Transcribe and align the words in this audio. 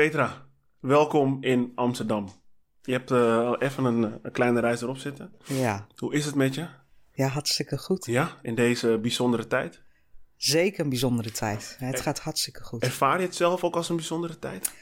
Petra, 0.00 0.46
welkom 0.78 1.38
in 1.40 1.72
Amsterdam. 1.74 2.28
Je 2.82 2.92
hebt 2.92 3.10
eh, 3.10 3.36
al 3.36 3.60
even 3.60 3.84
een, 3.84 4.18
een 4.22 4.32
kleine 4.32 4.60
reis 4.60 4.82
erop 4.82 4.96
zitten. 4.96 5.32
Ja. 5.44 5.86
Hoe 5.96 6.14
is 6.14 6.24
het 6.24 6.34
met 6.34 6.54
je? 6.54 6.66
ja, 7.12 7.26
hartstikke 7.26 7.78
goed. 7.78 8.06
Ja, 8.06 8.38
in 8.42 8.54
deze 8.54 8.98
bijzondere 9.02 9.46
tijd. 9.46 9.82
Zeker 10.36 10.80
een 10.80 10.88
bijzondere 10.88 11.30
tijd. 11.30 11.76
Het 11.78 12.00
gaat 12.00 12.18
hartstikke 12.18 12.62
goed. 12.62 12.82
Ervaar 12.82 13.20
je 13.20 13.26
het 13.26 13.34
zelf 13.34 13.64
ook 13.64 13.76
als 13.76 13.88
een 13.88 13.96
bijzondere 13.96 14.38
tijd? 14.38 14.72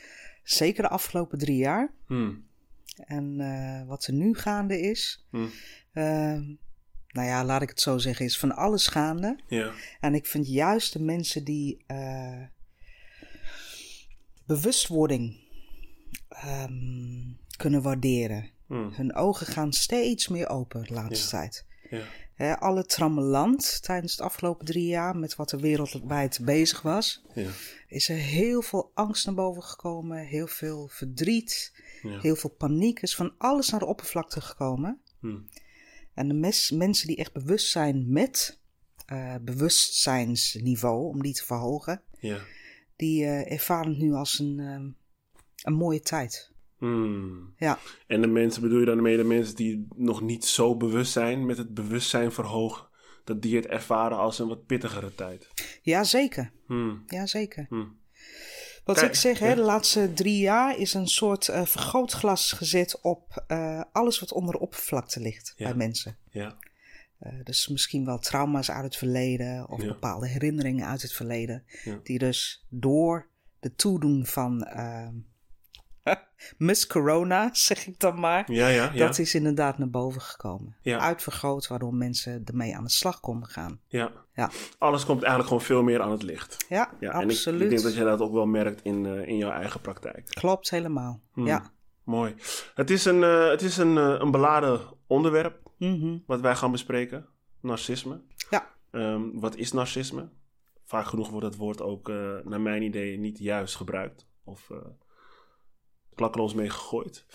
Zeker 0.43 0.83
de 0.83 0.89
afgelopen 0.89 1.39
drie 1.39 1.57
jaar. 1.57 1.93
Hmm. 2.07 2.45
En 2.97 3.41
eh, 3.41 3.89
wat 3.89 4.07
er 4.07 4.13
nu 4.13 4.35
gaande 4.35 4.81
is, 4.81 5.27
Hmm. 5.31 5.51
eh, 5.93 6.39
nou 7.09 7.27
ja, 7.27 7.45
laat 7.45 7.63
ik 7.63 7.69
het 7.69 7.81
zo 7.81 7.99
zeggen, 7.99 8.25
is 8.25 8.39
van 8.39 8.57
alles 8.57 8.87
gaande. 8.87 9.39
Ja. 9.47 9.73
En 10.01 10.15
ik 10.15 10.27
vind 10.27 10.49
juist 10.49 10.93
de 10.93 11.03
mensen 11.03 11.45
die 11.45 11.85
eh, 11.87 12.43
bewustwording 14.49 15.37
ehm, 16.29 17.33
kunnen 17.57 17.83
waarderen. 17.83 18.51
Hmm. 18.67 18.91
Hun 18.93 19.15
ogen 19.15 19.47
gaan 19.47 19.73
steeds 19.73 20.29
meer 20.29 20.49
open 20.49 20.83
de 20.83 20.95
laatste 20.95 21.37
Ja. 21.37 21.43
tijd. 21.43 21.65
Ja. 22.37 22.53
Alle 22.55 22.85
trammeland 22.85 23.83
tijdens 23.83 24.17
de 24.17 24.23
afgelopen 24.23 24.67
drie 24.67 24.87
jaar 24.87 25.17
met 25.17 25.37
wat 25.37 25.53
er 25.53 25.61
wereldwijd 25.61 26.39
bezig 26.43 26.83
was, 26.83 27.23
Ja. 27.35 27.51
is 27.89 28.09
er 28.09 28.17
heel 28.17 28.63
veel 28.63 28.91
angst 28.95 29.27
naar 29.27 29.35
boven 29.35 29.63
gekomen, 29.63 30.19
heel 30.27 30.47
veel 30.47 30.89
verdriet, 30.89 31.73
heel 32.03 32.37
veel 32.37 32.51
paniek. 32.51 33.01
is 33.03 33.15
van 33.17 33.35
alles 33.39 33.69
naar 33.69 33.81
de 33.81 33.87
oppervlakte 33.87 34.41
gekomen. 34.41 35.01
Hmm. 35.21 35.49
En 36.15 36.29
de 36.29 36.35
mes- 36.35 36.71
mensen 36.71 37.07
die 37.07 37.17
echt 37.17 37.33
bewust 37.33 37.71
zijn 37.71 38.13
met 38.13 38.59
eh, 39.07 39.35
bewustzijnsniveau, 39.41 41.07
om 41.09 41.23
die 41.23 41.35
te 41.35 41.45
verhogen, 41.45 42.03
Ja. 42.21 42.39
Die 42.99 43.25
eh, 43.25 43.53
ervaren 43.53 43.91
het 43.91 43.99
nu 43.99 44.13
als 44.13 44.39
een, 44.39 44.59
ehm, 44.61 44.89
een 45.63 45.79
mooie 45.79 46.01
tijd. 46.01 46.53
Hmm. 46.79 47.55
Ja, 47.57 47.79
En 48.07 48.21
de 48.21 48.27
mensen, 48.27 48.63
bedoel 48.63 48.79
je 48.81 48.87
daarmee 48.87 49.17
de 49.17 49.25
mensen 49.25 49.57
die 49.57 49.87
nog 49.97 50.21
niet 50.21 50.45
zo 50.45 50.77
bewust 50.77 51.13
zijn, 51.13 51.47
met 51.47 51.57
het 51.59 51.75
bewustzijn 51.75 52.33
verhogen, 52.33 52.87
dat 53.25 53.43
die 53.43 53.57
het 53.57 53.67
ervaren 53.67 54.19
als 54.19 54.39
een 54.39 54.49
wat 54.49 54.67
pittigere 54.67 55.15
tijd? 55.15 55.49
ja 55.83 56.05
zeker. 56.05 56.53
Hmm. 56.67 57.03
Ja, 57.07 57.27
zeker. 57.27 57.67
Hmm. 57.69 57.97
Wat 58.85 58.97
Kijk, 58.99 59.09
ik 59.09 59.15
zeg, 59.19 59.39
hè, 59.39 59.49
ja. 59.49 59.55
de 59.55 59.61
laatste 59.61 60.13
drie 60.15 60.39
jaar 60.39 60.79
is 60.79 60.95
een 60.95 61.09
soort 61.09 61.49
eh, 61.49 61.65
vergrootglas 61.65 62.53
gezet 62.53 63.01
op 63.03 63.45
eh, 63.47 63.83
alles 63.93 64.21
wat 64.21 64.33
onder 64.33 64.55
de 64.55 64.61
oppervlakte 64.61 65.21
ligt 65.21 65.53
Ja. 65.57 65.65
bij 65.67 65.75
mensen. 65.77 66.17
Ja. 66.31 66.57
Eh, 67.19 67.33
dus 67.43 67.69
misschien 67.69 68.05
wel 68.05 68.19
trauma's 68.19 68.71
uit 68.71 68.85
het 68.85 68.97
verleden 68.97 69.69
of 69.69 69.83
Ja. 69.83 69.89
bepaalde 69.89 70.29
herinneringen 70.29 70.87
uit 70.87 71.03
het 71.03 71.13
verleden. 71.13 71.65
Ja. 71.85 71.99
Die 72.03 72.19
dus 72.19 72.67
door 72.69 73.29
de 73.61 73.75
toedoen 73.75 74.27
van 74.27 74.63
ehm 74.65 75.15
Miss 76.59 76.87
Corona, 76.87 77.49
zeg 77.55 77.87
ik 77.87 77.99
dan 78.01 78.21
maar, 78.21 78.53
Ja, 78.53 78.89
dat 78.89 79.19
is 79.19 79.35
inderdaad 79.35 79.79
naar 79.79 79.91
boven 79.91 80.21
gekomen. 80.21 80.77
Uitvergroot, 80.85 81.67
waardoor 81.67 81.95
mensen 81.95 82.43
ermee 82.45 82.77
aan 82.77 82.85
de 82.85 82.91
slag 82.91 83.21
konden 83.21 83.49
gaan. 83.49 83.81
ja. 83.87 84.13
Ja, 84.33 84.51
Alles 84.79 85.05
komt 85.05 85.19
eigenlijk 85.23 85.49
gewoon 85.49 85.65
veel 85.65 85.83
meer 85.83 86.01
aan 86.01 86.11
het 86.11 86.23
licht. 86.23 86.57
ja, 86.69 86.91
Ja, 87.01 87.13
en 87.13 87.21
ik, 87.21 87.31
absoluut. 87.31 87.63
ik 87.63 87.69
denk 87.69 87.83
dat 87.83 87.95
je 87.95 88.05
dat 88.05 88.21
ook 88.21 88.33
wel 88.33 88.47
merkt 88.47 88.83
in, 88.83 89.07
eh, 89.07 89.27
in 89.29 89.37
jouw 89.37 89.51
eigen 89.51 89.81
praktijk. 89.81 90.27
Klopt 90.29 90.71
helemaal. 90.71 91.21
Hmm. 91.33 91.47
Ja. 91.47 91.73
Mooi. 92.05 92.35
Het 92.75 92.91
is 92.91 93.05
een, 93.05 93.23
eh, 93.23 93.49
het 93.49 93.63
is 93.63 93.77
een, 93.77 93.97
een 93.97 94.31
beladen 94.31 94.81
onderwerp 95.07 95.68
Mhm. 95.79 96.19
wat 96.27 96.41
wij 96.41 96.57
gaan 96.57 96.71
bespreken. 96.73 97.27
Narcisme. 97.61 98.21
Ja. 98.51 98.75
Ehm, 98.91 99.23
wat 99.33 99.57
is 99.57 99.73
narcisme? 99.73 100.29
Vaak 100.85 101.07
genoeg 101.07 101.29
wordt 101.31 101.45
dat 101.47 101.57
woord 101.57 101.81
ook, 101.83 102.09
eh, 102.09 102.37
naar 102.45 102.61
mijn 102.61 102.83
idee, 102.83 103.19
niet 103.19 103.39
juist 103.39 103.77
gebruikt. 103.77 104.27
Of 104.45 104.69
uh, 104.73 104.79
klakkeloos 106.15 106.55
mee 106.55 106.71
gegooid. 106.71 107.27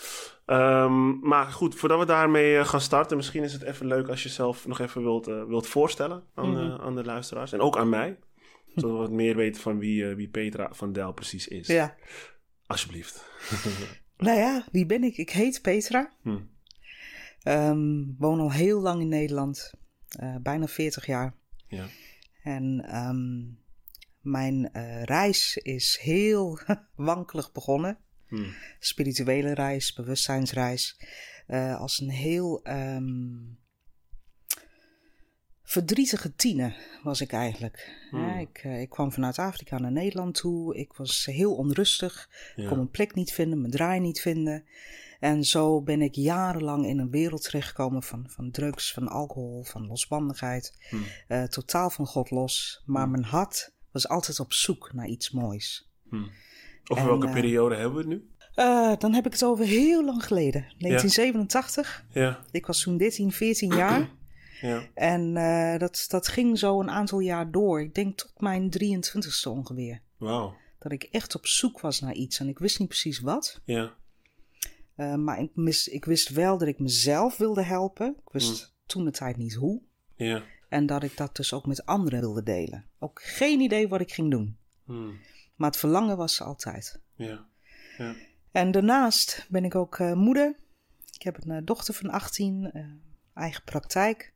Ehm, 0.46 1.18
maar 1.28 1.46
goed, 1.46 1.74
voordat 1.74 1.98
we 1.98 2.04
daarmee 2.06 2.58
eh, 2.58 2.64
gaan 2.66 2.80
starten, 2.80 3.16
misschien 3.16 3.42
is 3.42 3.52
het 3.52 3.62
even 3.62 3.86
leuk 3.86 4.08
als 4.08 4.22
je 4.22 4.28
zelf 4.28 4.66
nog 4.66 4.78
even 4.78 5.02
wilt, 5.02 5.26
wilt 5.26 5.66
voorstellen 5.66 6.24
aan, 6.34 6.50
Mhm. 6.50 6.58
eh, 6.60 6.74
aan 6.74 6.94
de 6.94 7.04
luisteraars. 7.04 7.52
En 7.52 7.60
ook 7.60 7.76
aan 7.76 7.88
mij. 7.88 8.18
Zodat 8.74 8.90
we 8.90 8.96
wat 8.96 9.10
meer 9.10 9.36
weten 9.36 9.60
van 9.62 9.78
wie, 9.78 10.08
eh, 10.08 10.14
wie 10.16 10.28
Petra 10.28 10.68
van 10.72 10.92
Del 10.92 11.12
precies 11.12 11.48
is. 11.48 11.66
ja. 11.66 11.94
Alsjeblieft. 12.66 13.24
Nou 14.16 14.38
ja, 14.38 14.64
wie 14.72 14.86
ben 14.86 15.02
ik? 15.04 15.16
Ik 15.16 15.30
heet 15.30 15.62
Petra. 15.62 16.12
Hm. 16.22 16.38
Ehm, 17.44 18.04
woon 18.18 18.40
al 18.40 18.52
heel 18.52 18.80
lang 18.80 19.00
in 19.00 19.08
Nederland. 19.08 19.72
eh, 20.18 20.36
bijna 20.42 20.66
40 20.66 21.06
jaar. 21.06 21.34
Ja. 21.68 21.86
En 22.42 22.84
ehm, 22.86 23.42
mijn 24.20 24.72
eh, 24.72 25.02
reis 25.02 25.56
is 25.56 25.98
heel 26.02 26.58
wankelig 26.94 27.52
begonnen. 27.52 27.98
Hm. 28.26 28.44
Spirituele 28.78 29.54
reis, 29.54 29.92
bewustzijnsreis. 29.92 30.96
eh, 31.46 31.80
als 31.80 32.00
een 32.00 32.10
heel 32.10 32.62
ehm, 32.62 33.36
verdrietige 35.62 36.34
tiener 36.34 36.76
was 37.02 37.20
ik 37.20 37.32
eigenlijk. 37.32 38.06
Hmm. 38.10 38.20
Ja, 38.20 38.34
ik, 38.38 38.58
eh, 38.62 38.80
ik 38.80 38.88
kwam 38.88 39.12
vanuit 39.12 39.38
Afrika 39.38 39.78
naar 39.78 39.92
Nederland 39.92 40.34
toe. 40.34 40.76
Ik 40.76 40.92
was 40.92 41.24
heel 41.24 41.54
onrustig. 41.54 42.28
Ja. 42.56 42.68
kon 42.68 42.76
mijn 42.76 42.90
plek 42.90 43.14
niet 43.14 43.32
vinden, 43.32 43.60
mijn 43.60 43.72
draai 43.72 44.00
niet 44.00 44.20
vinden. 44.20 44.64
En 45.24 45.44
zo 45.44 45.82
ben 45.82 46.02
ik 46.02 46.14
jarenlang 46.14 46.86
in 46.86 46.98
een 46.98 47.10
wereld 47.10 47.42
terechtgekomen 47.42 48.02
van, 48.02 48.24
van 48.28 48.50
drugs, 48.50 48.92
van 48.92 49.08
alcohol, 49.08 49.62
van 49.62 49.86
losbandigheid. 49.86 50.76
Hm. 50.88 50.96
Eh, 51.28 51.42
totaal 51.42 51.90
van 51.90 52.06
God 52.06 52.30
los. 52.30 52.82
Maar 52.86 53.08
mijn 53.08 53.24
hart 53.24 53.74
was 53.92 54.08
altijd 54.08 54.40
op 54.40 54.52
zoek 54.52 54.92
naar 54.92 55.06
iets 55.06 55.30
moois. 55.30 55.90
Hm. 56.08 56.16
Over 56.84 57.02
En, 57.02 57.08
welke 57.08 57.26
eh, 57.26 57.32
periode 57.32 57.74
hebben 57.74 57.92
we 57.92 57.98
het 57.98 58.08
nu? 58.08 58.30
Eh, 58.54 58.96
dan 58.98 59.12
heb 59.12 59.26
ik 59.26 59.32
het 59.32 59.44
over 59.44 59.64
heel 59.64 60.04
lang 60.04 60.24
geleden. 60.24 60.60
1987. 60.60 62.04
Ja, 62.10 62.44
Ik 62.50 62.66
was 62.66 62.82
toen 62.82 62.96
13, 62.96 63.32
14 63.32 63.74
jaar. 63.74 64.10
ja. 64.60 64.82
En 64.94 65.34
dat, 65.78 66.04
dat 66.08 66.28
ging 66.28 66.58
zo 66.58 66.80
een 66.80 66.90
aantal 66.90 67.20
jaar 67.20 67.50
door. 67.50 67.80
Ik 67.80 67.94
denk 67.94 68.16
tot 68.16 68.32
mijn 68.40 68.70
23ste 68.70 69.50
ongeveer. 69.50 70.00
Wauw. 70.16 70.56
Dat 70.78 70.92
ik 70.92 71.02
echt 71.02 71.34
op 71.34 71.46
zoek 71.46 71.80
was 71.80 72.00
naar 72.00 72.14
iets. 72.14 72.38
En 72.38 72.48
ik 72.48 72.58
wist 72.58 72.78
niet 72.78 72.88
precies 72.88 73.20
wat. 73.20 73.60
Ja. 73.64 73.94
Uh, 74.96 75.14
maar 75.14 75.40
ik, 75.40 75.50
mis, 75.54 75.88
ik, 75.88 76.04
wist 76.04 76.28
wel 76.28 76.58
dat 76.58 76.68
ik 76.68 76.78
mezelf 76.78 77.36
wilde 77.36 77.62
helpen. 77.62 78.16
Ik 78.26 78.32
wist 78.32 78.62
Mm. 78.62 78.72
toen 78.86 79.04
de 79.04 79.10
tijd 79.10 79.36
niet 79.36 79.54
hoe. 79.54 79.82
Ja. 80.16 80.42
En 80.68 80.86
dat 80.86 81.02
ik 81.02 81.16
dat 81.16 81.36
dus 81.36 81.52
ook 81.52 81.66
met 81.66 81.86
anderen 81.86 82.20
wilde 82.20 82.42
delen. 82.42 82.84
Ook 82.98 83.22
geen 83.22 83.60
idee 83.60 83.88
wat 83.88 84.00
ik 84.00 84.12
ging 84.12 84.30
doen. 84.30 84.56
Hm. 84.84 85.10
Maar 85.54 85.70
het 85.70 85.78
verlangen 85.78 86.16
was 86.16 86.40
er 86.40 86.46
altijd. 86.46 87.00
Ja. 87.14 87.46
Ja. 87.98 88.14
En 88.50 88.70
daarnaast 88.70 89.46
ben 89.48 89.64
ik 89.64 89.74
ook 89.74 89.98
uh, 89.98 90.12
moeder. 90.12 90.56
Ik 91.12 91.22
heb 91.22 91.44
een 91.44 91.52
uh, 91.52 91.58
dochter 91.64 91.94
van 91.94 92.10
18, 92.10 92.70
uh, 92.74 92.86
eigen 93.34 93.64
praktijk. 93.64 94.32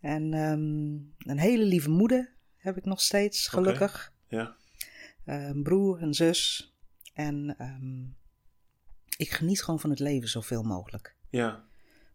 En 0.00 0.34
um, 0.34 1.14
een 1.18 1.38
hele 1.38 1.64
lieve 1.64 1.90
moeder 1.90 2.32
heb 2.56 2.76
ik 2.76 2.84
nog 2.84 3.00
steeds, 3.00 3.48
gelukkig. 3.48 4.12
Okay. 4.26 4.38
Ja. 4.40 4.56
een 5.24 5.62
broer, 5.62 6.02
een 6.02 6.14
zus. 6.14 6.72
En 7.14 7.56
um, 7.60 8.16
ik 9.18 9.30
geniet 9.30 9.62
gewoon 9.62 9.80
van 9.80 9.90
het 9.90 9.98
leven 9.98 10.28
zoveel 10.28 10.62
mogelijk. 10.62 11.16
Ja, 11.30 11.64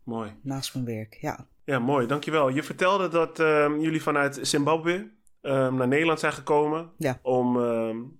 mooi. 0.03 0.35
Naast 0.41 0.73
mijn 0.73 0.85
werk, 0.85 1.17
ja. 1.21 1.47
Ja, 1.63 1.79
mooi, 1.79 2.07
dankjewel. 2.07 2.49
Je 2.49 2.63
vertelde 2.63 3.07
dat 3.07 3.39
um, 3.39 3.79
jullie 3.79 4.01
vanuit 4.01 4.39
Zimbabwe 4.41 5.11
um, 5.41 5.75
naar 5.75 5.87
Nederland 5.87 6.19
zijn 6.19 6.33
gekomen 6.33 6.91
ja. 6.97 7.19
om, 7.21 7.55
um, 7.55 8.19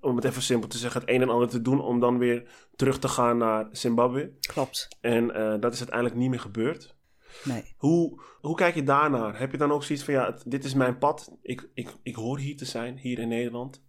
om 0.00 0.16
het 0.16 0.24
even 0.24 0.42
simpel 0.42 0.68
te 0.68 0.78
zeggen, 0.78 1.00
het 1.00 1.10
een 1.10 1.22
en 1.22 1.28
ander 1.28 1.48
te 1.48 1.62
doen 1.62 1.80
om 1.80 2.00
dan 2.00 2.18
weer 2.18 2.48
terug 2.76 2.98
te 2.98 3.08
gaan 3.08 3.38
naar 3.38 3.68
Zimbabwe. 3.72 4.32
Klopt. 4.40 4.88
En 5.00 5.24
uh, 5.24 5.60
dat 5.60 5.72
is 5.72 5.78
uiteindelijk 5.78 6.18
niet 6.18 6.30
meer 6.30 6.40
gebeurd. 6.40 6.96
Nee. 7.44 7.74
Hoe, 7.76 8.22
hoe 8.40 8.56
kijk 8.56 8.74
je 8.74 8.82
daarnaar? 8.82 9.38
Heb 9.38 9.50
je 9.50 9.58
dan 9.58 9.72
ook 9.72 9.84
zoiets 9.84 10.04
van, 10.04 10.14
ja, 10.14 10.38
dit 10.44 10.64
is 10.64 10.74
mijn 10.74 10.98
pad, 10.98 11.36
ik, 11.42 11.68
ik, 11.74 11.94
ik 12.02 12.14
hoor 12.14 12.38
hier 12.38 12.56
te 12.56 12.64
zijn, 12.64 12.98
hier 12.98 13.18
in 13.18 13.28
Nederland? 13.28 13.82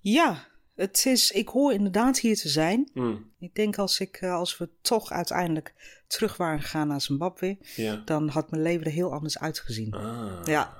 Ja, 0.00 0.46
het 0.78 1.06
is, 1.06 1.30
ik 1.30 1.48
hoor 1.48 1.72
inderdaad 1.72 2.18
hier 2.18 2.36
te 2.36 2.48
zijn. 2.48 2.90
Mm. 2.94 3.30
Ik 3.38 3.54
denk 3.54 3.78
als, 3.78 4.00
ik, 4.00 4.22
als 4.22 4.58
we 4.58 4.68
toch 4.80 5.12
uiteindelijk 5.12 5.74
terug 6.06 6.36
waren 6.36 6.60
gegaan 6.60 6.88
naar 6.88 7.00
Zimbabwe, 7.00 7.58
ja. 7.76 8.02
dan 8.04 8.28
had 8.28 8.50
mijn 8.50 8.62
leven 8.62 8.86
er 8.86 8.92
heel 8.92 9.12
anders 9.12 9.38
uitgezien. 9.38 9.92
Ah. 9.92 10.40
Ja. 10.44 10.74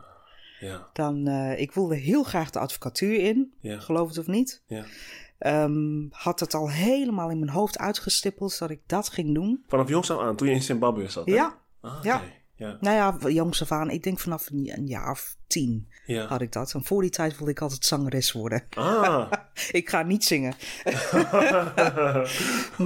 ja. 0.60 0.88
Dan, 0.92 1.28
uh, 1.28 1.60
ik 1.60 1.72
wilde 1.72 1.96
heel 1.96 2.22
graag 2.22 2.50
de 2.50 2.58
advocatuur 2.58 3.20
in, 3.20 3.54
ja. 3.60 3.78
geloof 3.78 4.08
het 4.08 4.18
of 4.18 4.26
niet. 4.26 4.62
Ja. 4.66 4.84
Um, 5.64 6.08
had 6.10 6.40
het 6.40 6.54
al 6.54 6.70
helemaal 6.70 7.30
in 7.30 7.38
mijn 7.38 7.50
hoofd 7.50 7.78
uitgestippeld 7.78 8.58
dat 8.58 8.70
ik 8.70 8.80
dat 8.86 9.08
ging 9.08 9.34
doen. 9.34 9.64
Vanaf 9.68 9.88
jongs 9.88 10.10
af 10.10 10.20
aan, 10.20 10.36
toen 10.36 10.48
je 10.48 10.54
in 10.54 10.62
Zimbabwe 10.62 11.08
zat? 11.08 11.26
Hè? 11.26 11.32
Ja. 11.32 11.58
Ah. 11.80 11.98
Okay. 11.98 12.12
ja. 12.12 12.22
Nou 12.58 12.78
ja, 12.80 13.16
jongs 13.30 13.62
af 13.62 13.72
aan, 13.72 13.90
ik 13.90 14.02
denk 14.02 14.18
vanaf 14.18 14.50
een, 14.50 14.70
een 14.76 14.86
jaar 14.86 15.10
of 15.10 15.36
tien 15.46 15.88
ja. 16.06 16.26
had 16.26 16.40
ik 16.40 16.52
dat. 16.52 16.74
En 16.74 16.84
voor 16.84 17.02
die 17.02 17.10
tijd 17.10 17.36
wilde 17.36 17.52
ik 17.52 17.60
altijd 17.60 17.84
zangeres 17.84 18.32
worden. 18.32 18.64
Ah. 18.70 19.32
ik 19.70 19.88
ga 19.88 20.02
niet 20.02 20.24
zingen. 20.24 20.54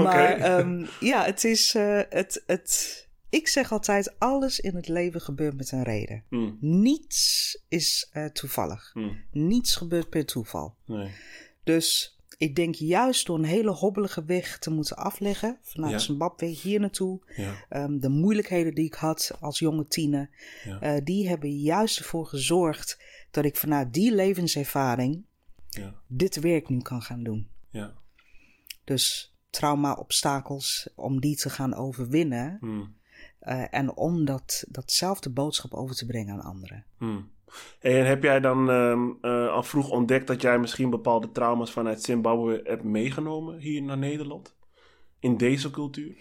maar 0.03 0.35
okay. 0.35 0.59
um, 0.59 0.89
ja, 1.01 1.25
het 1.25 1.45
is. 1.45 1.75
Uh, 1.75 2.01
het, 2.09 2.43
het, 2.47 3.09
ik 3.29 3.49
zeg 3.49 3.73
altijd: 3.73 4.15
alles 4.19 4.61
in 4.61 4.77
het 4.77 4.89
leven 4.89 5.21
gebeurt 5.21 5.57
met 5.57 5.73
een 5.73 5.83
reden. 5.83 6.25
Mm. 6.29 6.57
Niets 6.61 7.59
is 7.69 8.11
uh, 8.13 8.25
toevallig. 8.25 8.91
Mm. 8.95 9.23
Niets 9.31 9.77
gebeurt 9.77 10.09
per 10.09 10.27
toeval. 10.27 10.75
Nee. 10.87 11.11
Dus 11.65 12.19
ik 12.43 12.57
denk 12.57 12.75
juist 12.75 13.27
door 13.27 13.39
een 13.39 13.45
hele 13.45 13.71
hobbelige 13.71 14.25
weg 14.25 14.59
te 14.59 14.71
moeten 14.71 14.97
afleggen, 14.97 15.59
vanuit 15.63 15.93
Ja. 15.93 15.99
Zimbabwe 15.99 16.47
hier 16.47 16.81
naartoe, 16.81 17.21
Ja, 17.37 17.55
ehm, 17.69 17.99
de 17.99 18.09
moeilijkheden 18.09 18.75
die 18.75 18.85
ik 18.85 18.95
had 18.95 19.31
als 19.41 19.59
jonge 19.59 19.87
tiener, 19.87 20.31
Ja. 20.65 20.81
eh, 20.81 21.05
die 21.05 21.29
hebben 21.29 21.59
juist 21.61 21.99
ervoor 21.99 22.27
gezorgd 22.27 23.03
dat 23.31 23.45
ik 23.45 23.57
vanuit 23.57 23.93
die 23.93 24.15
levenservaring 24.15 25.25
ja, 25.69 25.95
dit 26.07 26.41
werk 26.41 26.69
nu 26.69 26.79
kan 26.81 27.03
gaan 27.03 27.23
doen. 27.23 27.49
ja. 27.71 27.93
Dus 28.85 29.35
trauma-obstakels, 29.51 30.89
om 30.95 31.21
die 31.21 31.37
te 31.37 31.51
gaan 31.51 31.75
overwinnen 31.75 32.57
Hmm. 32.61 32.95
eh, 33.39 33.65
en 33.75 33.97
om 33.97 34.25
dat, 34.25 34.65
datzelfde 34.69 35.31
boodschap 35.31 35.75
over 35.75 35.95
te 35.97 36.07
brengen 36.07 36.35
aan 36.35 36.41
anderen. 36.43 36.85
Hmm. 36.99 37.31
En 37.81 38.07
heb 38.07 38.23
jij 38.23 38.41
dan 38.41 38.71
ehm, 38.71 39.11
eh, 39.21 39.53
al 39.53 39.63
vroeg 39.63 39.91
ontdekt 39.91 40.27
dat 40.27 40.43
jij 40.43 40.59
misschien 40.59 40.91
bepaalde 40.91 41.33
trauma's 41.33 41.73
vanuit 41.73 42.03
Zimbabwe 42.03 42.61
hebt 42.65 42.85
meegenomen 42.85 43.59
hier 43.59 43.83
naar 43.83 43.99
Nederland? 43.99 44.55
In 45.21 45.37
deze 45.37 45.71
cultuur? 45.71 46.15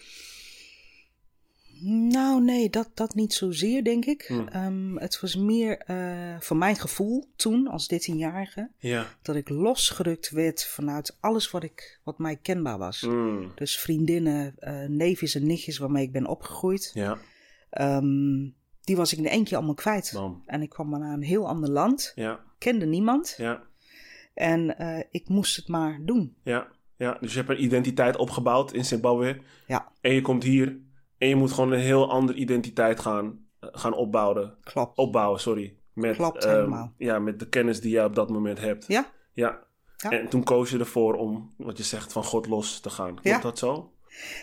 Nou, 1.83 2.43
nee, 2.43 2.69
dat, 2.69 2.89
dat 2.93 3.15
niet 3.15 3.33
zozeer, 3.33 3.83
denk 3.83 4.05
ik. 4.05 4.25
Hmm. 4.27 4.47
Ehm, 4.47 4.95
het 4.97 5.19
was 5.19 5.35
meer 5.35 5.77
eh, 5.77 6.39
voor 6.39 6.57
mijn 6.57 6.75
gevoel 6.75 7.29
toen, 7.35 7.67
als 7.67 7.93
13-jarige, 7.93 8.69
Ja. 8.77 9.05
dat 9.21 9.35
ik 9.35 9.49
losgerukt 9.49 10.29
werd 10.29 10.65
vanuit 10.65 11.17
alles 11.19 11.51
wat, 11.51 11.63
ik, 11.63 11.99
wat 12.03 12.17
mij 12.17 12.35
kenbaar 12.35 12.77
was. 12.77 13.01
Hmm. 13.01 13.51
Dus 13.55 13.79
vriendinnen, 13.79 14.53
eh, 14.57 14.85
neefjes 14.87 15.35
en 15.35 15.47
nichtjes 15.47 15.77
waarmee 15.77 16.03
ik 16.03 16.11
ben 16.11 16.27
opgegroeid, 16.27 16.91
Ja, 16.93 17.17
ehm, 17.69 18.49
die 18.91 18.99
was 18.99 19.13
ik 19.13 19.19
in 19.19 19.27
één 19.27 19.43
keer 19.43 19.57
allemaal 19.57 19.75
kwijt. 19.75 20.11
bam. 20.13 20.41
En 20.45 20.61
ik 20.61 20.69
kwam 20.69 20.89
maar 20.89 20.99
naar 20.99 21.13
een 21.13 21.21
heel 21.23 21.47
ander 21.47 21.69
land, 21.69 22.11
Ja, 22.15 22.39
kende 22.57 22.85
niemand 22.85 23.33
ja, 23.37 23.61
en 24.33 24.77
eh, 24.77 25.03
ik 25.11 25.29
moest 25.29 25.55
het 25.55 25.67
maar 25.67 25.99
doen. 26.01 26.35
ja, 26.43 26.67
ja. 26.95 27.17
Dus 27.19 27.31
je 27.33 27.37
hebt 27.37 27.49
een 27.49 27.63
identiteit 27.63 28.17
opgebouwd 28.17 28.73
in 28.73 28.85
Zimbabwe. 28.85 29.41
Ja, 29.67 29.91
En 30.01 30.13
je 30.13 30.21
komt 30.21 30.43
hier 30.43 30.77
en 31.17 31.27
je 31.27 31.35
moet 31.35 31.51
gewoon 31.51 31.71
een 31.71 31.79
heel 31.79 32.09
andere 32.09 32.37
identiteit 32.37 32.99
gaan, 32.99 33.45
eh, 33.59 33.69
gaan 33.71 33.93
opbouwen. 33.93 34.55
klopt. 34.63 34.97
Opbouwen, 34.97 35.39
sorry. 35.39 35.75
Met, 35.93 36.15
Klopt, 36.15 36.43
ehm, 36.45 36.55
helemaal. 36.55 36.93
Ja, 36.97 37.19
met 37.19 37.39
de 37.39 37.49
kennis 37.49 37.81
die 37.81 37.91
jij 37.91 38.05
op 38.05 38.15
dat 38.15 38.29
moment 38.29 38.59
hebt. 38.59 38.87
Ja, 38.87 39.05
Ja. 39.33 39.59
Ja. 39.97 40.09
En 40.11 40.29
toen 40.29 40.43
koos 40.43 40.69
je 40.69 40.79
ervoor 40.79 41.13
om, 41.13 41.53
wat 41.57 41.77
je 41.77 41.83
zegt, 41.83 42.11
van 42.11 42.23
God 42.23 42.47
los 42.47 42.79
te 42.79 42.89
gaan. 42.89 43.07
Klopt 43.13 43.27
Ja. 43.27 43.39
dat 43.39 43.57
zo? 43.59 43.90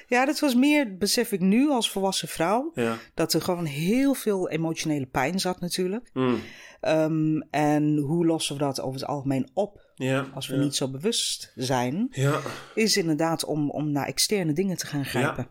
Ja, 0.07 0.25
dat 0.25 0.41
was 0.41 0.55
meer, 0.55 0.97
besef 0.97 1.33
ik 1.33 1.41
nu 1.41 1.69
als 1.71 1.91
volwassen 1.91 2.29
vrouw, 2.29 2.71
Ja. 2.75 2.97
dat 3.15 3.33
er 3.33 3.41
gewoon 3.43 3.65
heel 3.65 4.15
veel 4.15 4.49
emotionele 4.49 5.07
pijn 5.07 5.41
zat 5.41 5.61
natuurlijk. 5.61 6.11
Mm. 6.13 6.39
Ehm, 6.81 7.41
en 7.51 7.97
hoe 7.97 8.27
lossen 8.27 8.55
we 8.57 8.61
dat 8.63 8.81
over 8.81 9.01
het 9.01 9.09
algemeen 9.09 9.49
op 9.55 9.91
Ja. 9.95 10.27
als 10.35 10.47
we 10.47 10.55
ja. 10.57 10.63
niet 10.63 10.75
zo 10.75 10.89
bewust 10.91 11.53
zijn? 11.55 12.07
Ja. 12.11 12.41
Is 12.75 12.97
inderdaad 12.97 13.45
om, 13.45 13.71
om 13.71 13.91
naar 13.91 14.07
externe 14.07 14.53
dingen 14.53 14.77
te 14.77 14.87
gaan 14.87 15.05
grijpen. 15.05 15.49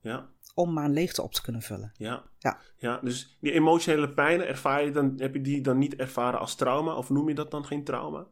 Ja. 0.00 0.28
Om 0.54 0.72
maar 0.72 0.84
een 0.84 0.92
leegte 0.92 1.22
op 1.22 1.32
te 1.32 1.42
kunnen 1.42 1.62
vullen. 1.62 1.92
Ja. 1.96 2.22
Ja. 2.38 2.58
Ja, 2.76 3.00
dus 3.02 3.36
die 3.40 3.52
emotionele 3.52 4.10
pijnen, 4.12 4.46
ervaar 4.46 4.84
je 4.84 4.90
dan, 4.90 5.14
heb 5.16 5.34
je 5.34 5.40
die 5.40 5.60
dan 5.60 5.78
niet 5.78 5.96
ervaren 5.96 6.40
als 6.40 6.54
trauma? 6.54 6.94
Of 6.94 7.10
noem 7.10 7.28
je 7.28 7.34
dat 7.34 7.50
dan 7.50 7.64
geen 7.66 7.84
trauma? 7.84 8.26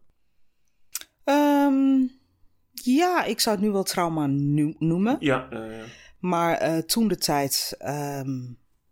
Ehm, 1.25 2.07
ja, 2.85 3.25
ik 3.25 3.41
zou 3.41 3.57
het 3.57 3.65
nu 3.65 3.71
wel 3.71 3.83
trauma 3.83 4.27
noemen. 4.79 5.17
Ja. 5.21 5.47
ja. 5.51 5.85
Maar 6.19 6.55
eh, 6.57 6.79
toen 6.79 7.09
de 7.09 7.17
tijd 7.17 7.75
ehm, 7.79 8.41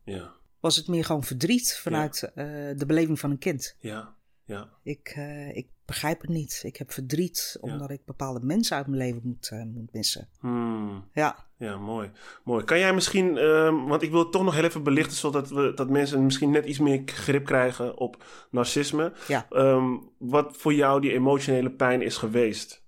ja. 0.05 0.33
was 0.61 0.77
het 0.77 0.88
meer 0.88 1.05
gewoon 1.05 1.25
verdriet 1.25 1.79
vanuit 1.83 2.23
eh, 2.23 2.44
de 2.77 2.85
beleving 2.87 3.21
van 3.21 3.31
een 3.31 3.38
kind. 3.38 3.77
Ja. 3.79 4.15
Ja. 4.44 4.69
Ik, 4.83 5.12
eh, 5.17 5.56
ik 5.56 5.67
begrijp 5.85 6.21
het 6.21 6.31
niet. 6.31 6.61
Ik 6.65 6.77
heb 6.77 6.93
verdriet 6.93 7.56
omdat 7.61 7.91
ik 7.91 8.05
bepaalde 8.05 8.47
mensen 8.47 8.77
uit 8.77 8.87
mijn 8.87 8.99
leven 8.99 9.21
moet, 9.25 9.50
moet 9.75 9.93
missen. 9.93 10.29
Hmm. 10.41 11.09
Ja. 11.12 11.47
Ja, 11.59 11.77
mooi. 11.77 12.11
mooi. 12.44 12.65
Kan 12.65 12.79
jij 12.79 12.94
misschien, 12.94 13.37
ehm, 13.37 13.85
want 13.85 14.03
ik 14.03 14.11
wil 14.11 14.19
het 14.19 14.33
toch 14.33 14.44
nog 14.44 14.55
heel 14.55 14.65
even 14.65 14.83
belichten, 14.83 15.17
zodat 15.17 15.49
we, 15.49 15.73
dat 15.75 15.91
mensen 15.91 16.25
misschien 16.25 16.50
net 16.50 16.67
iets 16.67 16.79
meer 16.79 17.03
grip 17.05 17.44
krijgen 17.44 17.99
op 17.99 18.25
narcisme. 18.50 19.12
Ja. 19.29 19.47
Ehm, 19.50 19.97
wat 20.19 20.56
voor 20.56 20.75
jou 20.75 21.00
die 21.00 21.12
emotionele 21.12 21.71
pijn 21.71 22.03
is 22.03 22.17
geweest? 22.17 22.86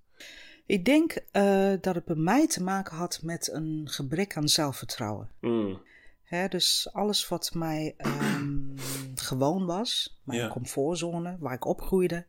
Ik 0.69 0.85
denk 0.85 1.13
eh, 1.31 1.73
dat 1.81 1.95
het 1.95 2.05
bij 2.05 2.17
mij 2.17 2.47
te 2.47 2.63
maken 2.63 2.97
had 2.97 3.21
met 3.23 3.53
een 3.53 3.83
gebrek 3.91 4.37
aan 4.37 4.49
zelfvertrouwen. 4.49 5.31
Hmm. 5.41 5.81
Hè, 6.23 6.49
dus 6.49 6.89
alles 6.93 7.29
wat 7.29 7.55
mij 7.55 7.95
ehm, 7.97 8.77
gewoon 9.15 9.67
was, 9.67 10.21
mijn 10.25 10.41
Ja. 10.41 10.49
comfortzone, 10.49 11.37
waar 11.41 11.55
ik 11.55 11.65
opgroeide, 11.65 12.27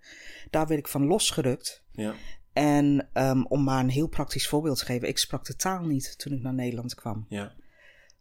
daar 0.50 0.68
werd 0.68 0.80
ik 0.80 0.88
van 0.88 1.06
losgerukt. 1.06 1.84
Ja. 1.92 2.14
En 2.54 3.10
ehm, 3.14 3.42
om 3.44 3.64
maar 3.64 3.80
een 3.80 3.90
heel 3.90 4.08
praktisch 4.08 4.48
voorbeeld 4.48 4.78
te 4.80 4.86
geven, 4.86 5.08
ik 5.08 5.18
sprak 5.18 5.46
de 5.46 5.56
taal 5.56 5.84
niet 5.86 6.20
toen 6.20 6.34
ik 6.34 6.42
naar 6.42 6.54
Nederland 6.54 6.96
kwam. 6.96 7.26
Ja. 7.30 7.54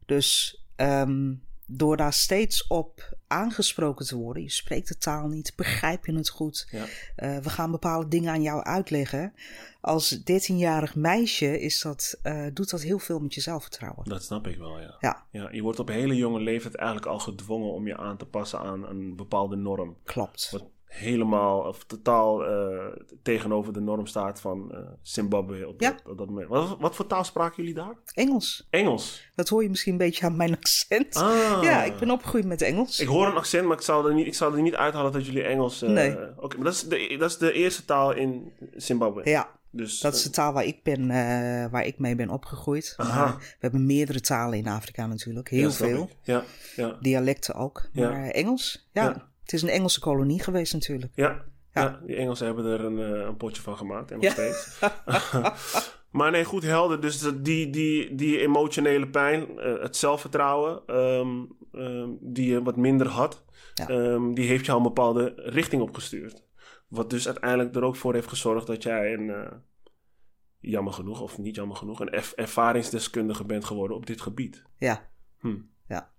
Dus 0.06 0.62
ehm, 0.76 1.34
door 1.70 1.96
daar 1.96 2.12
steeds 2.12 2.66
op 2.66 3.16
aangesproken 3.26 4.06
te 4.06 4.16
worden, 4.16 4.42
je 4.42 4.50
spreekt 4.50 4.88
de 4.88 4.98
taal 4.98 5.26
niet, 5.28 5.52
begrijp 5.56 6.06
je 6.06 6.14
het 6.14 6.28
goed, 6.28 6.68
Ja. 6.70 6.84
eh, 7.16 7.38
we 7.38 7.50
gaan 7.50 7.70
bepaalde 7.70 8.08
dingen 8.08 8.32
aan 8.32 8.42
jou 8.42 8.62
uitleggen. 8.62 9.34
Als 9.80 10.22
13-jarig 10.24 10.94
meisje 10.94 11.60
is 11.60 11.80
dat, 11.80 12.18
eh, 12.22 12.46
doet 12.52 12.70
dat 12.70 12.82
heel 12.82 12.98
veel 12.98 13.18
met 13.18 13.34
je 13.34 13.40
zelfvertrouwen. 13.40 14.08
Dat 14.08 14.22
snap 14.24 14.46
ik 14.46 14.56
wel, 14.58 14.80
ja. 14.80 14.96
Ja, 15.00 15.24
ja. 15.30 15.48
Je 15.52 15.62
wordt 15.62 15.78
op 15.78 15.88
hele 15.88 16.16
jonge 16.16 16.40
leeftijd 16.40 16.74
eigenlijk 16.76 17.06
al 17.08 17.18
gedwongen 17.18 17.72
om 17.72 17.86
je 17.86 17.96
aan 17.96 18.16
te 18.16 18.26
passen 18.26 18.58
aan 18.58 18.86
een 18.88 19.16
bepaalde 19.16 19.56
norm. 19.56 19.96
klopt. 20.04 20.48
Wat 20.50 20.64
helemaal 20.88 21.58
of 21.60 21.84
totaal 21.84 22.44
eh, 22.46 22.86
tegenover 23.22 23.72
de 23.72 23.80
norm 23.80 24.06
staat 24.06 24.40
van 24.40 24.72
eh, 24.72 24.78
Zimbabwe 25.02 25.68
op, 25.68 25.80
Ja. 25.80 25.90
dat, 25.90 26.02
op 26.10 26.18
dat 26.18 26.26
moment. 26.28 26.48
Wat, 26.48 26.76
wat 26.80 26.96
voor 26.96 27.06
taal 27.06 27.24
spraken 27.24 27.56
jullie 27.56 27.74
daar? 27.74 27.94
Engels. 28.14 28.66
Engels. 28.70 29.30
Dat 29.34 29.48
hoor 29.48 29.62
je 29.62 29.68
misschien 29.68 29.92
een 29.92 29.98
beetje 29.98 30.26
aan 30.26 30.36
mijn 30.36 30.56
accent. 30.58 31.16
Ah. 31.16 31.58
Ja, 31.62 31.84
ik 31.84 31.96
ben 31.98 32.10
opgegroeid 32.10 32.44
met 32.46 32.62
Engels. 32.62 33.00
Ik 33.00 33.06
hoor 33.08 33.26
een 33.26 33.36
accent, 33.36 33.66
maar 33.66 33.76
ik 33.76 33.82
zou 33.82 34.08
er 34.08 34.14
niet, 34.14 34.26
ik 34.26 34.34
zou 34.34 34.56
er 34.56 34.62
niet 34.62 34.74
uithalen 34.74 35.12
dat 35.12 35.26
jullie 35.26 35.42
Engels... 35.42 35.82
eh, 35.82 35.90
Nee. 35.90 36.16
Oké, 36.36 36.56
maar 36.56 36.64
dat 36.64 36.74
is, 36.74 36.82
de, 36.82 37.16
dat 37.18 37.30
is 37.30 37.38
de 37.38 37.52
eerste 37.52 37.84
taal 37.84 38.12
in 38.12 38.52
Zimbabwe. 38.76 39.20
Ja, 39.30 39.48
Dus, 39.70 40.00
dat 40.00 40.14
is 40.14 40.22
de 40.22 40.30
taal 40.30 40.52
waar 40.52 40.64
ik, 40.64 40.82
ben, 40.82 41.06
waar 41.70 41.84
ik 41.86 41.98
mee 41.98 42.14
ben 42.14 42.30
opgegroeid. 42.30 42.94
Maar 42.96 43.36
we 43.38 43.56
hebben 43.58 43.86
meerdere 43.86 44.20
talen 44.20 44.58
in 44.58 44.66
Afrika 44.68 45.06
natuurlijk. 45.06 45.48
Heel 45.48 45.60
ja, 45.68 45.70
veel. 45.70 46.10
Ja, 46.22 46.44
ja, 46.76 46.96
Dialecten 47.00 47.54
ook. 47.54 47.88
Ja. 47.92 48.10
Maar 48.10 48.22
eh, 48.24 48.40
Engels, 48.40 48.88
ja. 48.92 49.27
Het 49.48 49.56
is 49.56 49.62
een 49.62 49.68
Engelse 49.68 50.00
kolonie 50.00 50.42
geweest 50.42 50.72
natuurlijk. 50.72 51.12
ja. 51.14 51.44
Ja. 51.72 51.82
Ja, 51.82 52.00
die 52.06 52.16
Engelsen 52.16 52.46
hebben 52.46 52.64
er 52.64 52.84
een, 52.84 52.98
eh, 52.98 53.26
een 53.26 53.36
potje 53.36 53.62
van 53.62 53.76
gemaakt 53.76 54.10
en 54.10 54.16
nog 54.16 54.24
Ja. 54.24 54.30
steeds. 54.32 54.80
maar 56.18 56.30
nee, 56.30 56.44
goed 56.44 56.62
helder. 56.62 57.00
Dus 57.00 57.20
die, 57.36 57.70
die, 57.70 58.14
die 58.14 58.38
emotionele 58.40 59.08
pijn, 59.08 59.58
eh, 59.58 59.82
het 59.82 59.96
zelfvertrouwen, 59.96 60.82
ehm, 60.86 61.44
ehm, 61.72 62.08
die 62.20 62.50
je 62.52 62.62
wat 62.62 62.76
minder 62.76 63.06
had, 63.06 63.44
Ja. 63.74 63.88
ehm, 63.88 64.32
die 64.34 64.48
heeft 64.48 64.66
jou 64.66 64.78
een 64.78 64.84
bepaalde 64.84 65.32
richting 65.36 65.82
opgestuurd. 65.82 66.44
Wat 66.88 67.10
dus 67.10 67.26
uiteindelijk 67.26 67.74
er 67.76 67.82
ook 67.82 67.96
voor 67.96 68.14
heeft 68.14 68.28
gezorgd 68.28 68.66
dat 68.66 68.82
jij 68.82 69.12
een, 69.12 69.30
eh, 69.30 69.52
jammer 70.58 70.92
genoeg, 70.92 71.20
of 71.20 71.38
niet 71.38 71.54
jammer 71.54 71.76
genoeg, 71.76 72.00
een 72.00 72.10
erv- 72.10 72.32
ervaringsdeskundige 72.32 73.44
bent 73.44 73.64
geworden 73.64 73.96
op 73.96 74.06
dit 74.06 74.20
gebied. 74.20 74.62
Ja. 74.76 75.08
Hm. 75.38 75.56
Ja. 75.88 76.10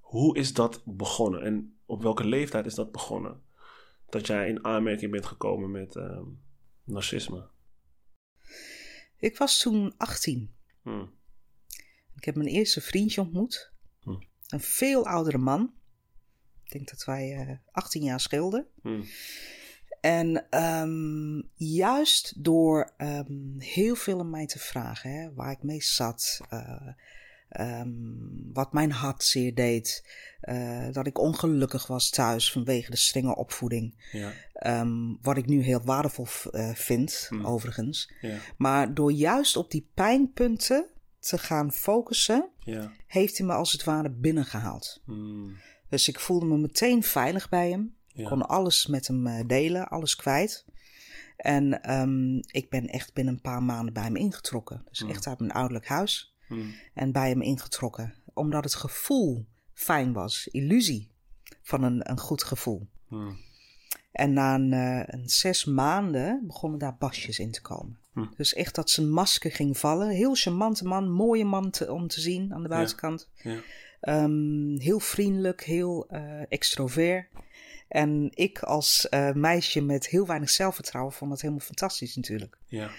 Hoe 0.00 0.36
is 0.36 0.54
dat 0.54 0.82
begonnen 0.84 1.42
en 1.42 1.76
op 1.92 2.02
welke 2.02 2.24
leeftijd 2.24 2.66
is 2.66 2.74
dat 2.74 2.92
begonnen? 2.92 3.42
Dat 4.08 4.26
jij 4.26 4.48
in 4.48 4.64
aanmerking 4.64 5.10
bent 5.10 5.26
gekomen 5.26 5.70
met 5.70 5.96
ehm, 5.96 6.24
narcisme. 6.84 7.48
Ik 9.18 9.38
was 9.38 9.60
toen 9.60 9.94
18. 9.96 10.54
Hm. 10.82 11.04
Ik 12.16 12.24
heb 12.24 12.34
mijn 12.34 12.48
eerste 12.48 12.80
vriendje 12.80 13.20
ontmoet. 13.20 13.72
Hm. 14.02 14.20
Een 14.48 14.60
veel 14.60 15.06
oudere 15.06 15.38
man. 15.38 15.74
Ik 16.64 16.70
denk 16.72 16.88
dat 16.88 17.04
wij 17.04 17.36
eh 17.36 17.56
18 17.70 18.02
jaar 18.02 18.20
scheelden. 18.20 18.66
Hm. 18.82 19.02
En 20.00 20.48
ehm, 20.50 21.42
juist 21.54 22.44
door 22.44 22.92
ehm, 22.96 23.58
heel 23.58 23.94
veel 23.94 24.18
aan 24.18 24.30
mij 24.30 24.46
te 24.46 24.58
vragen, 24.58 25.10
hè, 25.10 25.34
waar 25.34 25.52
ik 25.52 25.62
mee 25.62 25.82
zat, 25.82 26.40
eh, 26.48 26.88
ehm, 27.52 27.90
wat 28.52 28.72
mijn 28.72 28.92
hart 28.92 29.24
zeer 29.24 29.54
deed, 29.54 30.04
eh, 30.40 30.86
dat 30.92 31.06
ik 31.06 31.18
ongelukkig 31.18 31.86
was 31.86 32.10
thuis 32.10 32.52
vanwege 32.52 32.90
de 32.90 32.96
strenge 32.96 33.36
opvoeding, 33.36 33.94
Ja, 34.12 34.32
ehm, 34.52 35.14
wat 35.22 35.36
ik 35.36 35.46
nu 35.46 35.62
heel 35.62 35.80
waardevol 35.84 36.26
eh, 36.50 36.74
vind, 36.74 37.26
Hmm. 37.28 37.46
overigens. 37.46 38.12
ja, 38.20 38.36
Maar 38.56 38.94
door 38.94 39.12
juist 39.12 39.56
op 39.56 39.70
die 39.70 39.88
pijnpunten 39.94 40.86
te 41.18 41.38
gaan 41.38 41.72
focussen, 41.72 42.48
ja. 42.58 42.92
heeft 43.06 43.38
hij 43.38 43.46
me 43.46 43.52
als 43.52 43.72
het 43.72 43.84
ware 43.84 44.10
binnengehaald. 44.10 45.02
Hm. 45.04 45.48
Dus 45.88 46.08
ik 46.08 46.20
voelde 46.20 46.46
me 46.46 46.56
meteen 46.58 47.02
veilig 47.02 47.48
bij 47.48 47.70
hem. 47.70 47.94
Ja. 48.14 48.28
kon 48.28 48.48
alles 48.48 48.86
met 48.86 49.06
hem 49.06 49.26
eh, 49.26 49.46
delen, 49.46 49.88
alles 49.88 50.16
kwijt. 50.16 50.64
En 51.36 51.82
ehm, 51.82 52.36
ik 52.36 52.66
ben 52.70 52.86
echt 52.86 53.12
binnen 53.14 53.34
een 53.34 53.40
paar 53.40 53.62
maanden 53.62 53.92
bij 53.94 54.02
hem 54.02 54.16
ingetrokken. 54.16 54.82
Dus 54.90 55.02
Mm. 55.02 55.10
echt 55.10 55.26
uit 55.26 55.38
mijn 55.38 55.52
ouderlijk 55.52 55.86
huis. 55.86 56.31
Hm. 56.46 56.60
En 56.94 57.12
bij 57.12 57.28
hem 57.28 57.42
ingetrokken. 57.42 58.14
Omdat 58.34 58.64
het 58.64 58.74
gevoel 58.74 59.46
fijn 59.72 60.12
was. 60.12 60.48
Illusie 60.50 61.10
van 61.62 61.82
een, 61.82 62.10
een 62.10 62.18
goed 62.18 62.42
gevoel. 62.42 62.88
Hm. 63.08 63.32
En 64.12 64.32
na 64.32 64.54
een, 64.54 64.72
eh, 64.72 65.02
een 65.06 65.28
zes 65.28 65.64
maanden 65.64 66.46
begonnen 66.46 66.78
daar 66.78 66.96
basjes 66.96 67.38
in 67.38 67.50
te 67.50 67.60
komen. 67.60 67.98
Hm. 68.12 68.26
Dus 68.36 68.54
echt 68.54 68.74
dat 68.74 68.90
zijn 68.90 69.10
masker 69.10 69.52
ging 69.52 69.78
vallen. 69.78 70.08
Heel 70.08 70.34
charmante 70.34 70.84
man, 70.84 71.10
mooie 71.10 71.44
man 71.44 71.70
te- 71.70 71.92
om 71.92 72.08
te 72.08 72.20
zien 72.20 72.54
aan 72.54 72.62
de 72.62 72.68
buitenkant. 72.68 73.30
Ja. 73.42 73.60
Ehm, 74.00 74.76
heel 74.78 75.00
vriendelijk, 75.00 75.64
heel 75.64 76.08
eh, 76.08 76.40
extrovert. 76.48 77.28
En 77.88 78.28
ik 78.34 78.58
als 78.62 79.08
eh, 79.08 79.32
meisje 79.32 79.80
met 79.80 80.06
heel 80.08 80.26
weinig 80.26 80.50
zelfvertrouwen 80.50 81.12
vond 81.12 81.30
dat 81.30 81.40
helemaal 81.40 81.64
fantastisch 81.64 82.16
natuurlijk. 82.16 82.58
Ja. 82.66 82.90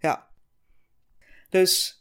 Ja. 0.00 0.28
Dus 1.48 1.97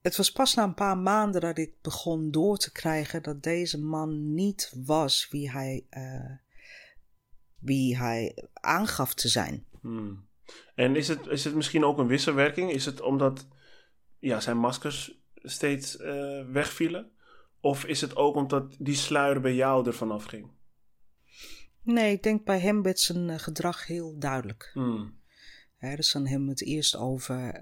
het 0.00 0.16
was 0.16 0.32
pas 0.32 0.54
na 0.54 0.62
een 0.62 0.74
paar 0.74 0.98
maanden 0.98 1.40
dat 1.40 1.58
ik 1.58 1.74
begon 1.82 2.30
door 2.30 2.56
te 2.56 2.72
krijgen 2.72 3.22
dat 3.22 3.42
deze 3.42 3.80
man 3.80 4.34
niet 4.34 4.72
was 4.84 5.28
wie 5.30 5.50
hij, 5.50 5.86
eh, 5.90 6.32
wie 7.58 7.96
hij 7.96 8.48
aangaf 8.52 9.14
te 9.14 9.28
zijn. 9.28 9.66
Hmm. 9.80 10.28
En 10.74 10.96
is 10.96 11.08
het, 11.08 11.26
is 11.26 11.44
het 11.44 11.54
misschien 11.54 11.84
ook 11.84 11.98
een 11.98 12.06
wisselwerking? 12.06 12.72
Is 12.72 12.84
het 12.84 13.00
omdat 13.00 13.48
ja, 14.18 14.40
zijn 14.40 14.56
maskers 14.56 15.18
steeds 15.34 15.96
eh, 15.96 16.44
wegvielen? 16.46 17.10
Of 17.60 17.84
is 17.84 18.00
het 18.00 18.16
ook 18.16 18.34
omdat 18.34 18.76
die 18.78 18.94
sluier 18.94 19.40
bij 19.40 19.54
jou 19.54 19.86
ervan 19.86 20.10
afging? 20.10 20.50
Nee, 21.82 22.12
ik 22.12 22.22
denk 22.22 22.44
bij 22.44 22.60
hem 22.60 22.82
werd 22.82 23.00
zijn 23.00 23.30
eh, 23.30 23.38
gedrag 23.38 23.86
heel 23.86 24.18
duidelijk. 24.18 24.70
Hmm. 24.72 25.18
Dus 25.78 26.12
dan 26.12 26.26
hebben 26.26 26.44
we 26.44 26.52
het 26.52 26.64
eerst 26.64 26.96
over 26.96 27.54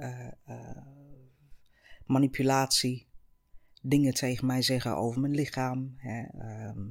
manipulatie. 2.08 3.06
Dingen 3.82 4.14
tegen 4.14 4.46
mij 4.46 4.62
zeggen 4.62 4.96
over 4.96 5.20
mijn 5.20 5.34
lichaam, 5.34 5.94
hè, 5.96 6.22
ehm, 6.22 6.86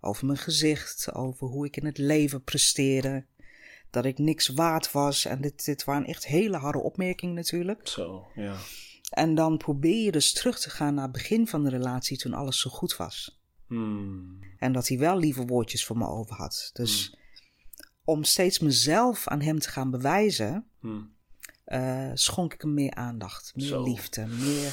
over 0.00 0.26
mijn 0.26 0.38
gezicht, 0.38 1.14
over 1.14 1.46
hoe 1.46 1.66
ik 1.66 1.76
in 1.76 1.86
het 1.86 1.98
leven 1.98 2.42
presteerde. 2.42 3.26
Dat 3.90 4.04
ik 4.04 4.18
niks 4.18 4.48
waard 4.48 4.92
was. 4.92 5.24
En 5.24 5.40
dit, 5.40 5.64
dit 5.64 5.84
waren 5.84 6.06
echt 6.06 6.26
hele 6.26 6.56
harde 6.56 6.78
opmerkingen 6.78 7.34
natuurlijk. 7.34 7.88
Zo, 7.88 8.26
ja. 8.34 8.56
En 9.10 9.34
dan 9.34 9.56
probeer 9.56 10.04
je 10.04 10.12
dus 10.12 10.32
terug 10.32 10.60
te 10.60 10.70
gaan 10.70 10.94
naar 10.94 11.04
het 11.04 11.12
begin 11.12 11.46
van 11.46 11.64
de 11.64 11.70
relatie 11.70 12.18
toen 12.18 12.34
alles 12.34 12.60
zo 12.60 12.70
goed 12.70 12.96
was. 12.96 13.40
Hmm. 13.66 14.38
En 14.58 14.72
dat 14.72 14.88
hij 14.88 14.98
wel 14.98 15.18
lieve 15.18 15.44
woordjes 15.44 15.84
voor 15.84 15.98
me 15.98 16.08
over 16.08 16.36
had. 16.36 16.70
Dus 16.72 17.18
om 18.04 18.24
steeds 18.24 18.58
mezelf 18.58 19.28
aan 19.28 19.40
hem 19.40 19.58
te 19.58 19.68
gaan 19.68 19.90
bewijzen, 19.90 20.70
Hmm. 20.80 21.15
Eh, 21.66 22.10
schonk 22.14 22.54
ik 22.54 22.60
hem 22.62 22.74
meer 22.74 22.94
aandacht, 22.94 23.52
meer 23.54 23.66
Zo. 23.66 23.82
liefde, 23.82 24.26
meer 24.26 24.70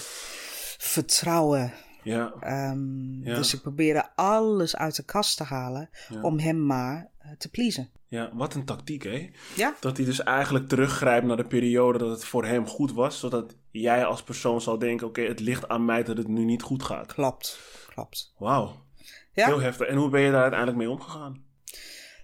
vertrouwen. 0.78 1.74
Ja, 2.04 2.34
Ehm, 2.40 3.24
Ja. 3.28 3.36
Dus 3.36 3.54
ik 3.54 3.62
probeerde 3.62 4.16
alles 4.16 4.76
uit 4.76 4.96
de 4.96 5.04
kast 5.04 5.38
te 5.38 5.44
halen 5.44 5.90
Ja. 6.10 6.22
om 6.22 6.40
hem 6.40 6.66
maar 6.66 7.12
eh, 7.20 7.32
te 7.38 7.50
pleasen. 7.50 7.90
ja, 8.08 8.30
wat 8.36 8.54
een 8.54 8.66
tactiek, 8.66 9.04
hè? 9.04 9.30
Ja, 9.56 9.76
Dat 9.80 9.98
hij 9.98 10.06
dus 10.06 10.24
eigenlijk 10.24 10.68
teruggrijpt 10.68 11.26
naar 11.26 11.38
de 11.38 11.46
periode 11.48 11.98
dat 12.00 12.10
het 12.10 12.26
voor 12.26 12.46
hem 12.46 12.68
goed 12.68 12.92
was, 12.94 13.20
zodat 13.20 13.56
jij 13.72 14.06
als 14.06 14.24
persoon 14.24 14.62
zal 14.62 14.78
denken: 14.80 15.08
oké, 15.08 15.22
het 15.22 15.40
ligt 15.40 15.68
aan 15.68 15.86
mij 15.86 16.04
dat 16.04 16.18
het 16.18 16.28
nu 16.28 16.44
niet 16.44 16.62
goed 16.62 16.84
gaat. 16.84 17.14
klopt. 17.14 17.60
Klopt. 17.94 18.34
Wauw, 18.38 18.86
Ja, 19.34 19.46
heel 19.46 19.62
heftig. 19.62 19.88
En 19.88 19.98
hoe 19.98 20.10
ben 20.10 20.22
je 20.22 20.32
daar 20.32 20.42
uiteindelijk 20.42 20.80
mee 20.80 20.90
omgegaan? 20.90 21.44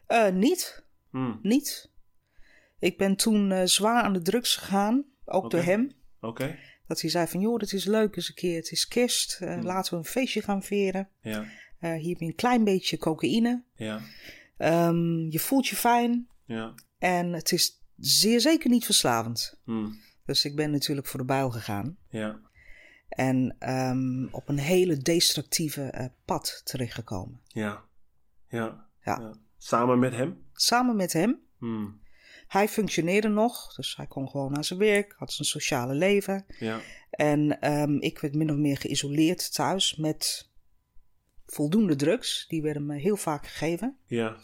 Eh, 0.08 0.30
niet. 0.32 0.84
Hmm. 1.10 1.40
Niet. 1.42 1.89
Ik 2.80 2.98
ben 2.98 3.16
toen 3.16 3.52
eh, 3.52 3.66
zwaar 3.66 4.04
aan 4.04 4.14
de 4.14 4.22
drugs 4.22 4.56
gegaan, 4.56 5.06
ook 5.26 5.52
door 5.52 5.62
hem. 5.62 5.92
Oké, 6.22 6.58
Dat 6.88 7.02
hij 7.02 7.10
zei 7.10 7.28
van, 7.28 7.40
joh, 7.40 7.58
dit 7.60 7.74
is 7.74 7.86
leuk 7.86 8.16
eens 8.16 8.30
een 8.30 8.36
keer. 8.36 8.56
Het 8.56 8.72
is 8.72 8.88
kerst, 8.88 9.38
eh, 9.42 9.54
Hmm. 9.54 9.64
laten 9.64 9.92
we 9.94 9.98
een 10.00 10.06
feestje 10.06 10.42
gaan 10.42 10.64
vieren. 10.64 11.10
ja, 11.22 11.46
Eh, 11.80 11.94
hier 11.94 12.10
heb 12.10 12.20
je 12.20 12.26
een 12.26 12.36
klein 12.36 12.64
beetje 12.64 12.98
cocaïne. 12.98 13.64
ja, 13.76 14.00
Ehm, 14.58 15.20
je 15.30 15.40
voelt 15.40 15.68
je 15.68 15.76
fijn. 15.76 16.28
ja. 16.46 16.74
En 16.98 17.34
het 17.34 17.52
is 17.52 17.82
zeer 17.98 18.40
zeker 18.42 18.70
niet 18.70 18.86
verslavend. 18.86 19.60
Hmm. 19.64 20.00
Dus 20.26 20.46
ik 20.46 20.56
ben 20.56 20.72
natuurlijk 20.72 21.08
voor 21.08 21.20
de 21.20 21.26
buil 21.26 21.50
gegaan. 21.52 21.98
Ja, 22.10 22.40
En 23.10 23.56
ehm, 23.60 24.26
op 24.32 24.50
een 24.50 24.58
hele 24.60 24.98
destructieve 24.98 26.12
pad 26.26 26.62
terechtgekomen. 26.64 27.42
ja, 27.48 27.84
ja, 28.48 28.88
Ja. 29.02 29.20
ja. 29.20 29.34
Samen 29.58 30.00
met 30.00 30.14
hem? 30.14 30.44
Samen 30.54 30.96
met 30.96 31.14
hem. 31.14 31.40
Hmm. 31.58 32.00
Hij 32.50 32.68
functioneerde 32.68 33.28
nog, 33.28 33.74
dus 33.76 33.96
hij 33.96 34.08
kon 34.08 34.30
gewoon 34.30 34.52
naar 34.52 34.64
zijn 34.64 34.80
werk, 34.80 35.14
had 35.18 35.32
zijn 35.34 35.48
sociale 35.48 35.94
leven. 35.94 36.46
Ja, 36.60 36.80
En 37.10 37.60
ehm, 37.62 37.98
ik 37.98 38.20
werd 38.20 38.36
min 38.36 38.50
of 38.52 38.56
meer 38.58 38.78
geïsoleerd 38.78 39.54
thuis 39.54 39.96
met 39.96 40.50
voldoende 41.46 41.96
drugs. 41.96 42.46
Die 42.48 42.62
werden 42.62 42.86
me 42.86 42.98
heel 42.98 43.16
vaak 43.16 43.48
gegeven 43.48 43.98
ja, 44.06 44.36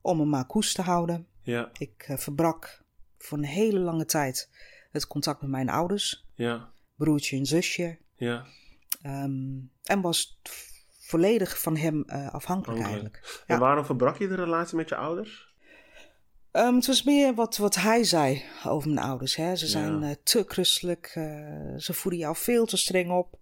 om 0.00 0.16
me 0.16 0.24
maar 0.24 0.46
koest 0.46 0.74
te 0.74 0.82
houden. 0.82 1.26
ja, 1.42 1.70
Ik 1.78 2.04
eh, 2.08 2.16
verbrak 2.16 2.82
voor 3.18 3.38
een 3.38 3.44
hele 3.44 3.78
lange 3.78 4.04
tijd 4.04 4.50
het 4.90 5.06
contact 5.06 5.40
met 5.40 5.50
mijn 5.50 5.68
ouders, 5.68 6.26
ja, 6.34 6.72
broertje 6.96 7.36
en 7.36 7.46
zusje. 7.46 7.98
ja. 8.16 8.46
ehm, 9.02 9.58
en 9.84 10.00
was 10.00 10.40
volledig 10.98 11.60
van 11.60 11.76
hem 11.76 12.02
eh, 12.06 12.34
afhankelijk 12.34 12.82
eigenlijk. 12.82 13.42
En 13.46 13.54
Ja. 13.54 13.60
waarom 13.60 13.84
verbrak 13.84 14.18
je 14.18 14.28
de 14.28 14.34
relatie 14.34 14.76
met 14.76 14.88
je 14.88 14.96
ouders? 14.96 15.49
Ehm, 16.52 16.74
het 16.74 16.86
was 16.86 17.02
meer 17.02 17.34
wat, 17.34 17.56
wat 17.56 17.74
hij 17.74 18.04
zei 18.04 18.42
over 18.64 18.90
mijn 18.90 19.06
ouders. 19.06 19.36
Hè. 19.36 19.56
Ze 19.56 19.66
zijn 19.66 20.00
Ja. 20.00 20.08
eh, 20.08 20.14
te 20.22 20.44
christelijk, 20.46 21.12
eh, 21.14 21.76
ze 21.76 21.92
voeden 21.92 22.20
jou 22.20 22.36
veel 22.36 22.66
te 22.66 22.76
streng 22.76 23.10
op. 23.10 23.38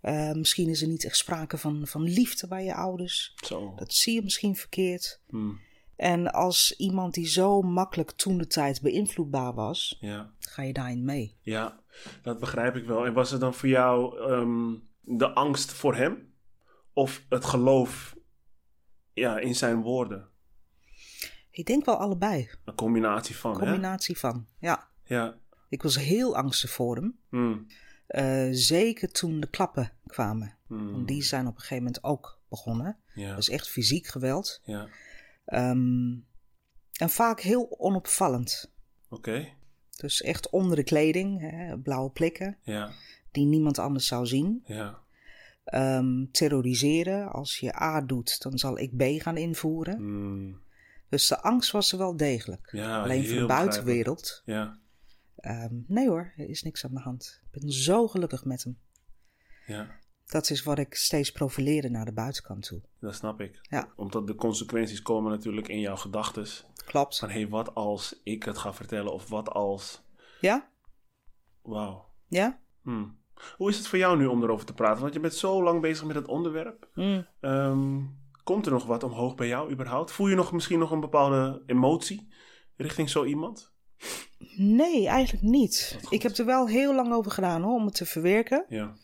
Eh, 0.00 0.32
misschien 0.32 0.68
is 0.68 0.82
er 0.82 0.88
niet 0.88 1.04
echt 1.04 1.16
sprake 1.16 1.58
van, 1.58 1.86
van 1.86 2.02
liefde 2.02 2.48
bij 2.48 2.64
je 2.64 2.74
ouders. 2.74 3.34
Zo. 3.44 3.72
Dat 3.76 3.92
zie 3.92 4.14
je 4.14 4.22
misschien 4.22 4.56
verkeerd. 4.56 5.20
Hmm. 5.28 5.60
En 5.96 6.32
als 6.32 6.74
iemand 6.76 7.14
die 7.14 7.26
zo 7.26 7.60
makkelijk 7.62 8.10
toen 8.10 8.38
de 8.38 8.46
tijd 8.46 8.80
beïnvloedbaar 8.82 9.54
was, 9.54 9.96
Ja. 10.00 10.32
ga 10.38 10.62
je 10.62 10.72
daarin 10.72 11.04
mee. 11.04 11.36
Ja, 11.40 11.80
dat 12.22 12.38
begrijp 12.40 12.76
ik 12.76 12.84
wel. 12.86 13.06
En 13.06 13.12
was 13.12 13.30
het 13.30 13.40
dan 13.40 13.54
voor 13.54 13.68
jou 13.68 14.18
ehm, 14.30 14.74
de 15.00 15.30
angst 15.32 15.72
voor 15.72 15.94
hem? 15.96 16.32
Of 16.92 17.24
het 17.28 17.44
geloof 17.44 18.16
ja, 19.12 19.38
in 19.38 19.54
zijn 19.54 19.82
woorden? 19.82 20.28
Ik 21.52 21.66
denk 21.66 21.84
wel 21.84 21.96
allebei. 21.96 22.50
Een 22.64 22.74
combinatie 22.74 23.36
van, 23.36 23.58
Combinatie 23.58 24.18
van. 24.18 24.46
Ja. 24.58 24.88
Ja. 25.04 25.36
Ik 25.68 25.82
was 25.82 25.98
heel 25.98 26.36
angstig 26.36 26.70
voor 26.70 26.96
hem. 26.96 27.18
Hmm. 27.28 27.66
Eh, 28.06 28.48
zeker 28.50 29.12
toen 29.12 29.40
de 29.40 29.46
klappen 29.46 29.92
kwamen. 30.06 30.56
Hmm. 30.66 30.92
Want 30.92 31.08
die 31.08 31.22
zijn 31.22 31.46
op 31.46 31.54
een 31.54 31.60
gegeven 31.60 31.84
moment 31.84 32.04
ook 32.04 32.40
begonnen. 32.48 32.96
Ja. 33.14 33.34
Dus 33.34 33.48
echt 33.48 33.68
fysiek 33.68 34.06
geweld. 34.06 34.60
Ja. 34.64 34.88
Ehm, 35.44 36.12
en 36.92 37.10
vaak 37.10 37.40
heel 37.40 37.74
onopvallend. 37.78 38.72
Oké. 39.08 39.48
Dus 39.96 40.22
echt 40.22 40.50
onder 40.50 40.76
de 40.76 40.82
kleding, 40.84 41.40
hè, 41.40 41.78
blauwe 41.78 42.10
plekken, 42.10 42.56
Ja. 42.62 42.90
die 43.30 43.44
niemand 43.46 43.78
anders 43.78 44.06
zou 44.06 44.26
zien. 44.26 44.62
Ja. 44.64 45.00
Ehm, 45.64 46.24
terroriseren, 46.30 47.32
als 47.32 47.58
je 47.58 47.82
A 47.82 48.00
doet, 48.00 48.42
dan 48.42 48.58
zal 48.58 48.78
ik 48.78 48.96
B 48.96 49.02
gaan 49.22 49.36
invoeren. 49.36 49.96
Hmm. 49.96 50.60
Dus 51.12 51.28
de 51.28 51.40
angst 51.42 51.70
was 51.70 51.92
er 51.92 51.98
wel 51.98 52.16
degelijk. 52.16 52.68
Ja, 52.72 53.02
Alleen 53.02 53.26
voor 53.28 53.38
de 53.38 53.46
buitenwereld, 53.46 54.42
Ja. 54.44 54.78
ehm, 55.36 55.74
nee 55.86 56.08
hoor, 56.08 56.32
er 56.36 56.48
is 56.48 56.62
niks 56.62 56.84
aan 56.84 56.94
de 56.94 57.00
hand. 57.00 57.40
Ik 57.50 57.60
ben 57.60 57.70
zo 57.72 58.08
gelukkig 58.08 58.44
met 58.44 58.64
hem. 58.64 58.78
Ja. 59.66 60.00
Dat 60.26 60.50
is 60.50 60.62
wat 60.62 60.78
ik 60.78 60.94
steeds 60.94 61.32
profileerde 61.32 61.88
naar 61.90 62.04
de 62.04 62.12
buitenkant 62.12 62.66
toe. 62.66 62.82
Dat 63.00 63.14
snap 63.14 63.40
ik. 63.40 63.58
Ja. 63.62 63.92
Omdat 63.96 64.26
de 64.26 64.34
consequenties 64.34 65.02
komen 65.02 65.30
natuurlijk 65.30 65.68
in 65.68 65.80
jouw 65.80 65.96
gedachten. 65.96 66.46
Klopt. 66.84 67.18
Van 67.18 67.28
hé, 67.28 67.34
hey, 67.40 67.48
wat 67.48 67.74
als 67.74 68.20
ik 68.22 68.42
het 68.42 68.58
ga 68.58 68.72
vertellen? 68.72 69.12
Of 69.12 69.28
wat 69.28 69.48
als... 69.48 70.02
Ja? 70.40 70.70
Wauw. 71.62 72.08
Ja? 72.28 72.60
Hmm. 72.82 73.18
Hoe 73.56 73.68
is 73.70 73.76
het 73.76 73.86
voor 73.86 73.98
jou 73.98 74.18
nu 74.18 74.26
om 74.26 74.42
erover 74.42 74.66
te 74.66 74.74
praten? 74.74 75.02
Want 75.02 75.14
je 75.14 75.20
bent 75.20 75.34
zo 75.34 75.62
lang 75.62 75.80
bezig 75.80 76.04
met 76.06 76.16
het 76.16 76.28
onderwerp. 76.28 76.88
Mm. 76.94 77.26
Komt 78.42 78.66
er 78.66 78.72
nog 78.72 78.84
wat 78.86 79.02
omhoog 79.02 79.34
bij 79.34 79.46
jou 79.46 79.70
überhaupt? 79.70 80.10
Voel 80.10 80.28
je 80.28 80.34
nog 80.34 80.52
misschien 80.52 80.78
nog 80.78 80.90
een 80.90 81.00
bepaalde 81.00 81.62
emotie 81.66 82.28
richting 82.76 83.10
zo 83.10 83.24
iemand? 83.24 83.72
Nee, 84.56 85.06
eigenlijk 85.08 85.44
niet. 85.44 85.98
Ik 86.10 86.22
heb 86.22 86.36
er 86.36 86.44
wel 86.44 86.68
heel 86.68 86.94
lang 86.94 87.12
over 87.12 87.30
gedaan 87.30 87.62
hoor, 87.62 87.74
om 87.74 87.84
het 87.84 87.94
te 87.94 88.06
verwerken. 88.06 88.64
Ja. 88.68 88.94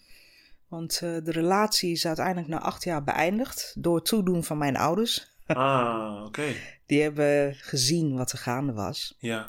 Want 0.69 0.93
eh, 1.03 1.17
de 1.25 1.31
relatie 1.31 1.91
is 1.93 2.07
uiteindelijk 2.07 2.49
na 2.49 2.61
acht 2.61 2.85
jaar 2.85 3.05
beëindigd 3.05 3.75
door 3.79 4.03
toedoen 4.03 4.45
van 4.45 4.59
mijn 4.59 4.77
ouders. 4.77 5.37
Ah, 5.47 6.23
oké. 6.27 6.55
Die 6.87 7.03
hebben 7.03 7.55
gezien 7.55 8.17
wat 8.17 8.33
er 8.33 8.39
gaande 8.39 8.73
was. 8.73 9.17
Ja. 9.19 9.49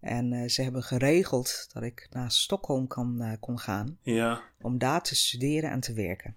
En 0.00 0.32
eh, 0.32 0.48
ze 0.48 0.62
hebben 0.62 0.82
geregeld 0.82 1.68
dat 1.72 1.82
ik 1.82 2.06
naar 2.10 2.30
Stockholm 2.30 2.86
kan, 2.86 3.20
eh, 3.20 3.32
kon 3.40 3.58
gaan 3.58 3.98
Ja. 4.02 4.40
om 4.60 4.78
daar 4.78 5.02
te 5.02 5.16
studeren 5.16 5.70
en 5.70 5.80
te 5.80 5.92
werken. 5.92 6.36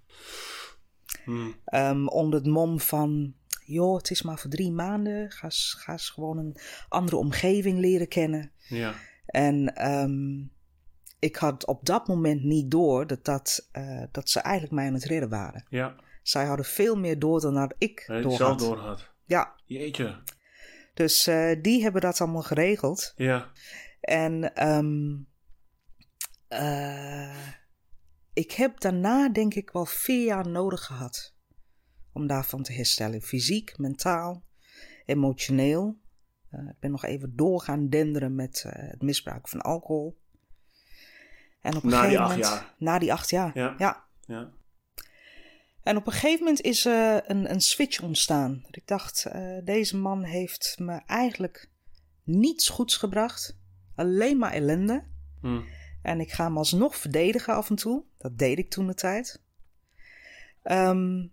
Hmm. 1.23 1.55
Ehm, 1.65 2.07
onder 2.07 2.39
het 2.39 2.49
mom 2.49 2.79
van, 2.79 3.33
joh, 3.65 3.97
het 3.97 4.09
is 4.11 4.21
maar 4.21 4.39
voor 4.39 4.49
drie 4.49 4.71
maanden. 4.71 5.31
Ga 5.31 5.47
ga 5.49 5.91
eens 5.91 6.09
gewoon 6.09 6.37
een 6.37 6.57
andere 6.89 7.17
omgeving 7.17 7.79
leren 7.79 8.07
kennen. 8.07 8.51
Ja. 8.57 8.93
En 9.25 9.75
ehm, 9.75 10.41
ik 11.19 11.35
had 11.35 11.65
op 11.67 11.85
dat 11.85 12.07
moment 12.07 12.43
niet 12.43 12.71
door 12.71 13.07
dat, 13.07 13.25
dat, 13.25 13.69
eh, 13.71 14.03
dat 14.11 14.29
ze 14.29 14.39
eigenlijk 14.39 14.73
mij 14.75 14.87
aan 14.87 14.93
het 14.93 15.03
redden 15.05 15.29
waren. 15.29 15.65
Ja. 15.69 15.95
Zij 16.23 16.45
hadden 16.45 16.65
veel 16.65 16.95
meer 16.97 17.19
door 17.19 17.41
dan 17.41 17.53
dat 17.53 17.73
ik 17.77 18.03
Hij 18.07 18.21
door 18.21 18.31
zelf 18.31 18.49
had. 18.49 18.59
door 18.59 18.77
had. 18.77 19.11
Ja, 19.25 19.53
Jeetje. 19.65 20.21
dus 20.93 21.27
eh, 21.27 21.61
die 21.61 21.83
hebben 21.83 22.01
dat 22.01 22.21
allemaal 22.21 22.41
geregeld. 22.41 23.13
Ja. 23.15 23.47
En 24.01 24.55
ehm, 24.55 25.15
Uh, 26.49 27.47
ik 28.33 28.51
heb 28.51 28.79
daarna 28.79 29.29
denk 29.29 29.53
ik 29.53 29.69
wel 29.71 29.85
vier 29.85 30.25
jaar 30.25 30.47
nodig 30.47 30.85
gehad 30.85 31.35
om 32.11 32.27
daarvan 32.27 32.63
te 32.63 32.73
herstellen. 32.73 33.21
Fysiek, 33.21 33.77
mentaal, 33.77 34.43
emotioneel. 35.05 36.01
Uh, 36.51 36.69
ik 36.69 36.79
ben 36.79 36.91
nog 36.91 37.05
even 37.05 37.35
doorgaan 37.35 37.89
denderen 37.89 38.35
met 38.35 38.63
uh, 38.67 38.71
het 38.75 39.01
misbruik 39.01 39.47
van 39.47 39.61
alcohol. 39.61 40.21
En 41.61 41.75
op 41.75 41.83
een 41.83 41.89
na 41.89 42.01
gegeven 42.01 42.09
die 42.09 42.19
acht 42.19 42.29
moment, 42.29 42.47
jaar? 42.47 42.75
Na 42.77 42.99
die 42.99 43.13
acht 43.13 43.29
jaar, 43.29 43.57
ja. 43.57 43.75
ja. 43.77 44.07
ja. 44.25 44.51
En 45.83 45.97
op 45.97 46.05
een 46.05 46.13
gegeven 46.13 46.39
moment 46.39 46.61
is 46.61 46.85
uh, 46.85 47.17
een, 47.23 47.51
een 47.51 47.61
switch 47.61 48.01
ontstaan. 48.01 48.59
Dat 48.63 48.75
ik 48.75 48.87
dacht, 48.87 49.27
deze 49.63 49.97
man 49.97 50.23
heeft 50.23 50.75
me 50.79 51.01
eigenlijk 51.05 51.69
niets 52.23 52.69
goeds 52.69 52.97
gebracht. 52.97 53.57
Alleen 53.95 54.37
maar 54.37 54.51
ellende. 54.51 55.03
Hmm. 55.41 55.65
En 56.03 56.19
ik 56.19 56.31
ga 56.31 56.43
hem 56.43 56.57
alsnog 56.57 56.95
verdedigen 56.95 57.53
af 57.53 57.69
en 57.69 57.75
toe. 57.75 58.03
Dat 58.17 58.37
deed 58.37 58.57
ik 58.57 58.69
toen 58.69 58.87
de 58.87 58.93
tijd. 58.93 59.41
Um, 60.63 61.31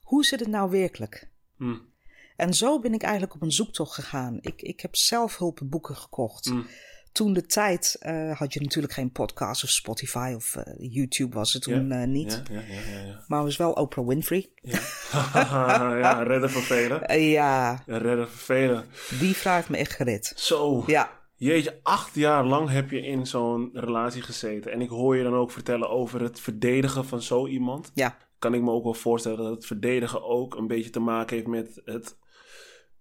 hoe 0.00 0.24
zit 0.24 0.40
het 0.40 0.48
nou 0.48 0.70
werkelijk? 0.70 1.28
Hmm. 1.56 1.92
En 2.36 2.54
zo 2.54 2.80
ben 2.80 2.94
ik 2.94 3.02
eigenlijk 3.02 3.34
op 3.34 3.42
een 3.42 3.52
zoektocht 3.52 3.94
gegaan. 3.94 4.38
Ik, 4.40 4.62
ik 4.62 4.80
heb 4.80 4.96
zelf 4.96 5.38
hulpenboeken 5.38 5.96
gekocht. 5.96 6.44
Hmm. 6.44 6.66
Toen 7.12 7.32
de 7.32 7.46
tijd 7.46 7.96
uh, 8.02 8.38
had 8.38 8.52
je 8.52 8.60
natuurlijk 8.60 8.92
geen 8.92 9.12
podcast 9.12 9.64
of 9.64 9.70
Spotify 9.70 10.32
of 10.36 10.56
uh, 10.56 10.62
YouTube 10.92 11.34
was 11.34 11.52
het 11.52 11.62
toen 11.62 11.88
ja, 11.88 12.00
uh, 12.00 12.06
niet. 12.06 12.42
Ja, 12.50 12.60
ja, 12.60 13.24
Maar 13.26 13.42
was 13.42 13.56
wel 13.56 13.72
Oprah 13.72 14.06
Winfrey. 14.06 14.50
Ja, 14.62 14.80
ja 16.02 16.22
redden 16.22 16.50
voor 16.50 16.62
velen. 16.62 17.20
ja. 17.20 17.82
Redden 17.86 18.28
voor 18.28 18.38
velen. 18.38 18.84
Die 19.18 19.34
vraag 19.34 19.56
heeft 19.56 19.68
me 19.68 19.76
echt 19.76 19.92
gered. 19.92 20.32
Zo. 20.36 20.84
Ja. 20.86 21.22
Jeetje, 21.44 21.80
acht 21.82 22.14
jaar 22.14 22.44
lang 22.44 22.68
heb 22.68 22.90
je 22.90 23.00
in 23.00 23.26
zo'n 23.26 23.70
relatie 23.72 24.22
gezeten. 24.22 24.72
En 24.72 24.80
ik 24.80 24.88
hoor 24.88 25.16
je 25.16 25.22
dan 25.22 25.34
ook 25.34 25.50
vertellen 25.50 25.90
over 25.90 26.20
het 26.20 26.40
verdedigen 26.40 27.04
van 27.04 27.22
zo 27.22 27.46
iemand. 27.46 27.90
Ja. 27.94 28.16
Kan 28.38 28.54
ik 28.54 28.62
me 28.62 28.70
ook 28.70 28.84
wel 28.84 28.94
voorstellen 28.94 29.38
dat 29.38 29.50
het 29.50 29.66
verdedigen 29.66 30.22
ook 30.22 30.54
een 30.54 30.66
beetje 30.66 30.90
te 30.90 31.00
maken 31.00 31.36
heeft 31.36 31.48
met 31.48 31.80
het 31.84 32.18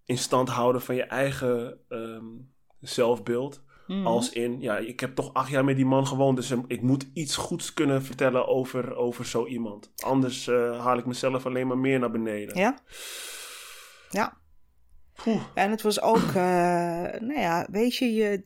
in 0.05 0.17
stand 0.17 0.50
houden 0.50 0.81
van 0.81 0.95
je 0.95 1.03
eigen 1.03 1.79
um, 1.89 2.53
zelfbeeld. 2.79 3.63
Mm. 3.88 4.07
Als 4.07 4.31
in, 4.31 4.62
ja, 4.62 4.77
ik 4.77 5.00
heb 5.00 5.15
toch 5.15 5.33
acht 5.33 5.50
jaar 5.50 5.63
met 5.63 5.75
die 5.75 5.85
man 5.85 6.07
gewoond, 6.07 6.38
dus 6.38 6.53
ik 6.67 6.81
moet 6.81 7.09
iets 7.13 7.35
goeds 7.35 7.73
kunnen 7.73 8.03
vertellen 8.03 8.47
over, 8.47 8.95
over 8.95 9.25
zo 9.25 9.45
iemand. 9.45 9.91
Anders 9.95 10.47
uh, 10.47 10.85
haal 10.85 10.97
ik 10.97 11.05
mezelf 11.05 11.45
alleen 11.45 11.67
maar 11.67 11.77
meer 11.77 12.00
naar 12.00 12.12
beneden. 12.12 12.57
Ja. 12.57 12.77
Ja. 14.09 14.41
En 15.53 15.72
het 15.72 15.82
was 15.82 16.01
ook, 16.01 16.27
uh, 16.27 16.34
nou 17.20 17.39
ja, 17.39 17.67
weet 17.72 17.96
je, 17.96 18.13
je 18.13 18.41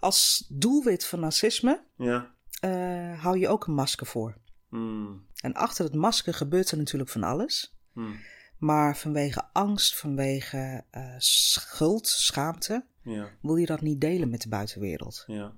als 0.00 0.46
doelwit 0.48 1.06
van 1.06 1.20
narcisme 1.20 1.84
ja. 1.96 2.34
uh, 2.64 3.22
hou 3.22 3.38
je 3.38 3.48
ook 3.48 3.66
een 3.66 3.74
masker 3.74 4.06
voor. 4.06 4.36
Mm. 4.70 5.26
En 5.40 5.54
achter 5.54 5.84
het 5.84 5.94
masker 5.94 6.34
gebeurt 6.34 6.70
er 6.70 6.76
natuurlijk 6.76 7.10
van 7.10 7.22
alles. 7.22 7.76
Mm. 7.92 8.16
Maar 8.58 8.96
vanwege 8.96 9.48
angst, 9.52 9.98
vanwege 9.98 10.84
uh, 10.92 11.14
schuld, 11.18 12.06
schaamte, 12.06 12.86
ja. 13.02 13.30
wil 13.42 13.56
je 13.56 13.66
dat 13.66 13.80
niet 13.80 14.00
delen 14.00 14.30
met 14.30 14.42
de 14.42 14.48
buitenwereld. 14.48 15.24
Ja. 15.26 15.52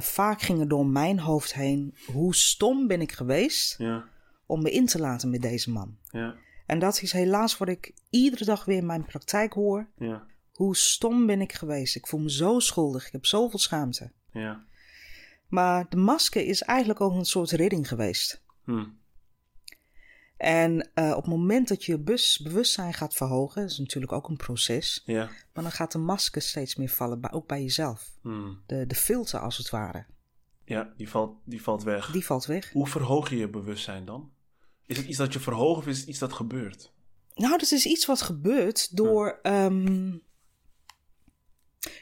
Vaak 0.00 0.42
ging 0.42 0.60
er 0.60 0.68
door 0.68 0.86
mijn 0.86 1.18
hoofd 1.18 1.54
heen, 1.54 1.96
hoe 2.12 2.34
stom 2.34 2.86
ben 2.86 3.00
ik 3.00 3.12
geweest 3.12 3.78
ja. 3.78 4.08
om 4.46 4.62
me 4.62 4.70
in 4.70 4.86
te 4.86 4.98
laten 4.98 5.30
met 5.30 5.42
deze 5.42 5.70
man. 5.70 5.98
Ja. 6.10 6.36
En 6.68 6.78
dat 6.78 7.02
is 7.02 7.12
helaas 7.12 7.58
wat 7.58 7.68
ik 7.68 7.92
iedere 8.10 8.44
dag 8.44 8.64
weer 8.64 8.76
in 8.76 8.86
mijn 8.86 9.04
praktijk 9.04 9.52
hoor. 9.52 9.88
Ja. 9.96 10.26
Hoe 10.52 10.76
stom 10.76 11.26
ben 11.26 11.40
ik 11.40 11.52
geweest. 11.52 11.96
Ik 11.96 12.06
voel 12.06 12.20
me 12.20 12.30
zo 12.30 12.58
schuldig. 12.58 13.06
Ik 13.06 13.12
heb 13.12 13.26
zoveel 13.26 13.58
schaamte. 13.58 14.12
Ja. 14.32 14.64
Maar 15.46 15.88
de 15.88 15.96
masker 15.96 16.44
is 16.44 16.62
eigenlijk 16.62 17.00
ook 17.00 17.14
een 17.14 17.24
soort 17.24 17.50
redding 17.50 17.88
geweest. 17.88 18.42
Hm. 18.64 18.86
En 20.36 20.90
uh, 20.94 21.10
op 21.10 21.22
het 21.22 21.26
moment 21.26 21.68
dat 21.68 21.84
je 21.84 21.98
bus, 21.98 22.38
bewustzijn 22.38 22.94
gaat 22.94 23.14
verhogen, 23.14 23.62
dat 23.62 23.70
is 23.70 23.78
natuurlijk 23.78 24.12
ook 24.12 24.28
een 24.28 24.36
proces. 24.36 25.02
Ja. 25.04 25.30
Maar 25.52 25.62
dan 25.62 25.72
gaat 25.72 25.92
de 25.92 25.98
masker 25.98 26.42
steeds 26.42 26.76
meer 26.76 26.88
vallen, 26.88 27.32
ook 27.32 27.46
bij 27.46 27.62
jezelf. 27.62 28.18
Hm. 28.22 28.54
De, 28.66 28.86
de 28.86 28.94
filter 28.94 29.40
als 29.40 29.56
het 29.56 29.70
ware. 29.70 30.06
Ja, 30.64 30.92
die 30.96 31.08
valt, 31.08 31.36
die 31.44 31.62
valt 31.62 31.82
weg. 31.82 32.10
Die 32.10 32.24
valt 32.24 32.46
weg. 32.46 32.72
Hoe 32.72 32.86
verhoog 32.86 33.30
je 33.30 33.36
je 33.36 33.48
bewustzijn 33.48 34.04
dan? 34.04 34.32
Is 34.88 34.96
het 34.96 35.06
iets 35.06 35.18
dat 35.18 35.32
je 35.32 35.40
verhoogt 35.40 35.78
of 35.78 35.86
is 35.86 35.98
het 35.98 36.08
iets 36.08 36.18
dat 36.18 36.32
gebeurt? 36.32 36.92
Nou, 37.34 37.58
dat 37.58 37.72
is 37.72 37.86
iets 37.86 38.06
wat 38.06 38.22
gebeurt 38.22 38.96
door. 38.96 39.38
Ja. 39.42 39.64
Um, 39.64 40.22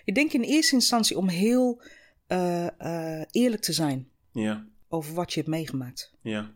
ik 0.05 0.15
denk 0.15 0.33
in 0.33 0.43
eerste 0.43 0.75
instantie 0.75 1.17
om 1.17 1.29
heel 1.29 1.83
uh, 2.29 2.67
uh, 2.79 3.23
eerlijk 3.31 3.63
te 3.63 3.73
zijn. 3.73 4.11
Ja. 4.33 4.67
Over 4.89 5.15
wat 5.15 5.33
je 5.33 5.41
hebt 5.41 5.51
meegemaakt. 5.51 6.15
Ja. 6.21 6.55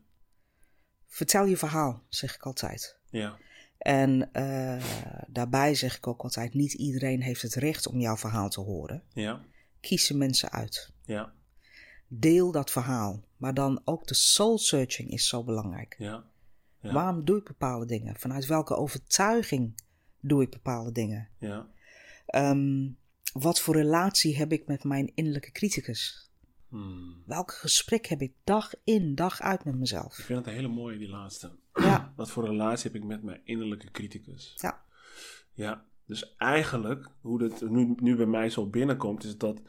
Vertel 1.06 1.44
je 1.44 1.56
verhaal, 1.56 2.02
zeg 2.08 2.34
ik 2.34 2.42
altijd. 2.42 2.98
Ja. 3.10 3.38
En 3.78 4.30
uh, 4.32 4.84
daarbij 5.28 5.74
zeg 5.74 5.96
ik 5.96 6.06
ook 6.06 6.22
altijd: 6.22 6.54
niet 6.54 6.72
iedereen 6.72 7.22
heeft 7.22 7.42
het 7.42 7.54
recht 7.54 7.86
om 7.86 8.00
jouw 8.00 8.16
verhaal 8.16 8.48
te 8.48 8.60
horen. 8.60 9.02
Ja. 9.12 9.44
Kies 9.80 10.06
de 10.06 10.16
mensen 10.16 10.50
uit. 10.50 10.92
Ja. 11.04 11.32
Deel 12.08 12.52
dat 12.52 12.70
verhaal. 12.70 13.24
Maar 13.40 13.54
dan 13.54 13.80
ook 13.84 14.06
de 14.06 14.14
soul 14.14 14.58
searching 14.58 15.10
is 15.10 15.28
zo 15.28 15.44
belangrijk. 15.44 15.94
Ja. 15.98 16.24
ja. 16.80 16.92
Waarom 16.92 17.24
doe 17.24 17.38
ik 17.38 17.44
bepaalde 17.44 17.86
dingen? 17.86 18.16
Vanuit 18.16 18.46
welke 18.46 18.74
overtuiging 18.76 19.82
doe 20.20 20.42
ik 20.42 20.50
bepaalde 20.50 20.92
dingen? 20.92 21.28
Ja. 21.38 21.68
Um, 22.34 22.98
wat 23.32 23.60
voor 23.60 23.74
relatie 23.74 24.36
heb 24.36 24.52
ik 24.52 24.66
met 24.66 24.84
mijn 24.84 25.12
innerlijke 25.14 25.52
criticus? 25.52 26.30
Hmm. 26.68 27.22
Welk 27.26 27.52
gesprek 27.52 28.06
heb 28.06 28.20
ik 28.20 28.32
dag 28.44 28.72
in, 28.84 29.14
dag 29.14 29.40
uit 29.40 29.64
met 29.64 29.78
mezelf? 29.78 30.18
Ik 30.18 30.24
vind 30.24 30.38
het 30.38 30.48
een 30.48 30.54
hele 30.54 30.68
mooie, 30.68 30.98
die 30.98 31.08
laatste. 31.08 31.50
Ja. 31.74 32.12
Wat 32.16 32.30
voor 32.30 32.46
relatie 32.46 32.90
heb 32.90 33.02
ik 33.02 33.08
met 33.08 33.22
mijn 33.22 33.40
innerlijke 33.44 33.90
criticus? 33.90 34.52
Ja. 34.56 34.82
Ja, 35.52 35.84
dus 36.06 36.36
eigenlijk, 36.36 37.08
hoe 37.20 37.42
het 37.42 37.70
nu, 37.70 37.94
nu 37.96 38.16
bij 38.16 38.26
mij 38.26 38.50
zo 38.50 38.66
binnenkomt, 38.66 39.24
is 39.24 39.36
dat 39.36 39.62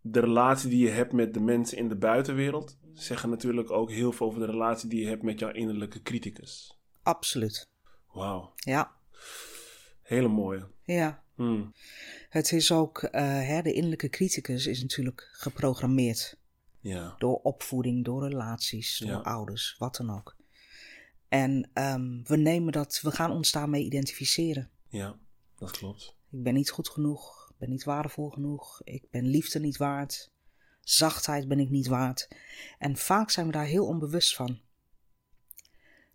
de 0.00 0.20
relatie 0.20 0.70
die 0.70 0.84
je 0.84 0.90
hebt 0.90 1.12
met 1.12 1.34
de 1.34 1.40
mensen 1.40 1.78
in 1.78 1.88
de 1.88 1.96
buitenwereld, 1.96 2.78
zeggen 2.98 3.30
natuurlijk 3.30 3.70
ook 3.70 3.90
heel 3.90 4.12
veel 4.12 4.26
over 4.26 4.40
de 4.40 4.46
relatie 4.46 4.88
die 4.88 5.00
je 5.00 5.06
hebt 5.08 5.22
met 5.22 5.38
jouw 5.38 5.52
innerlijke 5.52 6.02
criticus. 6.02 6.78
Absoluut. 7.02 7.68
Wauw. 8.12 8.52
Ja. 8.54 8.96
Hele 10.02 10.28
mooie. 10.28 10.68
Ja. 10.84 11.22
Hmm. 11.34 11.72
Het 12.28 12.52
is 12.52 12.72
ook, 12.72 13.02
uh, 13.02 13.10
hè, 13.22 13.62
de 13.62 13.72
innerlijke 13.72 14.08
criticus 14.08 14.66
is 14.66 14.82
natuurlijk 14.82 15.28
geprogrammeerd. 15.32 16.36
Ja. 16.80 17.14
Door 17.18 17.40
opvoeding, 17.42 18.04
door 18.04 18.28
relaties, 18.28 18.98
door 18.98 19.10
Ja. 19.10 19.16
ouders, 19.16 19.74
wat 19.78 19.96
dan 19.96 20.10
ook. 20.10 20.36
En 21.28 21.70
um, 21.74 22.22
we 22.24 22.36
nemen 22.36 22.72
dat, 22.72 23.00
we 23.02 23.10
gaan 23.10 23.30
ons 23.30 23.50
daarmee 23.50 23.84
identificeren. 23.84 24.70
Ja, 24.88 25.18
dat 25.58 25.70
klopt. 25.70 26.16
Ik 26.30 26.42
ben 26.42 26.54
niet 26.54 26.70
goed 26.70 26.88
genoeg, 26.88 27.48
ik 27.50 27.58
ben 27.58 27.70
niet 27.70 27.84
waardevol 27.84 28.30
genoeg, 28.30 28.80
ik 28.84 29.10
ben 29.10 29.26
liefde 29.26 29.60
niet 29.60 29.76
waard, 29.76 30.30
zachtheid 30.90 31.48
ben 31.48 31.60
ik 31.60 31.70
niet 31.70 31.86
waard. 31.86 32.28
En 32.78 32.96
vaak 32.96 33.30
zijn 33.30 33.46
we 33.46 33.52
daar 33.52 33.64
heel 33.64 33.86
onbewust 33.86 34.36
van. 34.36 34.58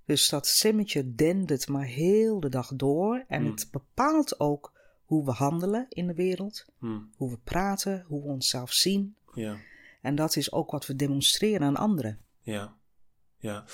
Dus 0.05 0.29
dat 0.29 0.47
stemmetje 0.47 1.15
dendert 1.15 1.67
maar 1.67 1.85
heel 1.85 2.39
de 2.39 2.49
dag 2.49 2.71
door 2.75 3.23
en 3.27 3.41
Hmm. 3.41 3.51
het 3.51 3.67
bepaalt 3.71 4.39
ook 4.39 4.71
hoe 5.03 5.25
we 5.25 5.31
handelen 5.31 5.85
in 5.89 6.07
de 6.07 6.13
wereld, 6.13 6.65
Hmm. 6.79 7.09
hoe 7.15 7.29
we 7.31 7.37
praten, 7.43 8.05
hoe 8.07 8.21
we 8.21 8.27
onszelf 8.27 8.71
zien. 8.71 9.15
Ja, 9.33 9.57
En 10.01 10.15
dat 10.15 10.35
is 10.35 10.51
ook 10.51 10.71
wat 10.71 10.85
we 10.85 10.95
demonstreren 10.95 11.67
aan 11.67 11.75
anderen. 11.77 12.19
ja, 12.41 12.75
ja. 13.37 13.65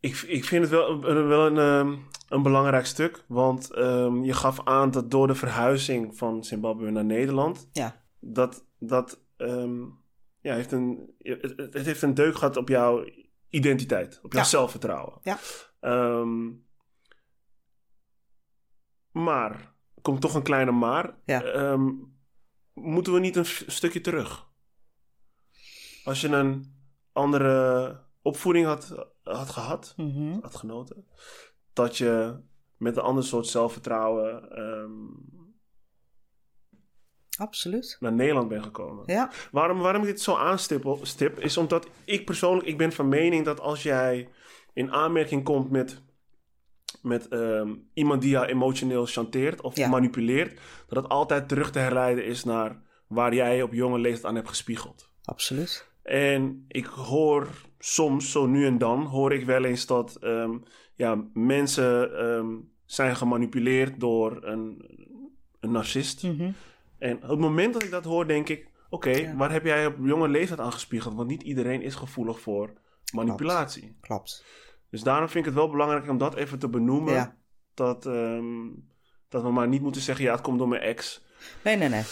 Ik, 0.00 0.16
ik 0.16 0.44
vind 0.44 0.62
het 0.62 0.70
wel, 0.70 0.90
een- 1.04 1.26
wel 1.26 1.46
een, 1.46 1.58
ehm, 1.58 1.98
een 2.28 2.42
belangrijk 2.42 2.86
stuk, 2.86 3.24
want 3.28 3.70
ehm, 3.72 4.22
je 4.24 4.32
gaf 4.32 4.64
aan 4.64 4.90
dat 4.90 5.10
door 5.10 5.26
de 5.26 5.34
verhuizing 5.34 6.16
van 6.16 6.44
Zimbabwe 6.44 6.90
naar 6.90 7.04
Nederland, 7.04 7.68
Ja, 7.72 8.02
dat, 8.18 8.64
dat 8.78 9.20
ehm, 9.36 9.84
ja, 10.40 10.54
heeft 10.54 10.72
een, 10.72 11.14
het, 11.18 11.84
heeft 11.84 12.02
een 12.02 12.14
deuk 12.14 12.34
gehad 12.34 12.56
op 12.56 12.68
jouw 12.68 13.04
identiteit, 13.48 14.20
op 14.22 14.32
jouw 14.32 14.42
Ja. 14.42 14.48
zelfvertrouwen. 14.48 15.18
Ja. 15.22 15.38
Ehm, 15.80 16.52
maar, 19.10 19.50
er 19.94 20.02
komt 20.02 20.20
toch 20.20 20.34
een 20.34 20.42
kleine 20.42 20.70
maar. 20.70 21.18
Ja. 21.24 21.42
Ehm, 21.42 21.90
moeten 22.72 23.12
we 23.12 23.20
niet 23.20 23.36
een 23.36 23.46
stukje 23.46 24.00
terug? 24.00 24.48
Als 26.04 26.20
je 26.20 26.28
een 26.28 26.74
andere 27.12 28.00
opvoeding 28.22 28.66
had, 28.66 29.08
had 29.22 29.50
gehad, 29.50 29.94
mhm. 29.96 30.38
had 30.40 30.56
genoten, 30.56 31.06
dat 31.72 31.96
je 31.96 32.40
met 32.76 32.96
een 32.96 33.02
ander 33.02 33.24
soort 33.24 33.46
zelfvertrouwen 33.46 34.50
absoluut. 37.38 37.96
naar 38.00 38.12
Nederland 38.12 38.48
bent 38.48 38.62
gekomen. 38.62 39.02
Ja, 39.06 39.30
Waarom, 39.52 39.78
waarom 39.78 40.00
ik 40.02 40.06
dit 40.08 40.20
zo 40.20 40.34
aanstip, 40.36 40.98
stip, 41.02 41.38
is 41.40 41.56
omdat 41.56 41.88
ik 42.04 42.24
persoonlijk, 42.24 42.66
ik 42.68 42.78
ben 42.78 42.92
van 42.92 43.08
mening 43.08 43.44
dat 43.44 43.60
als 43.60 43.82
jij 43.82 44.28
in 44.72 44.92
aanmerking 44.92 45.44
komt 45.44 45.70
met, 45.70 46.02
met 47.02 47.28
ehm, 47.28 47.74
iemand 47.94 48.20
die 48.22 48.30
jou 48.30 48.46
emotioneel 48.46 49.06
chanteert 49.06 49.60
of 49.60 49.76
Ja. 49.76 49.88
manipuleert, 49.88 50.60
dat 50.88 51.02
het 51.02 51.12
altijd 51.12 51.48
terug 51.48 51.70
te 51.70 51.78
herleiden 51.78 52.24
is 52.24 52.44
naar 52.44 52.82
waar 53.06 53.34
jij 53.34 53.62
op 53.62 53.72
jonge 53.72 53.98
leeftijd 53.98 54.24
aan 54.24 54.34
hebt 54.34 54.48
gespiegeld. 54.48 55.10
absoluut. 55.24 55.88
En 56.02 56.64
ik 56.68 56.84
hoor 56.86 57.48
soms, 57.78 58.30
zo 58.30 58.46
nu 58.46 58.66
en 58.66 58.78
dan, 58.78 59.02
hoor 59.04 59.32
ik 59.32 59.44
wel 59.44 59.64
eens 59.64 59.86
dat 59.86 60.16
ehm, 60.20 60.58
ja, 60.94 61.24
mensen 61.32 62.16
ehm, 62.18 62.54
zijn 62.84 63.16
gemanipuleerd 63.16 64.00
door 64.00 64.38
een, 64.44 64.84
een 65.60 65.70
narcist. 65.70 66.22
Mhm. 66.22 66.50
En 66.98 67.22
op 67.22 67.28
het 67.28 67.38
moment 67.38 67.72
dat 67.72 67.82
ik 67.82 67.90
dat 67.90 68.04
hoor, 68.04 68.26
denk 68.26 68.48
ik: 68.48 68.68
oké, 68.90 69.10
Ja. 69.10 69.36
waar 69.36 69.52
heb 69.52 69.64
jij 69.64 69.86
op 69.86 69.96
jonge 70.02 70.28
leeftijd 70.28 70.60
aan 70.60 70.72
gespiegeld? 70.72 71.14
Want 71.14 71.28
niet 71.28 71.42
iedereen 71.42 71.82
is 71.82 71.94
gevoelig 71.94 72.40
voor 72.40 72.72
manipulatie. 73.12 73.96
Klopt. 74.00 74.44
Dus 74.90 75.02
daarom 75.02 75.28
vind 75.28 75.38
ik 75.46 75.50
het 75.50 75.54
wel 75.60 75.70
belangrijk 75.70 76.08
om 76.08 76.18
dat 76.18 76.34
even 76.34 76.58
te 76.58 76.68
benoemen. 76.68 77.12
Ja. 77.14 77.36
Dat, 77.74 78.06
ehm, 78.06 78.44
dat 79.28 79.42
we 79.42 79.50
maar 79.50 79.68
niet 79.68 79.82
moeten 79.82 80.00
zeggen: 80.02 80.24
ja, 80.24 80.32
het 80.32 80.40
komt 80.40 80.58
door 80.58 80.68
mijn 80.68 80.82
ex. 80.82 81.24
Nee, 81.64 81.76
nee, 81.76 81.88
nee. 81.88 82.02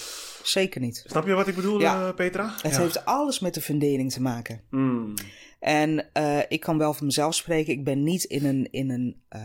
Zeker 0.43 0.81
niet. 0.81 1.05
Snap 1.07 1.27
je 1.27 1.33
wat 1.33 1.49
ik 1.49 1.55
bedoel, 1.55 1.81
Ja. 1.81 2.09
eh, 2.09 2.15
Petra? 2.15 2.55
Het 2.63 2.73
Ja. 2.75 2.81
heeft 2.81 3.05
alles 3.05 3.41
met 3.41 3.55
de 3.55 3.61
fundering 3.61 4.13
te 4.13 4.23
maken. 4.23 4.63
Mm, 4.71 5.15
En 5.61 6.13
eh, 6.13 6.39
ik 6.49 6.61
kan 6.61 6.79
wel 6.79 6.95
voor 6.95 7.07
mezelf 7.07 7.35
spreken. 7.35 7.73
Ik 7.73 7.85
ben 7.85 8.03
niet 8.03 8.25
in 8.25 8.45
een, 8.45 8.69
in 8.71 8.91
een 8.91 9.23
eh, 9.29 9.41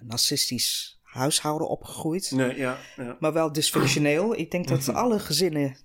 narcistisch 0.00 0.99
huishouden 1.10 1.68
opgegroeid. 1.68 2.30
nee, 2.30 2.56
ja, 2.56 2.78
ja. 2.96 3.16
Maar 3.20 3.32
wel 3.32 3.52
dysfunctioneel. 3.52 4.36
Ik 4.38 4.50
denk 4.50 4.68
dat 4.68 4.88
alle 4.94 5.18
gezinnen 5.18 5.76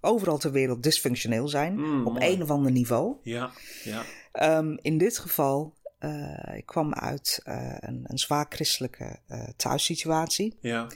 overal 0.00 0.38
ter 0.38 0.52
wereld 0.52 0.82
dysfunctioneel 0.82 1.48
zijn. 1.48 1.74
Mm, 1.78 2.06
op 2.06 2.12
mooi. 2.12 2.32
een 2.32 2.42
of 2.42 2.50
ander 2.50 2.72
niveau. 2.72 3.16
Ja, 3.22 3.50
ja. 3.84 4.02
Ehm, 4.32 4.76
in 4.82 4.98
dit 4.98 5.18
geval, 5.18 5.74
eh, 5.98 6.56
ik 6.56 6.66
kwam 6.66 6.94
uit 6.94 7.40
eh, 7.44 7.74
een, 7.80 8.04
een 8.06 8.18
zwaar 8.18 8.46
christelijke 8.48 9.18
eh, 9.26 9.48
thuissituatie. 9.56 10.58
Ja, 10.60 10.86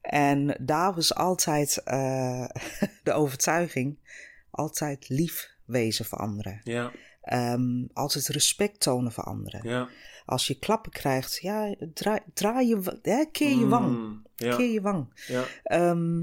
En 0.00 0.56
daar 0.60 0.94
was 0.94 1.14
altijd 1.14 1.74
de 3.02 3.12
overtuiging, 3.12 3.98
altijd 4.50 5.08
lief 5.08 5.50
wezen 5.64 6.04
voor 6.04 6.18
anderen. 6.18 6.60
ja, 6.64 6.92
Ehm, 7.22 7.84
altijd 7.92 8.26
respect 8.28 8.80
tonen 8.80 9.12
voor 9.12 9.24
anderen. 9.24 9.60
ja. 9.68 9.88
Als 10.24 10.46
je 10.46 10.58
klappen 10.58 10.90
krijgt, 10.92 11.38
ja, 11.42 11.74
draai, 11.94 12.20
draai 12.34 12.66
je, 12.68 12.98
hè, 13.02 13.24
keer 13.32 13.58
je 13.58 13.66
wang. 13.66 13.88
Mm, 13.96 14.22
ja, 14.36 14.56
Keer 14.56 14.72
je 14.72 14.80
wang. 14.80 15.24
ja, 15.26 15.44
Ehm, 15.64 16.22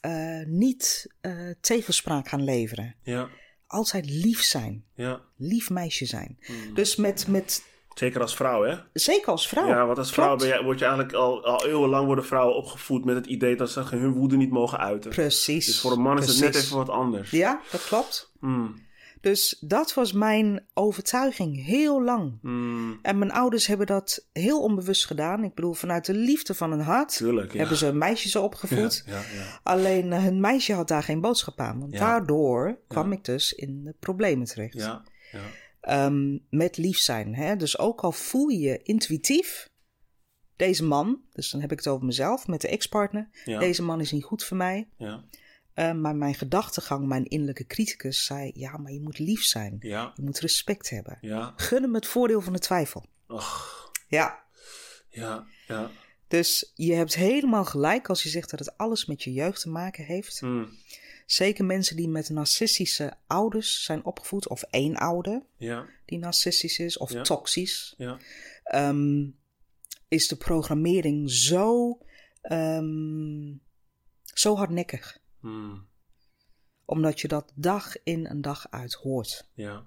eh, 0.00 0.46
niet 0.46 1.12
eh, 1.20 1.32
tegenspraak 1.60 2.28
gaan 2.28 2.44
leveren. 2.44 2.94
ja, 3.02 3.28
Altijd 3.66 4.10
lief 4.10 4.42
zijn. 4.42 4.84
ja. 4.94 5.20
Lief 5.36 5.70
meisje 5.70 6.04
zijn. 6.06 6.38
Mm. 6.46 6.74
Dus 6.74 6.96
met, 6.96 7.26
met, 7.28 7.64
Zeker 7.94 8.20
als 8.20 8.36
vrouw, 8.36 8.62
hè? 8.62 8.76
zeker 8.92 9.28
als 9.28 9.48
vrouw. 9.48 9.66
Ja, 9.66 9.86
want 9.86 9.98
als 9.98 10.12
vrouw 10.12 10.36
ben 10.36 10.48
je, 10.48 10.62
word 10.64 10.78
je 10.78 10.84
eigenlijk 10.84 11.14
al, 11.14 11.44
al 11.44 11.66
eeuwenlang 11.66 12.06
worden 12.06 12.24
vrouwen 12.24 12.56
opgevoed 12.56 13.04
met 13.04 13.16
het 13.16 13.26
idee 13.26 13.56
dat 13.56 13.70
ze 13.70 13.80
hun 13.80 14.12
woede 14.12 14.36
niet 14.36 14.50
mogen 14.50 14.78
uiten. 14.78 15.10
Precies. 15.10 15.66
Dus 15.66 15.80
voor 15.80 15.92
een 15.92 16.00
man 16.00 16.18
is 16.18 16.26
het 16.28 16.38
net 16.40 16.54
even 16.54 16.76
wat 16.76 16.88
anders. 16.88 17.30
Ja, 17.30 17.60
dat 17.70 17.84
klopt. 17.84 18.32
Mm, 18.40 18.85
Dus 19.26 19.56
dat 19.60 19.94
was 19.94 20.12
mijn 20.12 20.66
overtuiging 20.74 21.64
heel 21.64 22.02
lang. 22.02 22.38
mm, 22.42 22.98
En 23.02 23.18
mijn 23.18 23.32
ouders 23.32 23.66
hebben 23.66 23.86
dat 23.86 24.26
heel 24.32 24.62
onbewust 24.62 25.06
gedaan. 25.06 25.44
Ik 25.44 25.54
bedoel, 25.54 25.72
vanuit 25.72 26.04
de 26.06 26.14
liefde 26.14 26.54
van 26.54 26.70
hun 26.70 26.80
hart 26.80 27.16
tuurlijk, 27.16 27.52
ja. 27.52 27.58
hebben 27.58 27.76
ze 27.76 27.92
meisjes 27.92 28.36
opgevoed. 28.36 29.02
Ja, 29.06 29.12
ja, 29.12 29.18
ja. 29.34 29.60
Alleen 29.62 30.12
eh, 30.12 30.22
hun 30.22 30.40
meisje 30.40 30.72
had 30.72 30.88
daar 30.88 31.02
geen 31.02 31.20
boodschap 31.20 31.60
aan. 31.60 31.78
Want 31.80 31.92
daardoor 31.92 32.78
kwam 32.88 33.12
ik 33.12 33.24
dus 33.24 33.52
in 33.52 33.84
de 33.84 33.94
problemen 34.00 34.46
terecht. 34.46 34.74
ja, 34.74 35.04
ja. 35.32 35.40
Ehm, 35.80 36.38
met 36.50 36.76
lief 36.76 36.98
zijn. 36.98 37.34
Hè? 37.34 37.56
Dus 37.56 37.78
ook 37.78 38.00
al 38.00 38.12
voel 38.12 38.48
je 38.48 38.58
je 38.58 38.82
intuïtief, 38.82 39.68
deze 40.56 40.84
man, 40.84 41.20
dus 41.32 41.50
dan 41.50 41.60
heb 41.60 41.72
ik 41.72 41.78
het 41.78 41.88
over 41.88 42.06
mezelf 42.06 42.46
met 42.46 42.60
de 42.60 42.68
ex-partner, 42.68 43.28
deze 43.44 43.82
man 43.82 44.00
is 44.00 44.12
niet 44.12 44.24
goed 44.24 44.44
voor 44.44 44.56
mij. 44.56 44.88
ja, 44.96 45.24
Eh, 45.76 45.92
maar 45.92 46.16
mijn 46.16 46.34
gedachtegang, 46.34 47.06
mijn 47.06 47.24
innerlijke 47.24 47.66
criticus 47.66 48.24
zei, 48.24 48.50
ja, 48.54 48.76
maar 48.76 48.92
je 48.92 49.00
moet 49.00 49.18
lief 49.18 49.42
zijn. 49.44 49.76
ja, 49.80 50.12
Je 50.16 50.22
moet 50.22 50.38
respect 50.38 50.90
hebben. 50.90 51.18
ja. 51.20 51.52
Gun 51.56 51.82
hem 51.82 51.94
het 51.94 52.06
voordeel 52.06 52.40
van 52.40 52.52
de 52.52 52.58
twijfel. 52.58 53.04
Och, 53.28 53.92
Ja, 54.08 54.44
ja, 55.08 55.46
ja. 55.66 55.90
dus 56.28 56.72
je 56.74 56.92
hebt 56.92 57.14
helemaal 57.14 57.64
gelijk 57.64 58.08
als 58.08 58.22
je 58.22 58.28
zegt 58.28 58.50
dat 58.50 58.58
het 58.58 58.76
alles 58.76 59.06
met 59.06 59.22
je 59.22 59.32
jeugd 59.32 59.60
te 59.60 59.68
maken 59.68 60.04
heeft. 60.04 60.40
Mm, 60.42 60.68
Zeker 61.26 61.64
mensen 61.64 61.96
die 61.96 62.08
met 62.08 62.28
narcistische 62.28 63.14
ouders 63.26 63.84
zijn 63.84 64.04
opgevoed, 64.04 64.48
of 64.48 64.62
één 64.62 64.96
ouder 64.96 65.42
ja, 65.56 65.86
die 66.04 66.18
narcistisch 66.18 66.78
is, 66.78 66.98
of 66.98 67.12
Ja. 67.12 67.22
toxisch. 67.22 67.94
ja. 67.98 68.18
ehm, 68.64 69.26
is 70.08 70.28
de 70.28 70.36
programmering 70.36 71.30
zo, 71.30 71.98
ehm, 72.42 73.54
zo 74.24 74.56
hardnekkig. 74.56 75.18
Mm, 75.40 75.86
Omdat 76.84 77.20
je 77.20 77.28
dat 77.28 77.52
dag 77.54 78.02
in 78.02 78.26
en 78.26 78.40
dag 78.40 78.70
uit 78.70 78.94
hoort. 78.94 79.50
ja, 79.54 79.86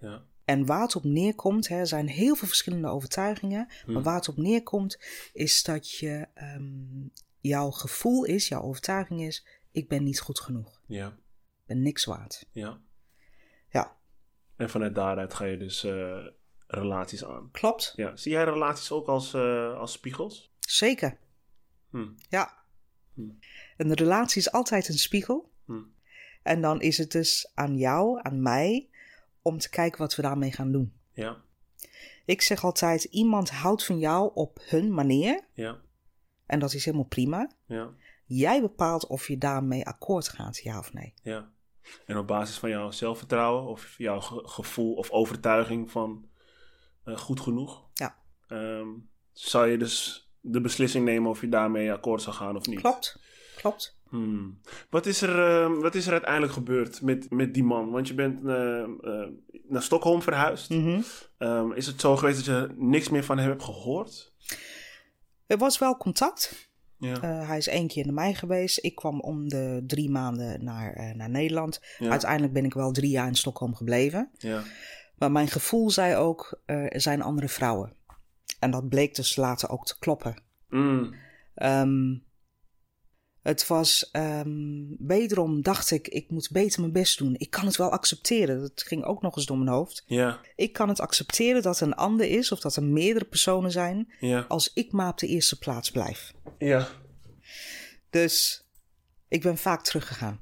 ja. 0.00 0.24
En 0.44 0.66
waar 0.66 0.82
het 0.82 0.96
op 0.96 1.04
neerkomt, 1.04 1.68
hè, 1.68 1.76
er 1.76 1.86
zijn 1.86 2.08
heel 2.08 2.34
veel 2.34 2.48
verschillende 2.48 2.88
overtuigingen. 2.88 3.68
Maar 3.86 4.02
waar 4.02 4.14
het 4.14 4.28
op 4.28 4.36
neerkomt, 4.36 4.98
is 5.32 5.62
dat 5.62 5.90
je, 5.90 6.26
ehm, 6.34 7.06
jouw 7.40 7.70
gevoel 7.70 8.24
is, 8.24 8.48
jouw 8.48 8.62
overtuiging 8.62 9.22
is: 9.22 9.46
ik 9.70 9.88
ben 9.88 10.02
niet 10.04 10.20
goed 10.20 10.40
genoeg. 10.40 10.80
Ja, 10.86 11.06
Ik 11.06 11.66
ben 11.66 11.82
niks 11.82 12.04
waard. 12.04 12.48
ja. 12.52 12.80
Ja, 13.68 13.96
En 14.56 14.70
vanuit 14.70 14.94
daaruit 14.94 15.34
ga 15.34 15.44
je 15.44 15.56
dus 15.56 15.84
eh, 15.84 16.26
relaties 16.66 17.24
aan. 17.24 17.50
klopt. 17.50 17.92
Ja, 17.96 18.16
zie 18.16 18.32
jij 18.32 18.44
relaties 18.44 18.90
ook 18.92 19.06
als, 19.06 19.34
eh, 19.34 19.78
als 19.78 19.92
spiegels? 19.92 20.52
Zeker. 20.58 21.18
Hm. 21.90 22.08
Ja. 22.28 22.61
Hm. 23.14 23.22
Een 23.76 23.92
relatie 23.94 24.40
is 24.40 24.52
altijd 24.52 24.88
een 24.88 24.98
spiegel. 24.98 25.50
Hm. 25.64 25.82
En 26.42 26.60
dan 26.60 26.80
is 26.80 26.98
het 26.98 27.10
dus 27.12 27.50
aan 27.54 27.76
jou, 27.76 28.18
aan 28.22 28.42
mij, 28.42 28.88
om 29.42 29.58
te 29.58 29.70
kijken 29.70 29.98
wat 29.98 30.14
we 30.14 30.22
daarmee 30.22 30.52
gaan 30.52 30.72
doen. 30.72 30.92
Ja, 31.14 31.36
Ik 32.24 32.42
zeg 32.42 32.64
altijd: 32.64 33.04
iemand 33.04 33.50
houdt 33.50 33.84
van 33.84 33.98
jou 33.98 34.30
op 34.34 34.58
hun 34.62 34.94
manier. 34.94 35.44
ja, 35.54 35.80
En 36.46 36.58
dat 36.58 36.74
is 36.74 36.84
helemaal 36.84 37.06
prima. 37.06 37.50
ja, 37.66 37.90
Jij 38.26 38.60
bepaalt 38.60 39.06
of 39.06 39.28
je 39.28 39.38
daarmee 39.38 39.86
akkoord 39.86 40.28
gaat, 40.28 40.58
ja 40.58 40.78
of 40.78 40.92
nee. 40.92 41.14
ja. 41.22 41.50
En 42.06 42.16
op 42.18 42.26
basis 42.26 42.58
van 42.58 42.68
jouw 42.70 42.90
zelfvertrouwen 42.90 43.64
of 43.66 43.94
jouw 43.98 44.20
ge- 44.20 44.48
gevoel 44.48 44.94
of 44.94 45.10
overtuiging 45.10 45.90
van 45.90 46.28
eh, 47.04 47.16
goed 47.16 47.40
genoeg, 47.40 47.84
Ja, 47.94 48.16
ehm, 48.46 48.88
zou 49.32 49.66
je 49.68 49.78
dus 49.78 50.30
de 50.42 50.60
beslissing 50.60 51.04
nemen 51.04 51.30
of 51.30 51.40
je 51.40 51.48
daarmee 51.48 51.92
akkoord 51.92 52.22
zou 52.22 52.36
gaan 52.36 52.56
of 52.56 52.66
niet. 52.66 52.80
klopt. 52.80 53.20
Klopt. 53.56 53.96
Hmm. 54.08 54.60
Wat, 54.90 55.06
is 55.06 55.22
er, 55.22 55.38
ehm, 55.38 55.72
wat 55.74 55.94
is 55.94 56.06
er 56.06 56.12
uiteindelijk 56.12 56.52
gebeurd 56.52 57.02
met, 57.02 57.30
met 57.30 57.54
die 57.54 57.64
man? 57.64 57.90
Want 57.90 58.08
je 58.08 58.14
bent 58.14 58.46
eh, 58.46 58.82
eh, 58.82 59.28
naar 59.68 59.82
Stockholm 59.82 60.22
verhuisd. 60.22 60.70
Mhm. 60.70 61.00
Ehm, 61.38 61.72
is 61.72 61.86
het 61.86 62.00
zo 62.00 62.16
geweest 62.16 62.36
dat 62.36 62.44
je 62.44 62.74
niks 62.76 63.08
meer 63.08 63.24
van 63.24 63.38
hem 63.38 63.48
hebt 63.48 63.62
gehoord? 63.62 64.32
Er 65.46 65.58
was 65.58 65.78
wel 65.78 65.96
contact. 65.96 66.70
Ja. 66.98 67.20
Eh, 67.20 67.48
hij 67.48 67.56
is 67.56 67.68
één 67.68 67.88
keer 67.88 68.04
naar 68.04 68.14
mij 68.14 68.34
geweest. 68.34 68.84
Ik 68.84 68.94
kwam 68.94 69.20
om 69.20 69.48
de 69.48 69.84
drie 69.86 70.10
maanden 70.10 70.64
naar, 70.64 70.92
eh, 70.92 71.14
naar 71.14 71.30
Nederland. 71.30 71.80
Ja. 71.98 72.10
Uiteindelijk 72.10 72.52
ben 72.52 72.64
ik 72.64 72.74
wel 72.74 72.92
drie 72.92 73.10
jaar 73.10 73.26
in 73.26 73.34
Stockholm 73.34 73.74
gebleven. 73.74 74.30
ja. 74.38 74.62
Maar 75.22 75.32
mijn 75.32 75.48
gevoel 75.48 75.90
zei 75.90 76.16
ook, 76.16 76.60
eh, 76.66 76.94
er 76.94 77.00
zijn 77.00 77.22
andere 77.22 77.48
vrouwen. 77.48 77.92
En 78.62 78.70
dat 78.70 78.88
bleek 78.88 79.14
dus 79.14 79.36
later 79.36 79.68
ook 79.70 79.86
te 79.86 79.98
kloppen. 79.98 80.42
Mm. 80.68 81.14
Ehm, 81.54 82.16
het 83.42 83.66
was, 83.66 84.10
ehm, 84.10 84.84
wederom 84.98 85.62
dacht 85.62 85.90
ik, 85.90 86.08
ik 86.08 86.30
moet 86.30 86.50
beter 86.52 86.80
mijn 86.80 86.92
best 86.92 87.18
doen. 87.18 87.34
Ik 87.38 87.50
kan 87.50 87.66
het 87.66 87.76
wel 87.76 87.90
accepteren. 87.90 88.60
Dat 88.60 88.82
ging 88.82 89.04
ook 89.04 89.22
nog 89.22 89.36
eens 89.36 89.46
door 89.46 89.56
mijn 89.58 89.68
hoofd. 89.70 90.04
Ik 90.56 90.72
kan 90.72 90.88
het 90.88 91.00
accepteren 91.00 91.62
dat 91.62 91.80
er 91.80 91.86
een 91.86 91.94
ander 91.94 92.26
is 92.26 92.52
of 92.52 92.60
dat 92.60 92.76
er 92.76 92.82
meerdere 92.84 93.24
personen 93.24 93.70
zijn, 93.70 94.12
als 94.48 94.72
ik 94.72 94.92
maar 94.92 95.08
op 95.08 95.18
de 95.18 95.26
eerste 95.26 95.58
plaats 95.58 95.90
blijf. 95.90 96.32
Ja. 96.58 96.88
Dus 98.10 98.66
ik 99.28 99.42
ben 99.42 99.56
vaak 99.58 99.82
teruggegaan. 99.84 100.40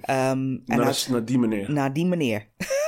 Ehm, 0.00 0.38
en 0.38 0.62
Naar, 0.64 0.84
uit- 0.84 1.08
naar 1.10 1.24
die 1.24 1.38
meneer. 1.38 1.72
naar 1.72 1.92
die 1.92 2.06
meneer. 2.06 2.48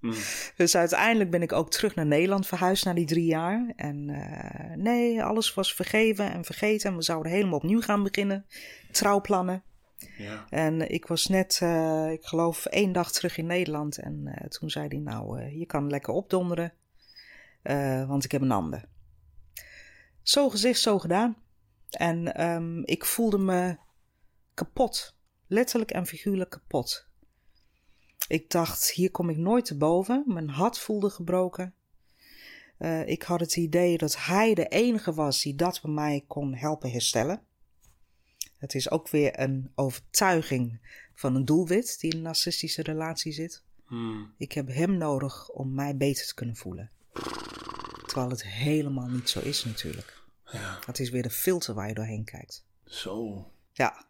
Mm. 0.00 0.14
Dus 0.56 0.76
uiteindelijk 0.76 1.30
ben 1.30 1.42
ik 1.42 1.52
ook 1.52 1.70
terug 1.70 1.94
naar 1.94 2.06
Nederland 2.06 2.46
verhuisd 2.46 2.84
na 2.84 2.94
die 2.94 3.06
drie 3.06 3.24
jaar. 3.24 3.72
En 3.76 4.10
eh, 4.10 4.76
nee, 4.76 5.22
alles 5.22 5.54
was 5.54 5.74
vergeven 5.74 6.32
en 6.32 6.44
vergeten. 6.44 6.90
En 6.90 6.96
we 6.96 7.02
zouden 7.02 7.32
helemaal 7.32 7.58
opnieuw 7.58 7.80
gaan 7.80 8.02
beginnen. 8.02 8.46
Trouwplannen. 8.90 9.62
Ja. 10.16 10.46
En 10.50 10.90
ik 10.90 11.06
was 11.06 11.26
net, 11.26 11.58
eh, 11.62 12.10
ik 12.10 12.24
geloof, 12.24 12.66
één 12.66 12.92
dag 12.92 13.12
terug 13.12 13.36
in 13.36 13.46
Nederland. 13.46 13.98
En 13.98 14.26
eh, 14.26 14.46
toen 14.46 14.70
zei 14.70 14.88
hij, 14.88 14.98
nou, 14.98 15.42
je 15.42 15.66
kan 15.66 15.90
lekker 15.90 16.12
opdonderen. 16.12 16.72
want 18.06 18.24
ik 18.24 18.32
heb 18.32 18.40
een 18.40 18.50
ander. 18.50 18.84
Zo 20.22 20.48
gezegd, 20.48 20.80
zo 20.80 20.98
gedaan. 20.98 21.36
En 21.90 22.34
ehm, 22.34 22.82
ik 22.84 23.04
voelde 23.04 23.38
me 23.38 23.76
kapot. 24.54 25.16
Letterlijk 25.46 25.90
en 25.90 26.06
figuurlijk 26.06 26.50
kapot. 26.50 27.09
Ik 28.30 28.50
dacht, 28.50 28.90
hier 28.90 29.10
kom 29.10 29.30
ik 29.30 29.36
nooit 29.36 29.64
te 29.64 29.76
boven. 29.76 30.24
Mijn 30.26 30.48
hart 30.48 30.78
voelde 30.78 31.10
gebroken. 31.10 31.74
Eh, 32.78 33.08
ik 33.08 33.22
had 33.22 33.40
het 33.40 33.56
idee 33.56 33.98
dat 33.98 34.16
hij 34.16 34.54
de 34.54 34.68
enige 34.68 35.12
was 35.14 35.42
die 35.42 35.54
dat 35.54 35.80
bij 35.82 35.92
mij 35.92 36.24
kon 36.26 36.54
helpen 36.54 36.90
herstellen. 36.90 37.42
Het 38.58 38.74
is 38.74 38.90
ook 38.90 39.08
weer 39.08 39.40
een 39.40 39.72
overtuiging 39.74 40.80
van 41.14 41.34
een 41.34 41.44
doelwit 41.44 42.00
die 42.00 42.10
in 42.10 42.16
een 42.16 42.22
narcistische 42.22 42.82
relatie 42.82 43.32
zit. 43.32 43.62
Hmm. 43.86 44.34
Ik 44.36 44.52
heb 44.52 44.68
hem 44.68 44.96
nodig 44.96 45.48
om 45.48 45.74
mij 45.74 45.96
beter 45.96 46.26
te 46.26 46.34
kunnen 46.34 46.56
voelen. 46.56 46.90
Terwijl 48.06 48.30
het 48.30 48.44
helemaal 48.46 49.08
niet 49.08 49.28
zo 49.28 49.40
is 49.40 49.64
natuurlijk. 49.64 50.22
Ja, 50.44 50.78
Het 50.86 50.98
is 50.98 51.10
weer 51.10 51.22
de 51.22 51.30
filter 51.30 51.74
waar 51.74 51.88
je 51.88 51.94
doorheen 51.94 52.24
kijkt. 52.24 52.64
zo. 52.84 53.46
Ja, 53.72 54.04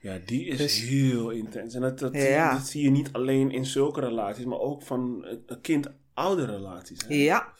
Ja, 0.00 0.18
die 0.26 0.46
is 0.46 0.58
Dus- 0.58 0.80
heel 0.80 1.30
intens. 1.30 1.74
En 1.74 1.80
dat, 1.80 1.98
dat, 1.98 2.14
Ja. 2.14 2.52
dat 2.52 2.66
zie 2.66 2.82
je 2.82 2.90
niet 2.90 3.12
alleen 3.12 3.50
in 3.50 3.66
zulke 3.66 4.00
relaties, 4.00 4.44
maar 4.44 4.58
ook 4.58 4.82
van 4.82 5.26
kind-ouder 5.62 6.46
relaties. 6.46 7.00
Hè? 7.08 7.14
ja, 7.14 7.52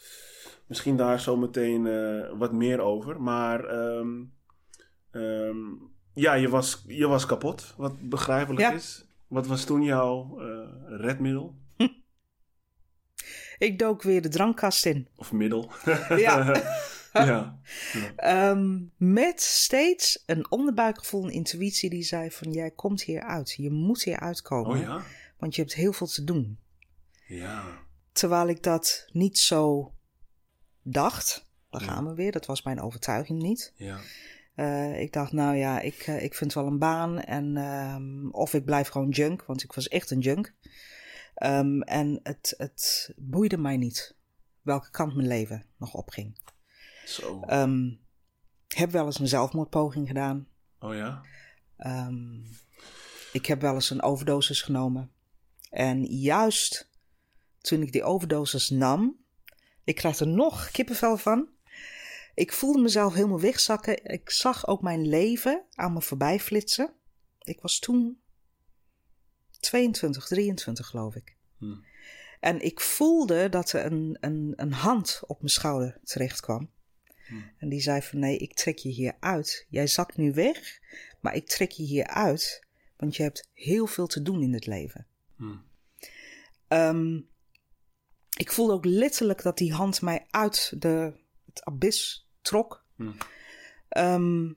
Misschien 0.67 0.97
daar 0.97 1.21
zo 1.21 1.37
meteen 1.37 1.87
eh, 1.87 2.39
wat 2.39 2.53
meer 2.53 2.81
over. 2.81 3.21
Maar 3.23 3.65
ehm, 3.65 4.09
ehm, 5.11 5.57
ja, 6.15 6.35
je 6.35 6.49
was, 6.49 6.85
je 6.87 7.07
was 7.07 7.27
kapot, 7.27 7.75
wat 7.77 8.09
begrijpelijk 8.09 8.61
Ja. 8.61 8.73
is. 8.73 9.07
Wat 9.29 9.47
was 9.47 9.65
toen 9.65 9.83
jouw 9.83 10.41
eh, 10.41 10.69
redmiddel? 11.01 11.55
ik 13.59 13.79
dook 13.79 14.03
weer 14.03 14.23
de 14.23 14.29
drankkast 14.29 14.87
in. 14.87 15.09
Of 15.17 15.33
middel? 15.33 15.71
Ja. 16.17 16.53
ja. 17.33 17.59
Ehm, 18.17 18.79
met 18.97 19.41
steeds 19.41 20.23
een 20.27 20.51
onderbuikgevoel, 20.51 21.25
een 21.25 21.31
intuïtie 21.31 21.91
die 21.91 22.03
zei 22.03 22.31
van 22.31 22.53
jij 22.53 22.71
komt 22.71 23.03
hier 23.03 23.23
uit. 23.23 23.53
Je 23.53 23.71
moet 23.71 24.03
hier 24.03 24.21
uitkomen. 24.21 24.77
Oh 24.77 24.83
ja? 24.83 25.03
Want 25.39 25.55
je 25.55 25.61
hebt 25.61 25.75
heel 25.75 25.93
veel 25.93 26.07
te 26.07 26.25
doen. 26.25 26.59
Ja. 27.27 27.65
Terwijl 28.13 28.49
ik 28.49 28.63
dat 28.63 29.09
niet 29.13 29.39
zo 29.39 29.93
dacht. 30.83 31.45
Daar 31.71 31.81
gaan 31.81 32.07
we 32.07 32.15
weer. 32.15 32.33
Dat 32.33 32.47
was 32.47 32.63
mijn 32.63 32.81
overtuiging 32.81 33.43
niet. 33.43 33.73
Ja. 33.77 33.99
Eh, 34.55 35.01
ik 35.01 35.13
dacht, 35.13 35.33
nou 35.33 35.57
ja, 35.57 35.81
ik, 35.81 35.99
eh, 35.99 36.23
ik 36.23 36.35
vind 36.35 36.53
wel 36.53 36.67
een 36.67 36.79
baan. 36.79 37.21
En, 37.21 37.57
ehm, 37.57 38.29
of 38.31 38.55
ik 38.55 38.65
blijf 38.65 38.89
gewoon 38.89 39.09
junk, 39.09 39.45
want 39.45 39.63
ik 39.63 39.73
was 39.73 39.89
echt 39.89 40.11
een 40.11 40.21
junk. 40.21 40.55
Ehm, 41.35 41.81
en 41.81 42.21
het, 42.23 42.55
het 42.57 43.13
boeide 43.17 43.59
mij 43.59 43.77
niet 43.77 44.17
welke 44.63 44.91
kant 44.91 45.15
mijn 45.15 45.29
leven 45.29 45.65
nog 45.77 45.95
opging. 45.95 46.39
Zo. 47.07 47.41
Ehm, 47.41 47.91
heb 48.69 48.91
wel 48.91 49.07
eens 49.07 49.19
een 49.19 49.29
zelfmoordpoging 49.29 50.07
gedaan. 50.07 50.49
oh 50.79 50.95
ja? 50.95 51.23
Ehm, 51.77 52.41
ik 53.33 53.47
heb 53.47 53.61
wel 53.61 53.75
eens 53.75 53.91
een 53.91 54.03
overdosis 54.03 54.63
genomen. 54.63 55.11
En 55.71 56.05
juist 56.05 56.91
toen 57.59 57.83
ik 57.83 57.93
die 57.93 58.05
overdosis 58.05 58.71
nam, 58.71 59.17
ik 59.85 59.95
krijg 59.95 60.19
er 60.19 60.29
nog 60.29 60.71
kippenvel 60.71 61.17
van. 61.17 61.49
Ik 62.35 62.53
voelde 62.53 62.81
mezelf 62.81 63.15
helemaal 63.15 63.41
wegzakken. 63.41 64.05
Ik 64.05 64.31
zag 64.31 64.67
ook 64.67 64.83
mijn 64.83 65.09
leven 65.09 65.65
aan 65.75 65.93
me 65.93 66.03
voorbij 66.03 66.41
flitsen. 66.41 66.95
Ik 67.39 67.61
was 67.61 67.79
toen 67.79 68.21
22, 69.61 70.27
23 70.27 70.87
geloof 70.87 71.15
ik. 71.15 71.37
Hm. 71.59 71.75
En 72.41 72.61
ik 72.61 72.81
voelde 72.81 73.49
dat 73.49 73.73
er 73.73 73.85
een, 73.85 74.17
een, 74.21 74.53
een 74.57 74.73
hand 74.73 75.21
op 75.27 75.39
mijn 75.39 75.53
schouder 75.53 76.01
terecht 76.05 76.41
kwam. 76.41 76.71
Hmm. 77.27 77.51
En 77.59 77.69
die 77.69 77.81
zei 77.81 78.03
van 78.03 78.19
nee, 78.19 78.37
ik 78.37 78.55
trek 78.55 78.79
je 78.79 78.89
hier 78.89 79.17
uit. 79.21 79.67
Jij 79.69 79.87
zakt 79.87 80.17
nu 80.17 80.33
weg, 80.33 80.81
maar 81.21 81.35
ik 81.35 81.47
trek 81.47 81.71
je 81.71 81.83
hier 81.83 82.07
uit. 82.07 82.67
Want 82.97 83.17
je 83.17 83.23
hebt 83.23 83.49
heel 83.53 83.87
veel 83.87 84.07
te 84.07 84.23
doen 84.23 84.43
in 84.43 84.53
het 84.53 84.67
leven. 84.67 85.07
Hm. 85.37 85.57
Ehm, 86.69 87.21
ik 88.37 88.53
voelde 88.53 88.73
ook 88.73 88.85
letterlijk 88.85 89.43
dat 89.43 89.59
die 89.59 89.73
hand 89.73 90.03
mij 90.03 90.27
uit 90.31 90.73
de, 90.79 91.13
het 91.45 91.65
abyss 91.65 92.29
trok. 92.43 92.85
Hm. 92.97 93.13
Ehm, 93.89 94.53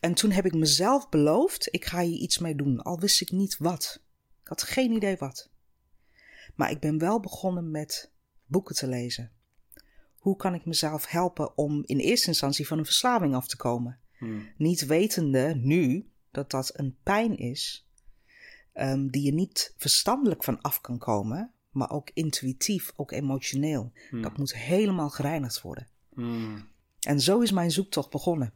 en 0.00 0.14
toen 0.14 0.30
heb 0.30 0.46
ik 0.46 0.54
mezelf 0.54 1.08
beloofd, 1.08 1.68
ik 1.70 1.84
ga 1.84 2.00
hier 2.00 2.18
iets 2.18 2.38
mee 2.38 2.54
doen. 2.54 2.82
Al 2.82 3.00
wist 3.00 3.20
ik 3.20 3.30
niet 3.30 3.56
wat. 3.58 4.02
Ik 4.42 4.48
had 4.48 4.62
geen 4.62 4.92
idee 4.92 5.16
wat. 5.16 5.50
Maar 6.54 6.70
ik 6.70 6.80
ben 6.80 6.98
wel 6.98 7.20
begonnen 7.20 7.70
met 7.70 8.12
boeken 8.46 8.74
te 8.74 8.86
lezen. 8.86 9.30
Hoe 10.22 10.36
kan 10.36 10.54
ik 10.54 10.64
mezelf 10.64 11.06
helpen 11.06 11.56
om 11.56 11.82
in 11.86 11.98
eerste 11.98 12.28
instantie 12.28 12.66
van 12.66 12.78
een 12.78 12.84
verslaving 12.84 13.34
af 13.34 13.46
te 13.46 13.56
komen? 13.56 13.98
Hm. 14.18 14.40
Niet 14.56 14.86
wetende 14.86 15.54
nu 15.56 16.10
dat 16.30 16.50
dat 16.50 16.70
een 16.74 16.96
pijn 17.02 17.36
is 17.36 17.88
ehm, 18.72 19.06
die 19.06 19.22
je 19.22 19.32
niet 19.32 19.74
verstandelijk 19.76 20.44
van 20.44 20.60
af 20.60 20.80
kan 20.80 20.98
komen, 20.98 21.52
maar 21.70 21.90
ook 21.90 22.10
intuïtief, 22.14 22.92
ook 22.96 23.10
emotioneel. 23.10 23.92
Hm. 24.10 24.22
Dat 24.22 24.36
moet 24.36 24.54
helemaal 24.54 25.10
gereinigd 25.10 25.60
worden. 25.60 25.88
Hm. 26.14 26.58
En 27.00 27.20
zo 27.20 27.40
is 27.40 27.52
mijn 27.52 27.70
zoektocht 27.70 28.10
begonnen. 28.10 28.52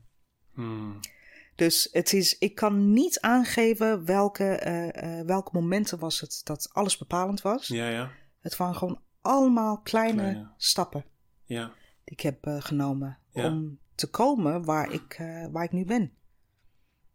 Dus 1.55 1.89
het 1.93 2.13
is, 2.13 2.39
ik 2.39 2.55
kan 2.55 2.93
niet 2.93 3.21
aangeven 3.21 4.05
welke, 4.05 4.45
eh, 4.45 5.19
eh, 5.19 5.27
welke 5.27 5.51
momenten 5.53 5.99
was 5.99 6.21
het 6.21 6.41
dat 6.45 6.69
alles 6.73 6.99
bepalend 6.99 7.43
was. 7.43 7.67
Ja, 7.67 7.89
ja. 7.89 8.11
Het 8.41 8.57
waren 8.57 8.75
gewoon 8.75 9.01
allemaal 9.21 9.81
kleine, 9.81 10.23
Kleine. 10.23 10.51
stappen 10.57 11.05
Ja. 11.47 11.65
die 12.05 12.15
ik 12.15 12.21
heb 12.21 12.47
eh, 12.47 12.57
genomen 12.61 13.19
Ja. 13.33 13.47
om 13.47 13.79
te 13.95 14.11
komen 14.11 14.65
waar 14.65 14.93
ik, 14.93 15.17
eh, 15.19 15.47
waar 15.53 15.65
ik 15.65 15.73
nu 15.73 15.85
ben. 15.85 16.13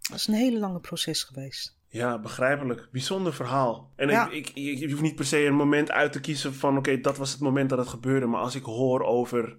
Dat 0.02 0.18
is 0.20 0.28
een 0.28 0.34
hele 0.34 0.60
lange 0.60 0.80
proces 0.80 1.24
geweest. 1.24 1.80
Ja, 1.88 2.20
begrijpelijk. 2.20 2.88
Bijzonder 2.92 3.34
verhaal. 3.34 3.92
En 3.96 4.10
Ja. 4.10 4.30
ik, 4.30 4.50
ik, 4.50 4.78
je 4.80 4.90
hoeft 4.90 5.02
niet 5.02 5.16
per 5.16 5.26
se 5.26 5.46
een 5.46 5.56
moment 5.56 5.92
uit 5.92 6.12
te 6.12 6.20
kiezen 6.20 6.54
van... 6.54 6.78
oké, 6.78 7.00
dat 7.00 7.18
was 7.18 7.32
het 7.32 7.40
moment 7.42 7.70
dat 7.70 7.78
het 7.80 7.88
gebeurde. 7.88 8.26
Maar 8.26 8.42
als 8.42 8.56
ik 8.56 8.64
hoor 8.64 9.04
over 9.04 9.58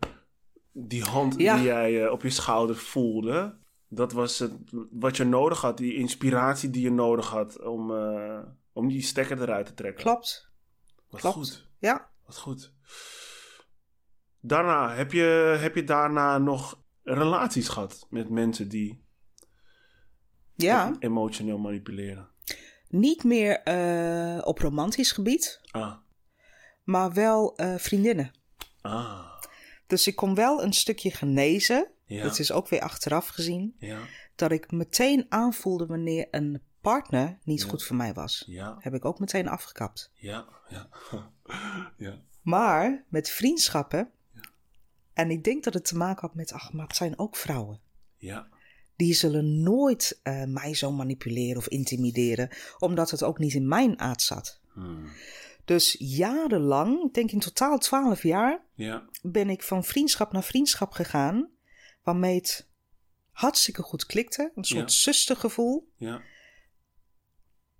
die 0.72 1.02
hand 1.02 1.34
Ja. 1.38 1.54
die 1.56 1.64
jij 1.64 2.04
eh, 2.04 2.10
op 2.12 2.22
je 2.22 2.30
schouder 2.30 2.76
voelde... 2.76 3.56
dat 3.88 4.12
was 4.12 4.38
het, 4.38 4.52
wat 4.90 5.16
je 5.16 5.24
nodig 5.24 5.60
had. 5.60 5.76
Die 5.76 5.94
inspiratie 5.94 6.70
die 6.70 6.82
je 6.82 6.90
nodig 6.90 7.30
had 7.30 7.60
om, 7.64 7.90
om 8.72 8.88
die 8.88 9.02
stekker 9.02 9.42
eruit 9.42 9.66
te 9.66 9.74
trekken. 9.74 10.02
Klopt. 10.04 10.50
Wat 11.10 11.20
klopt. 11.20 11.36
goed. 11.36 11.68
Ja. 11.78 12.10
Wat 12.26 12.36
goed. 12.38 12.72
Daarna, 14.44 14.94
heb 14.94 15.12
je, 15.12 15.56
heb 15.60 15.74
je 15.74 15.84
daarna 15.84 16.38
nog 16.38 16.82
relaties 17.02 17.68
gehad 17.68 18.06
met 18.10 18.28
mensen 18.30 18.68
die 18.68 19.04
Ja. 20.54 20.96
emotioneel 20.98 21.58
manipuleren? 21.58 22.30
Niet 22.88 23.24
meer 23.24 23.60
eh, 23.62 24.46
op 24.46 24.58
romantisch 24.58 25.12
gebied, 25.12 25.60
Ah, 25.70 25.96
maar 26.84 27.12
wel 27.12 27.56
eh, 27.56 27.74
vriendinnen. 27.76 28.30
ah, 28.80 29.40
Dus 29.86 30.06
ik 30.06 30.16
kon 30.16 30.34
wel 30.34 30.62
een 30.62 30.72
stukje 30.72 31.10
genezen. 31.10 31.90
ja, 32.04 32.22
Dat 32.22 32.38
is 32.38 32.52
ook 32.52 32.68
weer 32.68 32.80
achteraf 32.80 33.28
gezien. 33.28 33.74
ja, 33.78 33.98
Dat 34.34 34.52
ik 34.52 34.70
meteen 34.70 35.26
aanvoelde 35.28 35.86
wanneer 35.86 36.28
een 36.30 36.62
partner 36.80 37.38
niet 37.44 37.62
Ja. 37.62 37.68
goed 37.68 37.84
voor 37.84 37.96
mij 37.96 38.12
was. 38.14 38.42
ja, 38.46 38.76
Heb 38.78 38.94
ik 38.94 39.04
ook 39.04 39.18
meteen 39.18 39.48
afgekapt. 39.48 40.10
ja, 40.14 40.46
ja, 40.68 40.88
ja, 42.06 42.22
Maar 42.42 43.04
met 43.08 43.30
vriendschappen. 43.30 44.10
En 45.14 45.30
ik 45.30 45.44
denk 45.44 45.64
dat 45.64 45.74
het 45.74 45.84
te 45.84 45.96
maken 45.96 46.20
had 46.20 46.34
met, 46.34 46.52
ach, 46.52 46.72
maar 46.72 46.86
het 46.86 46.96
zijn 46.96 47.18
ook 47.18 47.36
vrouwen. 47.36 47.80
ja, 48.16 48.48
Die 48.96 49.14
zullen 49.14 49.62
nooit 49.62 50.20
eh, 50.22 50.44
mij 50.44 50.74
zo 50.74 50.92
manipuleren 50.92 51.56
of 51.56 51.68
intimideren, 51.68 52.48
omdat 52.78 53.10
het 53.10 53.22
ook 53.22 53.38
niet 53.38 53.54
in 53.54 53.68
mijn 53.68 53.98
aard 54.00 54.22
zat. 54.22 54.60
Hmm. 54.72 55.08
Dus 55.64 55.96
jarenlang, 55.98 57.04
ik 57.04 57.14
denk 57.14 57.30
in 57.30 57.38
totaal 57.38 57.78
twaalf 57.78 58.22
jaar, 58.22 58.64
ja, 58.74 59.08
ben 59.22 59.50
ik 59.50 59.62
van 59.62 59.84
vriendschap 59.84 60.32
naar 60.32 60.44
vriendschap 60.44 60.92
gegaan, 60.92 61.50
waarmee 62.02 62.34
het 62.34 62.68
hartstikke 63.30 63.82
goed 63.82 64.06
klikte. 64.06 64.52
Een 64.54 64.64
soort 64.64 64.92
Ja. 64.92 64.96
zustergevoel. 64.98 65.88
ja, 65.96 66.22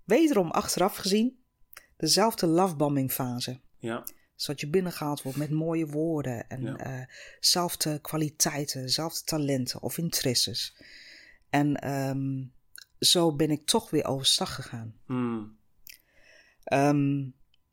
Wederom 0.03 0.51
achteraf 0.51 0.95
gezien, 0.95 1.43
dezelfde 1.97 2.47
lovebombing 2.47 3.11
fase. 3.11 3.59
ja, 3.77 4.03
Dus 4.43 4.51
dat 4.55 4.61
je 4.61 4.69
binnengehaald 4.69 5.21
wordt 5.21 5.37
met 5.37 5.49
mooie 5.49 5.87
woorden 5.87 6.49
en 6.49 6.61
Ja. 6.61 6.75
eh, 6.77 7.05
zelfde 7.39 7.99
kwaliteiten, 8.01 8.89
zelfde 8.89 9.23
talenten 9.23 9.81
of 9.81 9.97
interesses. 9.97 10.75
En 11.49 11.75
ehm, 11.75 12.43
zo 12.99 13.35
ben 13.35 13.51
ik 13.51 13.65
toch 13.65 13.89
weer 13.89 14.05
overstag 14.05 14.55
gegaan. 14.55 14.95
Hmm. 15.05 15.57
Ehm, 16.63 17.25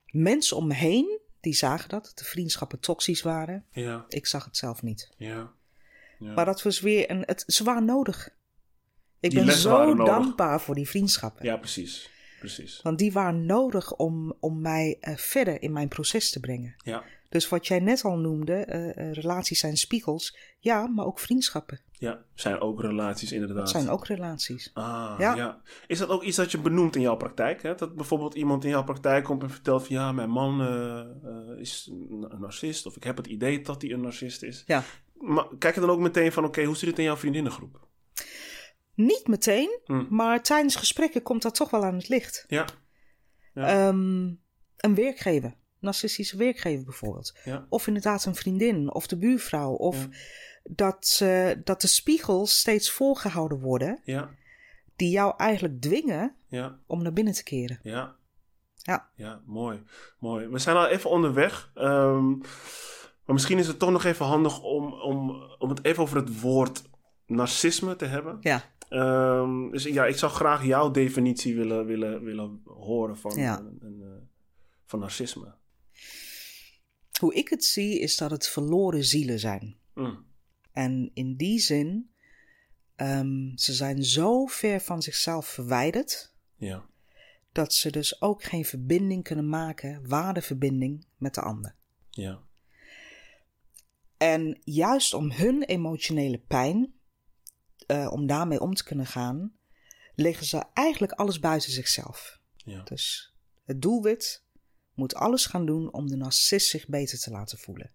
mensen 0.06 0.56
om 0.56 0.66
me 0.66 0.74
heen, 0.74 1.20
die 1.40 1.54
zagen 1.54 1.88
dat, 1.88 2.12
de 2.14 2.24
vriendschappen 2.24 2.80
toxisch 2.80 3.22
waren. 3.22 3.64
ja, 3.70 4.04
Ik 4.08 4.26
zag 4.26 4.44
het 4.44 4.56
zelf 4.56 4.82
niet. 4.82 5.10
ja, 5.16 5.52
ja. 6.18 6.32
Maar 6.32 6.44
dat 6.44 6.62
was 6.62 6.80
weer 6.80 7.10
een. 7.10 7.22
Het, 7.26 7.44
ze 7.46 7.64
waren 7.64 7.84
nodig. 7.84 8.28
Ik 9.20 9.30
Die 9.30 9.44
ben 9.44 9.54
zo 9.54 9.94
dankbaar 9.94 10.60
voor 10.60 10.74
die 10.74 10.88
vriendschappen. 10.88 11.44
ja, 11.44 11.56
precies, 11.56 12.10
precies. 12.40 12.80
Want 12.82 12.98
die 12.98 13.12
waren 13.12 13.46
nodig 13.46 13.92
om, 13.96 14.34
om 14.40 14.60
mij 14.60 14.96
eh, 15.00 15.16
verder 15.16 15.62
in 15.62 15.72
mijn 15.72 15.88
proces 15.88 16.30
te 16.30 16.40
brengen. 16.40 16.74
Ja, 16.84 17.02
Dus 17.28 17.48
wat 17.48 17.66
jij 17.66 17.78
net 17.78 18.02
al 18.04 18.18
noemde, 18.18 18.52
eh, 18.54 18.96
eh, 18.96 19.12
relaties 19.12 19.60
zijn 19.60 19.76
spiegels. 19.76 20.36
Ja, 20.58 20.86
maar 20.86 21.04
ook 21.06 21.18
vriendschappen. 21.18 21.80
ja, 21.92 22.24
zijn 22.34 22.60
ook 22.60 22.80
relaties 22.80 23.32
inderdaad. 23.32 23.56
Dat 23.56 23.70
zijn 23.70 23.88
ook 23.88 24.06
relaties. 24.06 24.70
Ah, 24.74 25.14
Ja. 25.18 25.34
ja. 25.34 25.60
Is 25.86 25.98
dat 25.98 26.08
ook 26.08 26.22
iets 26.22 26.36
dat 26.36 26.50
je 26.50 26.58
benoemt 26.60 26.96
in 26.96 27.02
jouw 27.02 27.16
praktijk? 27.16 27.62
Hè? 27.62 27.74
Dat 27.74 27.94
bijvoorbeeld 27.96 28.34
iemand 28.34 28.64
in 28.64 28.70
jouw 28.70 28.84
praktijk 28.84 29.24
komt 29.24 29.42
en 29.42 29.50
vertelt 29.50 29.86
van... 29.86 29.96
ja, 29.96 30.12
mijn 30.12 30.30
man 30.30 30.60
is 31.58 31.90
een 32.10 32.26
een 32.28 32.40
narcist... 32.40 32.86
of 32.86 32.96
ik 32.96 33.04
heb 33.04 33.16
het 33.16 33.26
idee 33.26 33.60
dat 33.60 33.82
hij 33.82 33.90
een 33.92 34.00
narcist 34.00 34.42
is. 34.42 34.62
Ja. 34.66 34.82
Maar 35.20 35.46
kijk 35.58 35.74
je 35.74 35.80
dan 35.80 35.90
ook 35.90 35.98
meteen 36.00 36.32
van... 36.32 36.44
oké, 36.44 36.64
hoe 36.64 36.76
zit 36.76 36.88
het 36.88 36.98
in 36.98 37.04
jouw 37.04 37.16
vriendinnengroep? 37.16 37.88
Niet 38.94 39.26
meteen, 39.26 39.78
Hm. 39.84 40.04
maar 40.10 40.42
tijdens 40.42 40.76
gesprekken 40.76 41.22
komt 41.22 41.42
dat 41.42 41.54
toch 41.54 41.70
wel 41.70 41.84
aan 41.84 41.94
het 41.94 42.08
licht. 42.08 42.44
Ja. 42.48 42.66
Ja. 43.54 43.66
Ehm, 43.66 44.24
een 44.76 44.94
werkgever, 44.94 45.54
narcistische 45.78 46.36
werkgever 46.36 46.84
bijvoorbeeld. 46.84 47.38
Ja. 47.44 47.66
Of 47.68 47.86
inderdaad 47.86 48.24
een 48.24 48.34
vriendin 48.34 48.92
of 48.94 49.06
de 49.06 49.18
buurvrouw. 49.18 49.72
Of 49.72 49.96
Ja. 50.02 50.08
dat, 50.62 51.18
eh, 51.22 51.50
dat 51.64 51.80
de 51.80 51.86
spiegels 51.86 52.58
steeds 52.58 52.90
voorgehouden 52.90 53.60
worden 53.60 54.00
Ja. 54.04 54.30
die 54.96 55.10
jou 55.10 55.34
eigenlijk 55.36 55.80
dwingen 55.80 56.34
Ja. 56.48 56.78
om 56.86 57.02
naar 57.02 57.12
binnen 57.12 57.34
te 57.34 57.42
keren. 57.42 57.80
Ja. 57.82 58.16
Ja. 58.76 59.10
Ja, 59.14 59.40
mooi. 59.46 59.82
Mooi. 60.18 60.46
We 60.48 60.58
zijn 60.58 60.76
al 60.76 60.86
even 60.86 61.10
onderweg. 61.10 61.70
ehm, 61.74 62.28
maar 63.24 63.38
misschien 63.38 63.58
is 63.58 63.66
het 63.66 63.78
toch 63.78 63.90
nog 63.90 64.04
even 64.04 64.26
handig 64.26 64.62
om, 64.62 64.92
om, 64.92 65.30
om 65.58 65.68
het 65.68 65.84
even 65.84 66.02
over 66.02 66.16
het 66.16 66.40
woord 66.40 66.82
narcisme 67.26 67.96
te 67.96 68.04
hebben. 68.04 68.36
Ja, 68.40 68.62
Ehm, 68.90 69.70
dus 69.70 69.84
ja, 69.84 70.06
ik 70.06 70.16
zou 70.16 70.32
graag 70.32 70.64
jouw 70.66 70.90
definitie 70.90 71.54
willen, 71.56 71.86
willen, 71.86 72.22
willen 72.24 72.60
horen 72.64 73.18
van, 73.18 73.36
Ja. 73.40 73.58
een, 73.58 73.78
een, 73.80 74.02
eh, 74.02 74.08
van 74.84 74.98
narcisme. 75.00 75.58
hoe 77.20 77.34
ik 77.34 77.48
het 77.48 77.64
zie 77.64 77.98
is 78.00 78.16
dat 78.16 78.30
het 78.30 78.48
verloren 78.48 79.04
zielen 79.04 79.38
zijn. 79.38 79.76
Mm. 79.94 80.24
En 80.72 81.10
in 81.14 81.36
die 81.36 81.58
zin, 81.58 82.10
ehm, 82.96 83.56
ze 83.56 83.72
zijn 83.72 84.04
zo 84.04 84.46
ver 84.46 84.80
van 84.80 85.02
zichzelf 85.02 85.46
verwijderd 85.46 86.34
Ja. 86.56 86.84
dat 87.52 87.74
ze 87.74 87.90
dus 87.90 88.20
ook 88.20 88.42
geen 88.42 88.64
verbinding 88.64 89.22
kunnen 89.24 89.48
maken, 89.48 90.08
waardeverbinding 90.08 91.06
met 91.16 91.34
de 91.34 91.40
ander. 91.40 91.74
Ja. 92.10 92.40
En 94.16 94.60
juist 94.64 95.14
om 95.14 95.30
hun 95.30 95.62
emotionele 95.62 96.38
pijn, 96.38 96.92
eh, 97.90 98.12
om 98.12 98.26
daarmee 98.26 98.60
om 98.60 98.74
te 98.74 98.84
kunnen 98.84 99.06
gaan, 99.06 99.52
leggen 100.14 100.46
ze 100.46 100.64
eigenlijk 100.74 101.12
alles 101.12 101.40
buiten 101.40 101.72
zichzelf. 101.72 102.40
Ja. 102.56 102.82
Dus 102.82 103.34
het 103.64 103.82
doelwit 103.82 104.44
moet 104.94 105.14
alles 105.14 105.46
gaan 105.46 105.66
doen 105.66 105.92
om 105.92 106.08
de 106.08 106.16
narcist 106.16 106.68
zich 106.68 106.88
beter 106.88 107.18
te 107.18 107.30
laten 107.30 107.58
voelen. 107.58 107.90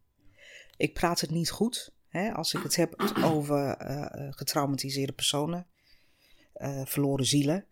Ik 0.77 0.93
praat 0.93 1.21
het 1.21 1.29
niet 1.29 1.49
goed 1.49 1.93
hè, 2.07 2.33
als 2.33 2.53
ik 2.53 2.63
het 2.63 2.75
heb 2.75 3.13
over 3.23 3.69
eh, 3.69 4.01
eh, 4.01 4.33
getraumatiseerde 4.33 5.13
personen, 5.13 5.67
verloren 6.85 7.25
zielen. 7.25 7.65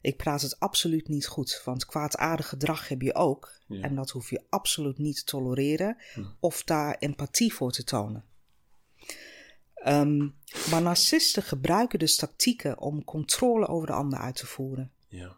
Ik 0.00 0.16
praat 0.16 0.42
het 0.42 0.60
absoluut 0.60 1.08
niet 1.08 1.26
goed, 1.26 1.62
want 1.64 1.86
kwaadaardig 1.86 2.48
gedrag 2.48 2.88
heb 2.88 3.02
je 3.02 3.14
ook. 3.14 3.60
Ja. 3.66 3.82
En 3.82 3.94
dat 3.94 4.10
hoef 4.10 4.30
je 4.30 4.44
absoluut 4.48 4.98
niet 4.98 5.16
te 5.16 5.24
tolereren 5.24 5.96
of 6.40 6.64
daar 6.64 6.96
empathie 6.98 7.54
voor 7.54 7.72
te 7.72 7.84
tonen. 7.84 8.27
Ehm, 9.88 10.28
maar 10.70 10.82
narcisten 10.82 11.42
gebruiken 11.42 11.98
dus 11.98 12.16
tactieken 12.16 12.78
om 12.78 13.04
controle 13.04 13.66
over 13.66 13.86
de 13.86 13.92
ander 13.92 14.18
uit 14.18 14.36
te 14.36 14.46
voeren. 14.46 14.92
Ja. 15.08 15.36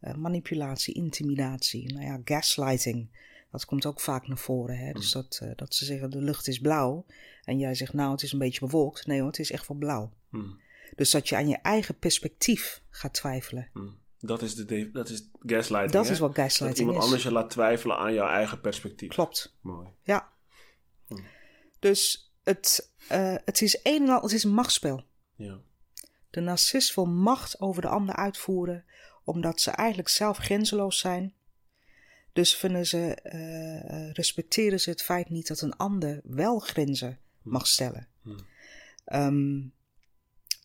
Eh, 0.00 0.14
manipulatie, 0.14 0.94
intimidatie, 0.94 1.92
nou 1.92 2.04
ja, 2.06 2.20
gaslighting. 2.24 3.20
Dat 3.50 3.64
komt 3.64 3.86
ook 3.86 4.00
vaak 4.00 4.26
naar 4.26 4.38
voren. 4.38 4.78
Hè? 4.78 4.92
Dus 4.92 5.12
dat, 5.12 5.38
eh, 5.42 5.50
dat 5.56 5.74
ze 5.74 5.84
zeggen 5.84 6.10
de 6.10 6.22
lucht 6.22 6.48
is 6.48 6.58
blauw. 6.58 7.06
En 7.44 7.58
jij 7.58 7.74
zegt 7.74 7.92
nou 7.92 8.10
het 8.10 8.22
is 8.22 8.32
een 8.32 8.38
beetje 8.38 8.60
bewolkt. 8.60 9.06
Nee 9.06 9.18
hoor, 9.18 9.28
het 9.28 9.38
is 9.38 9.50
echt 9.50 9.68
wel 9.68 9.76
blauw. 9.76 10.12
Mm. 10.30 10.60
Dus 10.96 11.10
dat 11.10 11.28
je 11.28 11.36
aan 11.36 11.48
je 11.48 11.56
eigen 11.56 11.98
perspectief 11.98 12.82
gaat 12.90 13.14
twijfelen. 13.14 13.68
Mm. 13.72 14.00
Dat 14.18 14.42
is, 14.42 14.54
de 14.54 14.90
dat 14.90 15.08
is 15.08 15.30
gaslighting. 15.40 15.92
Dat 15.92 16.06
hè? 16.06 16.12
is 16.12 16.18
wat 16.18 16.34
Dat 16.34 16.44
gaslighting 16.44 16.78
iemand 16.78 16.98
is. 16.98 17.04
anders 17.04 17.22
je 17.22 17.32
laat 17.32 17.50
twijfelen 17.50 17.96
aan 17.96 18.14
jouw 18.14 18.28
eigen 18.28 18.60
perspectief. 18.60 19.08
Klopt, 19.08 19.56
Mooi. 19.60 19.88
ja. 20.02 20.30
Dus 21.78 22.31
het, 22.44 22.90
eh, 23.08 23.34
het 23.44 23.62
is 23.62 23.80
een 23.82 24.02
en 24.02 24.08
al, 24.08 24.22
het 24.22 24.32
is 24.32 24.44
een 24.44 24.54
machtsspel. 24.54 25.04
Ja. 25.34 25.60
De 26.30 26.40
narcist 26.40 26.94
wil 26.94 27.06
macht 27.06 27.60
over 27.60 27.82
de 27.82 27.88
ander 27.88 28.16
uitvoeren, 28.16 28.84
omdat 29.24 29.60
ze 29.60 29.70
eigenlijk 29.70 30.08
zelf 30.08 30.36
grenzeloos 30.38 30.98
zijn. 30.98 31.34
Dus 32.32 32.56
vinden 32.56 32.86
ze, 32.86 33.14
eh, 33.14 34.10
respecteren 34.12 34.80
ze 34.80 34.90
het 34.90 35.02
feit 35.02 35.28
niet 35.28 35.46
dat 35.46 35.60
een 35.60 35.76
ander 35.76 36.20
wel 36.24 36.58
grenzen 36.58 37.18
mag 37.42 37.66
stellen. 37.66 38.08
Hmm. 38.22 38.46
Ehm, 39.04 39.60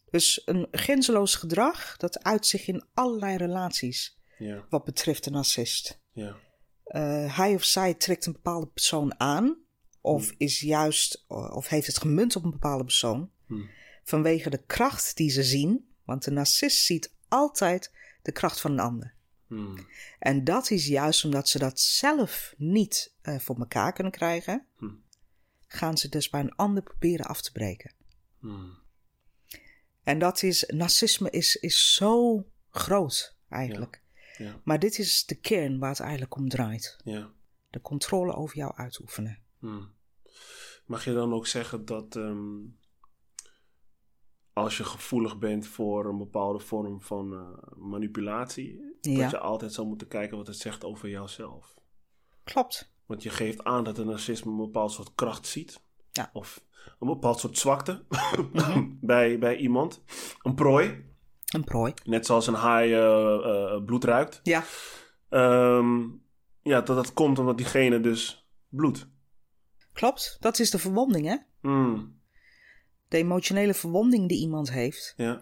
dus 0.09 0.41
een 0.45 0.67
grenzeloos 0.71 1.35
gedrag, 1.35 1.97
dat 1.97 2.23
uit 2.23 2.45
zich 2.45 2.67
in 2.67 2.83
allerlei 2.93 3.37
relaties 3.37 4.17
Ja. 4.37 4.65
wat 4.69 4.83
betreft 4.83 5.25
een 5.25 5.31
narcist. 5.33 5.99
Ja. 6.11 6.35
Eh, 6.83 7.37
hij 7.37 7.53
of 7.53 7.63
zij 7.63 7.93
trekt 7.93 8.25
een 8.25 8.31
bepaalde 8.31 8.67
persoon 8.67 9.19
aan, 9.19 9.57
of 10.01 10.33
is 10.37 10.59
juist, 10.59 11.25
of 11.27 11.67
heeft 11.67 11.87
het 11.87 11.97
gemunt 11.97 12.35
op 12.35 12.43
een 12.43 12.51
bepaalde 12.51 12.83
persoon, 12.83 13.31
Hmm. 13.47 13.69
vanwege 14.03 14.49
de 14.49 14.63
kracht 14.65 15.15
die 15.15 15.29
ze 15.29 15.43
zien. 15.43 15.87
Want 16.03 16.23
de 16.23 16.31
narcist 16.31 16.85
ziet 16.85 17.13
altijd 17.27 17.91
de 18.21 18.31
kracht 18.31 18.61
van 18.61 18.71
een 18.71 18.79
ander. 18.79 19.13
Mm. 19.47 19.87
En 20.19 20.43
dat 20.43 20.71
is 20.71 20.87
juist 20.87 21.25
omdat 21.25 21.49
ze 21.49 21.59
dat 21.59 21.79
zelf 21.79 22.53
niet 22.57 23.13
eh, 23.21 23.39
voor 23.39 23.57
elkaar 23.57 23.93
kunnen 23.93 24.11
krijgen, 24.11 24.65
gaan 25.67 25.97
ze 25.97 26.09
dus 26.09 26.29
bij 26.29 26.39
een 26.39 26.55
ander 26.55 26.83
proberen 26.83 27.25
af 27.25 27.41
te 27.41 27.51
breken. 27.51 27.93
En 30.03 30.19
dat 30.19 30.43
is, 30.43 30.63
narcisme 30.67 31.29
is, 31.29 31.55
is 31.55 31.93
zo 31.93 32.43
groot 32.69 33.35
eigenlijk. 33.49 34.01
Ja. 34.37 34.61
Maar 34.63 34.79
dit 34.79 34.99
is 34.99 35.25
de 35.25 35.35
kern 35.35 35.79
waar 35.79 35.89
het 35.89 35.99
eigenlijk 35.99 36.35
om 36.35 36.49
draait. 36.49 36.97
Ja. 37.03 37.31
De 37.69 37.81
controle 37.81 38.33
over 38.33 38.55
jou 38.55 38.75
uitoefenen. 38.75 39.39
Hmm. 39.59 39.95
Mag 40.85 41.05
je 41.05 41.13
dan 41.13 41.33
ook 41.33 41.47
zeggen 41.47 41.85
dat 41.85 42.15
ehm, 42.15 42.57
als 44.53 44.77
je 44.77 44.83
gevoelig 44.83 45.37
bent 45.37 45.67
voor 45.67 46.05
een 46.05 46.17
bepaalde 46.17 46.59
vorm 46.59 47.01
van 47.01 47.33
eh, 47.33 47.77
manipulatie, 47.77 48.95
Ja. 49.01 49.21
dat 49.21 49.31
je 49.31 49.39
altijd 49.39 49.73
zou 49.73 49.87
moeten 49.87 50.07
kijken 50.07 50.37
wat 50.37 50.47
het 50.47 50.57
zegt 50.57 50.83
over 50.83 51.09
jouzelf? 51.09 51.75
Klopt. 52.43 52.95
Want 53.05 53.23
je 53.23 53.29
geeft 53.29 53.63
aan 53.63 53.83
dat 53.83 53.97
een 53.97 54.05
narcisme 54.07 54.51
een 54.51 54.57
bepaald 54.57 54.91
soort 54.91 55.15
kracht 55.15 55.47
ziet. 55.47 55.81
Ja. 56.11 56.29
Of 56.33 56.65
een 56.99 57.07
bepaald 57.07 57.39
soort 57.39 57.57
zwakte 57.57 58.05
bij, 59.01 59.39
bij 59.39 59.57
iemand. 59.57 60.03
Een 60.41 60.55
prooi. 60.55 61.05
Een 61.53 61.63
prooi. 61.63 61.93
Net 62.03 62.25
zoals 62.25 62.47
een 62.47 62.53
haai 62.53 62.93
eh, 62.93 63.73
eh, 63.75 63.83
bloed 63.85 64.03
ruikt. 64.03 64.39
Ja, 64.43 64.63
Ehm, 65.29 66.03
ja, 66.61 66.81
dat 66.81 66.95
dat 66.95 67.13
komt 67.13 67.39
omdat 67.39 67.57
diegene 67.57 67.99
dus 67.99 68.47
bloedt. 68.69 69.07
Klopt. 69.97 70.37
Dat 70.39 70.59
is 70.59 70.71
de 70.71 70.79
verwonding, 70.79 71.25
hè? 71.25 71.37
Hmm. 71.61 72.19
De 73.07 73.17
emotionele 73.17 73.73
verwonding 73.73 74.27
die 74.29 74.39
iemand 74.39 74.71
heeft. 74.71 75.13
Ja. 75.17 75.41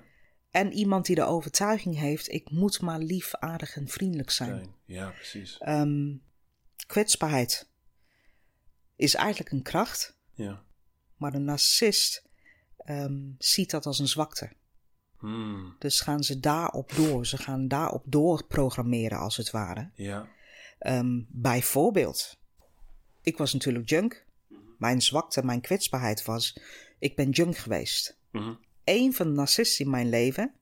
En 0.52 0.74
iemand 0.74 1.06
die 1.06 1.16
de 1.16 1.24
overtuiging 1.24 1.98
heeft: 1.98 2.32
ik 2.32 2.50
moet 2.52 2.82
maar 2.82 3.00
lief, 3.00 3.36
aardig 3.36 3.76
en 3.76 3.88
vriendelijk 3.88 4.30
zijn. 4.30 4.76
Ja, 4.86 5.10
precies. 5.10 5.58
Ehm, 5.58 6.16
kwetsbaarheid 6.88 7.70
is 8.96 9.16
eigenlijk 9.16 9.52
een 9.52 9.62
kracht, 9.64 10.18
Ja. 10.34 10.64
maar 11.18 11.32
de 11.32 11.38
narcist 11.38 12.24
ehm, 12.78 13.22
ziet 13.38 13.72
dat 13.72 13.86
als 13.86 14.00
een 14.00 14.08
zwakte. 14.08 14.52
Hmm. 15.18 15.76
Dus 15.80 16.00
gaan 16.02 16.24
ze 16.24 16.40
daarop 16.40 16.92
door. 16.96 17.26
Ze 17.26 17.38
gaan 17.38 17.68
daarop 17.68 18.04
doorprogrammeren, 18.08 19.18
als 19.18 19.38
het 19.38 19.52
ware. 19.52 19.90
Ja. 19.96 20.28
Ehm, 20.80 21.22
bijvoorbeeld, 21.28 22.38
ik 23.22 23.38
was 23.38 23.54
natuurlijk 23.54 23.90
junk. 23.90 24.25
Mijn 24.78 25.02
zwakte, 25.02 25.44
mijn 25.46 25.62
kwetsbaarheid 25.62 26.26
was: 26.26 26.60
ik 27.00 27.16
ben 27.16 27.30
junk 27.30 27.58
geweest. 27.58 28.20
Mhm. 28.32 28.54
Een 28.84 29.14
van 29.14 29.28
de 29.28 29.34
narcisten 29.34 29.86
in 29.86 29.92
mijn 29.92 30.10
leven, 30.10 30.54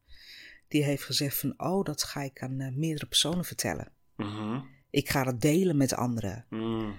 die 0.68 0.84
heeft 0.84 1.04
gezegd: 1.04 1.38
van, 1.40 1.54
Oh, 1.58 1.84
dat 1.84 2.04
ga 2.04 2.22
ik 2.22 2.42
aan 2.42 2.60
eh, 2.60 2.76
meerdere 2.76 3.06
personen 3.06 3.46
vertellen. 3.46 3.92
Mhm. 4.16 4.62
Ik 4.90 5.10
ga 5.10 5.24
het 5.24 5.42
delen 5.42 5.78
met 5.78 5.94
anderen. 5.94 6.46
Mm. 6.50 6.98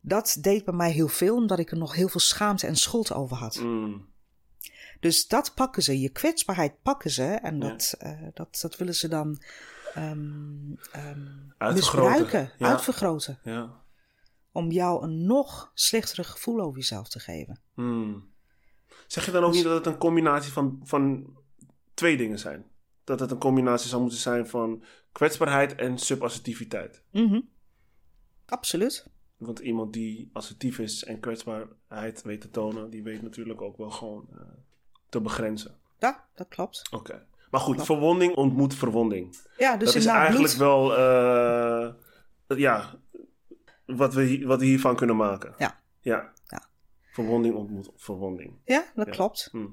Dat 0.00 0.36
deed 0.40 0.64
bij 0.64 0.74
mij 0.74 0.90
heel 0.90 1.08
veel, 1.08 1.34
omdat 1.34 1.58
ik 1.58 1.70
er 1.70 1.76
nog 1.78 1.94
heel 1.94 2.08
veel 2.08 2.20
schaamte 2.20 2.66
en 2.66 2.76
schuld 2.76 3.12
over 3.12 3.36
had. 3.36 3.60
Mm. 3.60 4.08
Dus 5.00 5.26
dat 5.28 5.54
pakken 5.54 5.82
ze, 5.82 6.00
je 6.00 6.08
kwetsbaarheid 6.08 6.82
pakken 6.82 7.10
ze 7.10 7.24
en 7.24 7.60
Ja. 7.60 7.68
dat, 7.68 7.94
eh, 7.98 8.22
dat, 8.34 8.58
dat 8.60 8.76
willen 8.76 8.94
ze 8.94 9.08
dan 9.08 9.42
ehm, 9.94 10.72
Uitvergroten, 11.58 11.74
misbruiken, 11.74 12.52
ja. 12.58 12.68
uitvergroten. 12.68 13.38
Ja. 13.42 13.82
Om 14.52 14.70
jou 14.70 15.02
een 15.02 15.26
nog 15.26 15.70
slechtere 15.74 16.24
gevoel 16.24 16.60
over 16.60 16.78
jezelf 16.78 17.08
te 17.08 17.18
geven. 17.18 17.60
Mm. 17.74 18.30
Zeg 19.06 19.24
je 19.24 19.30
dan 19.30 19.44
ook 19.44 19.52
niet 19.52 19.64
dat 19.64 19.74
het 19.74 19.86
een 19.86 19.98
combinatie 19.98 20.52
van, 20.52 20.80
van 20.84 21.32
twee 21.94 22.16
dingen 22.16 22.38
zijn? 22.38 22.66
Dat 23.04 23.20
het 23.20 23.30
een 23.30 23.38
combinatie 23.38 23.88
zou 23.88 24.00
moeten 24.00 24.20
zijn 24.20 24.46
van 24.46 24.82
kwetsbaarheid 25.12 25.74
en 25.74 25.98
subassertiviteit. 25.98 27.02
Mhm. 27.10 27.40
Absoluut. 28.46 29.06
Want 29.36 29.58
iemand 29.58 29.92
die 29.92 30.30
assertief 30.32 30.78
is 30.78 31.04
en 31.04 31.20
kwetsbaarheid 31.20 32.22
weet 32.22 32.40
te 32.40 32.50
tonen, 32.50 32.90
die 32.90 33.02
weet 33.02 33.22
natuurlijk 33.22 33.62
ook 33.62 33.76
wel 33.76 33.90
gewoon 33.90 34.26
eh, 34.32 34.40
te 35.08 35.20
begrenzen. 35.20 35.76
Ja, 35.98 36.24
dat 36.34 36.48
klopt. 36.48 36.82
Oké. 36.90 37.26
Maar 37.50 37.60
goed, 37.60 37.84
verwonding 37.84 38.34
ontmoet 38.34 38.74
verwonding. 38.74 39.36
Ja, 39.56 39.76
dus 39.76 39.92
dat 39.92 40.02
is 40.02 40.06
eigenlijk 40.06 40.54
bloed. 40.54 40.56
wel, 40.56 40.96
eh, 40.96 41.94
ja, 42.58 42.94
wat 43.96 44.14
we, 44.14 44.42
wat 44.46 44.60
we 44.60 44.64
hiervan 44.66 44.96
kunnen 44.96 45.16
maken. 45.16 45.54
Ja. 45.58 45.80
Ja. 46.00 46.32
Ja. 46.46 46.68
Verwonding 47.12 47.54
ontmoet 47.54 47.88
verwonding. 47.96 48.52
Ja, 48.64 48.84
dat 48.94 49.06
Ja. 49.06 49.12
klopt. 49.12 49.48
Hm. 49.52 49.66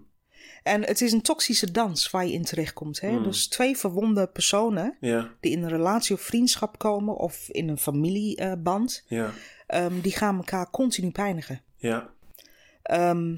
En 0.63 0.81
het 0.85 1.01
is 1.01 1.11
een 1.11 1.21
toxische 1.21 1.71
dans 1.71 2.09
waar 2.11 2.25
je 2.25 2.31
in 2.33 2.43
terechtkomt. 2.43 2.99
Hè? 3.01 3.11
Mm. 3.11 3.23
Dus 3.23 3.47
twee 3.47 3.77
verwonde 3.77 4.27
personen 4.27 4.97
die 5.39 5.51
in 5.51 5.63
een 5.63 5.69
relatie 5.69 6.15
of 6.15 6.21
vriendschap 6.21 6.77
komen 6.77 7.15
of 7.15 7.49
in 7.49 7.69
een 7.69 7.77
familieband, 7.77 9.05
ehm, 9.67 9.99
die 10.01 10.11
gaan 10.11 10.35
elkaar 10.37 10.69
continu 10.69 11.11
pijnigen. 11.11 11.61
ja, 11.75 12.13
Ehm, 12.81 13.35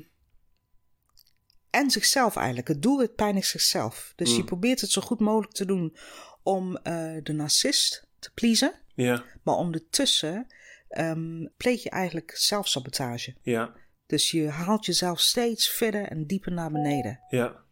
en 1.70 1.92
zichzelf 1.92 2.36
eigenlijk. 2.36 2.68
Het 2.68 2.82
doel 2.82 3.00
het 3.00 3.16
pijnigt 3.16 3.48
zichzelf. 3.48 4.14
Dus 4.16 4.32
je 4.36 4.40
Mm. 4.40 4.46
probeert 4.46 4.82
het 4.82 4.92
zo 4.92 5.02
goed 5.02 5.20
mogelijk 5.20 5.54
te 5.54 5.66
doen 5.66 5.98
om 6.44 6.78
eh, 6.78 7.16
de 7.24 7.34
narcist 7.34 8.08
te 8.20 8.32
pleasen. 8.34 8.74
ja, 8.96 9.24
Maar 9.44 9.56
ondertussen 9.56 10.48
ehm, 10.90 11.46
pleeg 11.58 11.84
je 11.84 11.90
eigenlijk 11.90 12.32
zelfsabotage. 12.36 13.36
ja, 13.42 13.74
Dus 14.06 14.32
je 14.32 14.50
haalt 14.50 14.86
jezelf 14.86 15.20
steeds 15.20 15.70
verder 15.70 16.04
en 16.08 16.26
dieper 16.26 16.52
naar 16.52 16.72
beneden. 16.72 17.20
ja, 17.30 17.64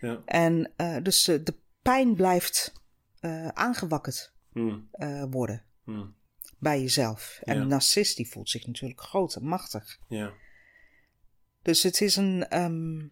ja. 0.00 0.22
En 0.24 0.72
eh, 0.76 0.96
dus 1.02 1.24
de 1.24 1.54
pijn 1.82 2.14
blijft 2.14 2.72
eh, 3.20 3.48
aangewakkerd 3.48 4.32
Mm, 4.52 4.88
eh, 4.92 5.24
worden 5.30 5.64
mm, 5.84 6.14
bij 6.58 6.80
jezelf. 6.80 7.40
En 7.42 7.54
Ja. 7.54 7.60
de 7.60 7.66
narcist 7.66 8.16
die 8.16 8.28
voelt 8.28 8.50
zich 8.50 8.66
natuurlijk 8.66 9.00
groot 9.00 9.34
en 9.34 9.44
machtig. 9.44 9.98
ja, 10.08 10.32
Dus 11.62 11.82
het 11.82 12.00
is 12.00 12.16
een. 12.16 12.46
ehm, 12.48 13.06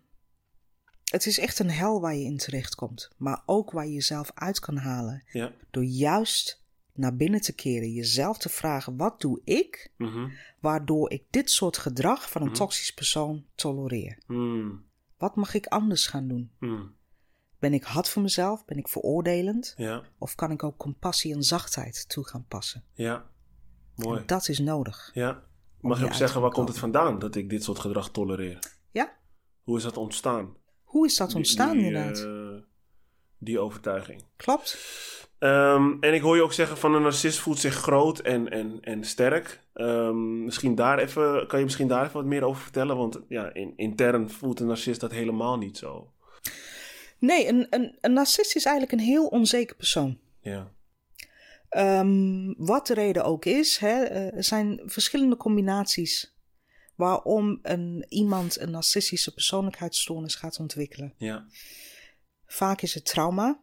het 1.11 1.26
is 1.26 1.38
echt 1.38 1.59
een 1.59 1.70
hel 1.70 2.01
waar 2.01 2.14
je 2.14 2.24
in 2.24 2.36
terechtkomt. 2.36 3.11
Maar 3.16 3.42
ook 3.47 3.70
waar 3.70 3.86
je 3.86 3.92
jezelf 3.92 4.30
uit 4.34 4.59
kan 4.61 4.76
halen. 4.76 5.22
ja. 5.32 5.53
Door 5.70 5.84
juist 5.84 6.64
naar 6.99 7.16
binnen 7.16 7.40
te 7.40 7.53
keren. 7.55 7.92
Jezelf 7.92 8.38
te 8.38 8.49
vragen: 8.49 8.97
wat 8.97 9.20
doe 9.20 9.40
ik 9.44 9.92
mhm, 9.97 10.28
waardoor 10.61 11.11
ik 11.11 11.22
dit 11.30 11.51
soort 11.51 11.76
gedrag 11.78 12.30
van 12.30 12.40
een 12.42 12.47
Mhm. 12.49 12.57
toxisch 12.57 12.94
persoon 12.94 13.44
tolereer? 13.55 14.18
mm, 14.26 14.84
Wat 15.18 15.36
mag 15.36 15.55
ik 15.55 15.66
anders 15.66 16.07
gaan 16.07 16.28
doen? 16.28 16.51
mm, 16.59 16.94
Ben 17.59 17.74
ik 17.74 17.82
hard 17.84 18.09
voor 18.09 18.22
mezelf? 18.22 18.64
Ben 18.64 18.76
ik 18.78 18.88
veroordelend? 18.88 19.74
ja, 19.76 20.03
Of 20.18 20.34
kan 20.34 20.51
ik 20.51 20.62
ook 20.62 20.76
compassie 20.76 21.34
en 21.34 21.42
zachtheid 21.42 22.09
toe 22.09 22.26
gaan 22.26 22.44
passen? 22.49 22.84
ja. 22.94 23.26
Mooi. 23.94 24.20
En 24.20 24.26
dat 24.26 24.49
is 24.49 24.59
nodig. 24.59 25.11
Ja. 25.14 25.42
Mag 25.80 25.99
je 25.99 26.05
ook 26.05 26.14
zeggen, 26.14 26.40
waar 26.40 26.51
komt 26.51 26.68
het 26.68 26.78
vandaan 26.78 27.18
dat 27.18 27.34
ik 27.34 27.51
dit 27.51 27.62
soort 27.62 27.78
gedrag 27.78 28.11
tolereer? 28.11 28.59
Ja? 28.90 29.16
Hoe 29.62 29.76
is 29.76 29.82
dat 29.82 29.97
ontstaan? 29.97 30.57
Hoe 30.82 31.07
is 31.07 31.16
dat 31.16 31.34
ontstaan 31.34 31.76
die, 31.76 31.86
inderdaad? 31.86 32.18
eh, 32.18 32.36
die 33.39 33.59
overtuiging. 33.59 34.22
Klopt. 34.37 34.78
Ehm, 35.39 35.97
en 36.01 36.14
ik 36.14 36.20
hoor 36.20 36.37
je 36.37 36.43
ook 36.43 36.53
zeggen 36.53 36.76
van 36.78 36.95
een 36.95 37.03
narcist 37.03 37.39
voelt 37.39 37.59
zich 37.59 37.74
groot 37.74 38.18
en, 38.18 38.51
en, 38.51 38.78
en 38.80 39.05
sterk. 39.05 39.61
Ehm, 39.72 40.45
misschien 40.45 40.74
daar 40.74 40.99
even, 40.99 41.47
kan 41.47 41.59
je 41.59 41.64
misschien 41.64 41.89
daar 41.89 42.03
even 42.03 42.14
wat 42.16 42.24
meer 42.24 42.45
over 42.45 42.62
vertellen? 42.62 42.97
Want 42.97 43.20
ja, 43.28 43.55
in, 43.55 43.72
intern 43.76 44.30
voelt 44.30 44.61
een 44.61 44.66
narcist 44.66 45.01
dat 45.01 45.11
helemaal 45.12 45.59
niet 45.59 45.76
zo. 45.76 46.12
Nee, 47.18 47.49
een, 47.49 47.66
een, 47.70 47.99
een 48.01 48.12
narcist 48.12 48.57
is 48.57 48.64
eigenlijk 48.64 49.01
een 49.01 49.07
heel 49.07 49.26
onzeker 49.26 49.76
persoon. 49.76 50.18
Ja, 50.41 50.74
Ehm, 51.76 52.53
wat 52.57 52.87
de 52.87 52.95
reden 52.95 53.24
ook 53.24 53.45
is, 53.45 53.76
hè, 53.76 54.03
eh, 54.03 54.34
er 54.34 54.45
zijn 54.45 54.80
verschillende 54.84 55.37
combinaties 55.37 56.34
waarom 56.95 57.59
een, 57.62 58.07
iemand 58.09 58.61
een 58.61 58.70
narcistische 58.70 59.34
persoonlijkheidsstoornis 59.34 60.34
gaat 60.34 60.59
ontwikkelen. 60.59 61.14
ja. 61.18 61.47
Vaak 62.47 62.80
is 62.82 62.94
het 62.94 63.05
trauma, 63.05 63.61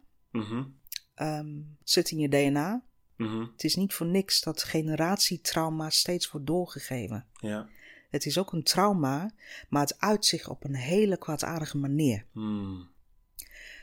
het 1.78 1.90
zit 1.90 2.10
in 2.10 2.18
je 2.18 2.28
DNA. 2.28 2.82
mhm, 3.16 3.40
Het 3.52 3.64
is 3.64 3.74
niet 3.74 3.94
voor 3.94 4.06
niks 4.06 4.40
dat 4.40 4.62
generatietrauma 4.62 5.90
steeds 5.90 6.30
wordt 6.30 6.46
doorgegeven. 6.46 7.26
ja. 7.40 7.68
Het 8.10 8.26
is 8.26 8.38
ook 8.38 8.52
een 8.52 8.62
trauma, 8.62 9.30
maar 9.68 9.80
het 9.82 10.00
uit 10.00 10.26
zich 10.26 10.48
op 10.48 10.64
een 10.64 10.74
hele 10.74 11.16
kwaadaardige 11.18 11.76
manier. 11.78 12.26
Hmm, 12.32 12.88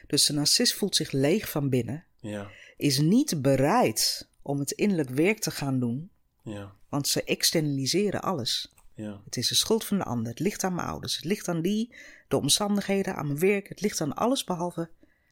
Dus 0.08 0.26
de 0.26 0.34
narcist 0.34 0.74
voelt 0.74 0.96
zich 0.96 1.12
leeg 1.12 1.50
van 1.50 1.70
binnen, 1.70 2.06
ja, 2.20 2.50
is 2.78 3.00
niet 3.00 3.42
bereid 3.42 4.30
om 4.42 4.60
het 4.60 4.72
innerlijk 4.72 5.10
werk 5.10 5.40
te 5.40 5.52
gaan 5.52 5.80
doen, 5.80 6.12
ja, 6.44 6.76
want 6.90 7.08
ze 7.08 7.24
externaliseren 7.24 8.22
alles. 8.22 8.74
Ja, 9.02 9.22
Het 9.26 9.38
is 9.38 9.48
de 9.48 9.56
schuld 9.56 9.86
van 9.86 9.98
de 9.98 10.04
ander. 10.04 10.30
Het 10.30 10.40
ligt 10.40 10.64
aan 10.64 10.76
mijn 10.76 10.88
ouders. 10.88 11.16
Het 11.16 11.26
ligt 11.26 11.48
aan 11.48 11.62
die, 11.62 11.96
de 12.28 12.38
omstandigheden, 12.38 13.16
aan 13.16 13.28
mijn 13.28 13.40
werk. 13.40 13.68
Het 13.70 13.82
ligt 13.82 14.02
aan 14.02 14.14
alles 14.16 14.44
behalve 14.44 14.90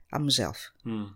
aan 0.08 0.24
mezelf. 0.26 0.74
hmm, 0.82 1.16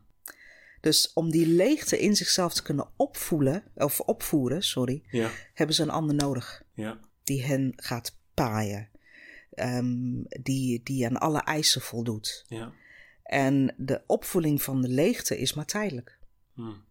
Dus 0.81 1.13
om 1.13 1.31
die 1.31 1.47
leegte 1.47 1.99
in 1.99 2.15
zichzelf 2.15 2.53
te 2.53 2.63
kunnen 2.63 2.87
opvoelen, 2.95 3.63
of 3.75 3.99
opvoeren, 3.99 4.63
sorry, 4.63 5.03
ja, 5.09 5.29
hebben 5.53 5.75
ze 5.75 5.81
een 5.81 5.89
ander 5.89 6.15
nodig. 6.15 6.63
ja, 6.73 6.99
Die 7.23 7.43
hen 7.43 7.73
gaat 7.75 8.17
paaien. 8.33 8.89
Ehm, 9.53 10.23
die, 10.41 10.81
die 10.83 11.05
aan 11.05 11.17
alle 11.17 11.39
eisen 11.41 11.81
voldoet. 11.81 12.45
ja. 12.47 12.71
En 13.23 13.73
de 13.77 14.03
opvoeling 14.07 14.61
van 14.61 14.81
de 14.81 14.87
leegte 14.89 15.37
is 15.39 15.53
maar 15.53 15.65
tijdelijk. 15.65 16.17
Hmm, 16.53 16.83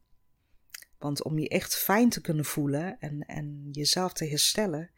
Want 0.98 1.22
om 1.22 1.38
je 1.38 1.48
echt 1.48 1.74
fijn 1.76 2.08
te 2.08 2.20
kunnen 2.20 2.44
voelen 2.44 2.96
en, 3.00 3.20
en 3.26 3.68
jezelf 3.70 4.12
te 4.12 4.24
herstellen, 4.28 4.90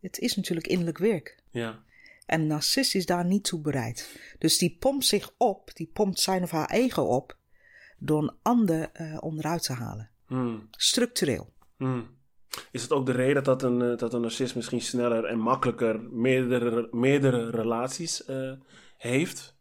het 0.00 0.18
is 0.18 0.36
natuurlijk 0.36 0.66
innerlijk 0.66 0.98
werk. 0.98 1.42
ja, 1.50 1.82
En 2.26 2.40
een 2.40 2.46
narcist 2.46 2.94
is 2.94 3.06
daar 3.06 3.24
niet 3.24 3.44
toe 3.44 3.60
bereid. 3.60 4.18
Dus 4.38 4.58
die 4.58 4.76
pompt 4.80 5.04
zich 5.06 5.30
op, 5.36 5.70
die 5.74 5.90
pompt 5.92 6.20
zijn 6.20 6.42
of 6.42 6.50
haar 6.50 6.70
ego 6.70 7.02
op, 7.02 7.36
door 7.98 8.22
een 8.22 8.36
ander 8.42 8.90
eh, 8.92 9.16
onderuit 9.20 9.62
te 9.62 9.72
halen. 9.72 10.10
hmm, 10.26 10.68
Structureel. 10.70 11.52
hmm. 11.76 12.16
Is 12.70 12.82
het 12.82 12.92
ook 12.92 13.06
de 13.06 13.12
reden 13.12 13.44
dat 13.44 13.62
een, 13.62 13.82
eh, 13.82 13.96
dat 13.96 14.14
een 14.14 14.20
narcist 14.20 14.54
misschien 14.54 14.80
sneller 14.80 15.24
en 15.24 15.38
makkelijker 15.38 16.00
meerdere, 16.02 16.88
meerdere 16.90 17.50
relaties 17.50 18.24
eh, 18.24 18.52
heeft? 18.96 19.56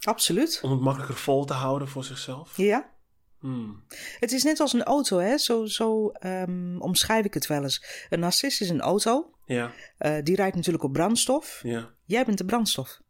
Absoluut. 0.00 0.58
Om 0.62 0.70
het 0.70 0.80
makkelijker 0.80 1.16
vol 1.16 1.44
te 1.44 1.52
houden 1.52 1.88
voor 1.88 2.04
zichzelf? 2.04 2.56
Ja. 2.56 2.94
Hmm, 3.38 3.84
Het 4.18 4.32
is 4.32 4.42
net 4.42 4.60
als 4.60 4.72
een 4.72 4.82
auto, 4.82 5.18
hè? 5.18 5.38
Zo, 5.38 5.66
zo 5.66 6.08
ehm, 6.08 6.76
omschrijf 6.78 7.24
ik 7.24 7.34
het 7.34 7.46
wel 7.46 7.62
eens. 7.62 8.06
Een 8.10 8.20
narcist 8.20 8.60
is 8.60 8.68
een 8.70 8.80
auto. 8.80 9.30
Ja, 9.46 9.72
Eh, 9.98 10.16
die 10.22 10.36
rijdt 10.36 10.56
natuurlijk 10.56 10.84
op 10.84 10.92
brandstof. 10.92 11.60
ja. 11.62 11.90
Jij 12.04 12.24
bent 12.24 12.38
de 12.38 12.44
brandstof. 12.44 13.00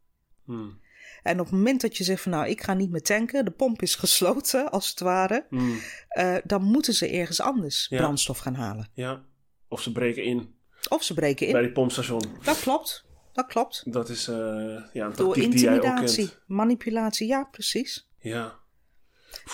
Hmm, 0.45 0.79
En 1.23 1.39
op 1.39 1.45
het 1.45 1.55
moment 1.55 1.81
dat 1.81 1.97
je 1.97 2.03
zegt 2.03 2.21
van 2.21 2.31
nou, 2.31 2.47
ik 2.47 2.61
ga 2.63 2.73
niet 2.73 2.89
meer 2.91 3.01
tanken, 3.01 3.45
de 3.45 3.51
pomp 3.51 3.81
is 3.81 3.95
gesloten 4.05 4.71
als 4.71 4.89
het 4.89 4.99
ware, 4.99 5.45
hmm, 5.49 5.79
eh, 6.09 6.35
dan 6.43 6.63
moeten 6.63 6.93
ze 6.93 7.09
ergens 7.09 7.41
anders 7.41 7.87
Ja. 7.89 7.97
brandstof 7.97 8.37
gaan 8.37 8.55
halen. 8.55 8.89
ja. 8.93 9.23
Of 9.69 9.81
ze 9.81 9.91
breken 9.91 10.23
in 10.23 10.55
Of 10.89 11.03
ze 11.03 11.13
breken 11.13 11.45
in. 11.47 11.51
bij 11.53 11.61
die 11.61 11.71
pompstation. 11.71 12.21
Dat 12.43 12.59
klopt, 12.59 13.05
dat 13.33 13.45
klopt. 13.47 13.83
Dat 13.93 14.09
is 14.09 14.27
eh, 14.27 14.35
ja, 14.35 15.05
een 15.05 15.13
Door 15.15 15.33
tactiek 15.33 15.51
die 15.51 15.61
jij 15.61 15.75
ook 15.77 15.83
intimidatie, 15.83 16.29
manipulatie, 16.45 17.27
ja 17.27 17.43
precies. 17.43 18.07
Ja, 18.19 18.55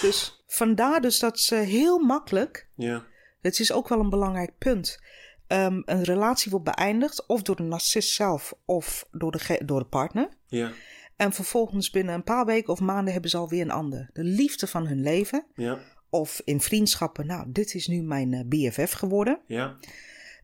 Dus 0.01 0.43
vandaar 0.47 1.01
dus 1.01 1.19
dat 1.19 1.39
ze 1.39 1.55
heel 1.55 1.99
makkelijk, 1.99 2.67
ja, 2.75 3.05
het 3.41 3.59
is 3.59 3.71
ook 3.71 3.88
wel 3.88 3.99
een 3.99 4.09
belangrijk 4.09 4.57
punt, 4.57 4.99
ehm, 5.48 5.82
een 5.86 6.04
relatie 6.04 6.52
wordt 6.52 6.66
beëindigd 6.76 7.26
of 7.28 7.41
door 7.41 7.56
de 7.56 7.64
narcist 7.64 8.14
zelf 8.14 8.54
of 8.66 9.08
door 9.12 9.32
de, 9.32 9.62
door 9.66 9.80
de 9.80 9.86
partner. 9.86 10.30
ja, 10.48 10.72
En 11.16 11.34
vervolgens 11.34 11.89
binnen 11.89 12.14
een 12.16 12.24
paar 12.24 12.46
weken 12.46 12.74
of 12.74 12.80
maanden 12.80 13.14
hebben 13.14 13.30
ze 13.32 13.38
alweer 13.38 13.62
een 13.62 13.72
ander. 13.72 14.10
De 14.14 14.24
liefde 14.24 14.68
van 14.68 14.88
hun 14.88 15.02
leven. 15.02 15.46
ja, 15.56 15.80
Of 16.10 16.41
in 16.46 16.62
vriendschappen, 16.62 17.26
nou, 17.28 17.46
dit 17.52 17.74
is 17.74 17.88
nu 17.88 18.02
mijn 18.02 18.34
eh, 18.34 18.41
BFF 18.46 18.91
geworden. 18.91 19.39
ja, 19.48 19.76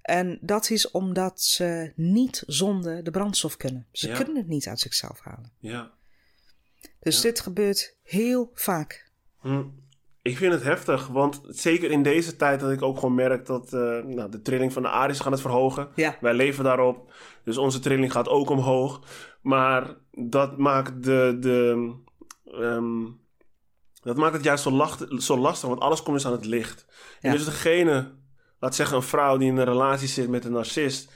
En 0.02 0.38
dat 0.42 0.70
is 0.70 0.92
omdat 0.92 1.42
ze 1.42 1.94
niet 1.96 2.44
zonder 2.48 3.04
de 3.04 3.12
brandstof 3.12 3.58
kunnen. 3.58 3.88
Ze 3.92 4.08
Ja. 4.08 4.16
kunnen 4.16 4.36
het 4.36 4.48
niet 4.48 4.68
uit 4.68 4.80
zichzelf 4.80 5.20
halen. 5.20 5.52
ja. 5.60 5.92
Dus 7.00 7.16
Ja. 7.16 7.22
dit 7.22 7.40
gebeurt 7.40 7.96
heel 8.04 8.52
vaak. 8.54 9.12
Hm. 9.40 9.64
Ik 10.22 10.38
vind 10.38 10.54
het 10.54 10.64
heftig, 10.64 11.08
want 11.08 11.42
zeker 11.48 11.92
in 11.92 12.04
deze 12.04 12.36
tijd 12.36 12.60
dat 12.60 12.72
ik 12.72 12.82
ook 12.82 13.00
gewoon 13.00 13.16
merk 13.16 13.46
dat 13.46 13.74
eh, 13.74 13.80
nou, 14.04 14.30
de 14.32 14.42
trilling 14.42 14.74
van 14.74 14.82
de 14.82 14.90
aarde 14.90 15.14
gaan 15.14 15.32
het 15.32 15.42
verhogen. 15.42 15.90
Ja. 15.96 16.18
Wij 16.22 16.34
leven 16.34 16.64
daarop, 16.64 17.14
dus 17.44 17.58
onze 17.58 17.80
trilling 17.80 18.12
gaat 18.12 18.30
ook 18.30 18.50
omhoog. 18.50 19.02
Maar 19.42 19.96
dat 20.12 20.58
maakt 20.58 21.04
de, 21.04 21.38
de 21.40 21.94
ehm, 22.46 23.06
dat 24.02 24.18
maakt 24.18 24.34
het 24.34 24.44
juist 24.44 24.64
zo, 24.64 24.72
lacht, 24.72 25.06
zo 25.18 25.38
lastig, 25.38 25.70
want 25.70 25.82
alles 25.82 26.04
komt 26.04 26.16
dus 26.16 26.26
aan 26.26 26.32
het 26.32 26.46
licht. 26.46 26.86
En 27.22 27.30
Ja. 27.30 27.36
dus 27.36 27.46
degene, 27.46 28.12
laat 28.60 28.76
zeggen 28.76 28.98
een 28.98 29.04
vrouw 29.04 29.38
die 29.38 29.48
in 29.48 29.58
een 29.58 29.66
relatie 29.66 30.08
zit 30.08 30.30
met 30.30 30.46
een 30.46 30.52
narcist, 30.52 31.12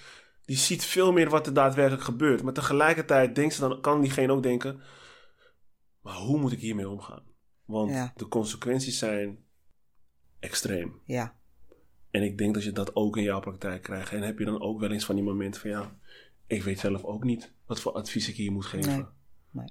die 0.45 0.57
ziet 0.57 0.85
veel 0.85 1.11
meer 1.11 1.29
wat 1.29 1.47
er 1.47 1.53
daadwerkelijk 1.53 2.03
gebeurt. 2.03 2.43
Maar 2.43 2.53
tegelijkertijd 2.53 3.35
denkt 3.35 3.53
ze 3.53 3.61
dan, 3.61 3.81
kan 3.81 4.01
diegene 4.01 4.33
ook 4.33 4.43
denken, 4.43 4.81
maar 6.01 6.13
hoe 6.13 6.39
moet 6.39 6.51
ik 6.51 6.59
hiermee 6.59 6.89
omgaan? 6.89 7.23
Want 7.65 7.91
Ja. 7.91 8.13
de 8.15 8.27
consequenties 8.27 8.97
zijn 8.97 9.37
extreem. 10.39 10.99
Ja, 11.05 11.35
En 12.11 12.23
ik 12.23 12.37
denk 12.37 12.53
dat 12.53 12.63
je 12.63 12.71
dat 12.71 12.95
ook 12.95 13.17
in 13.17 13.23
jouw 13.23 13.39
praktijk 13.39 13.81
krijgt. 13.83 14.11
En 14.11 14.21
heb 14.21 14.39
je 14.39 14.45
dan 14.45 14.61
ook 14.61 14.79
wel 14.79 14.91
eens 14.91 15.05
van 15.05 15.15
die 15.15 15.23
momenten 15.23 15.61
van 15.61 15.69
ja, 15.69 15.95
ik 16.47 16.63
weet 16.63 16.79
zelf 16.79 17.03
ook 17.03 17.23
niet 17.23 17.53
wat 17.65 17.79
voor 17.79 17.91
advies 17.91 18.29
ik 18.29 18.35
hier 18.35 18.51
moet 18.51 18.65
geven. 18.65 19.09
Nee. 19.51 19.67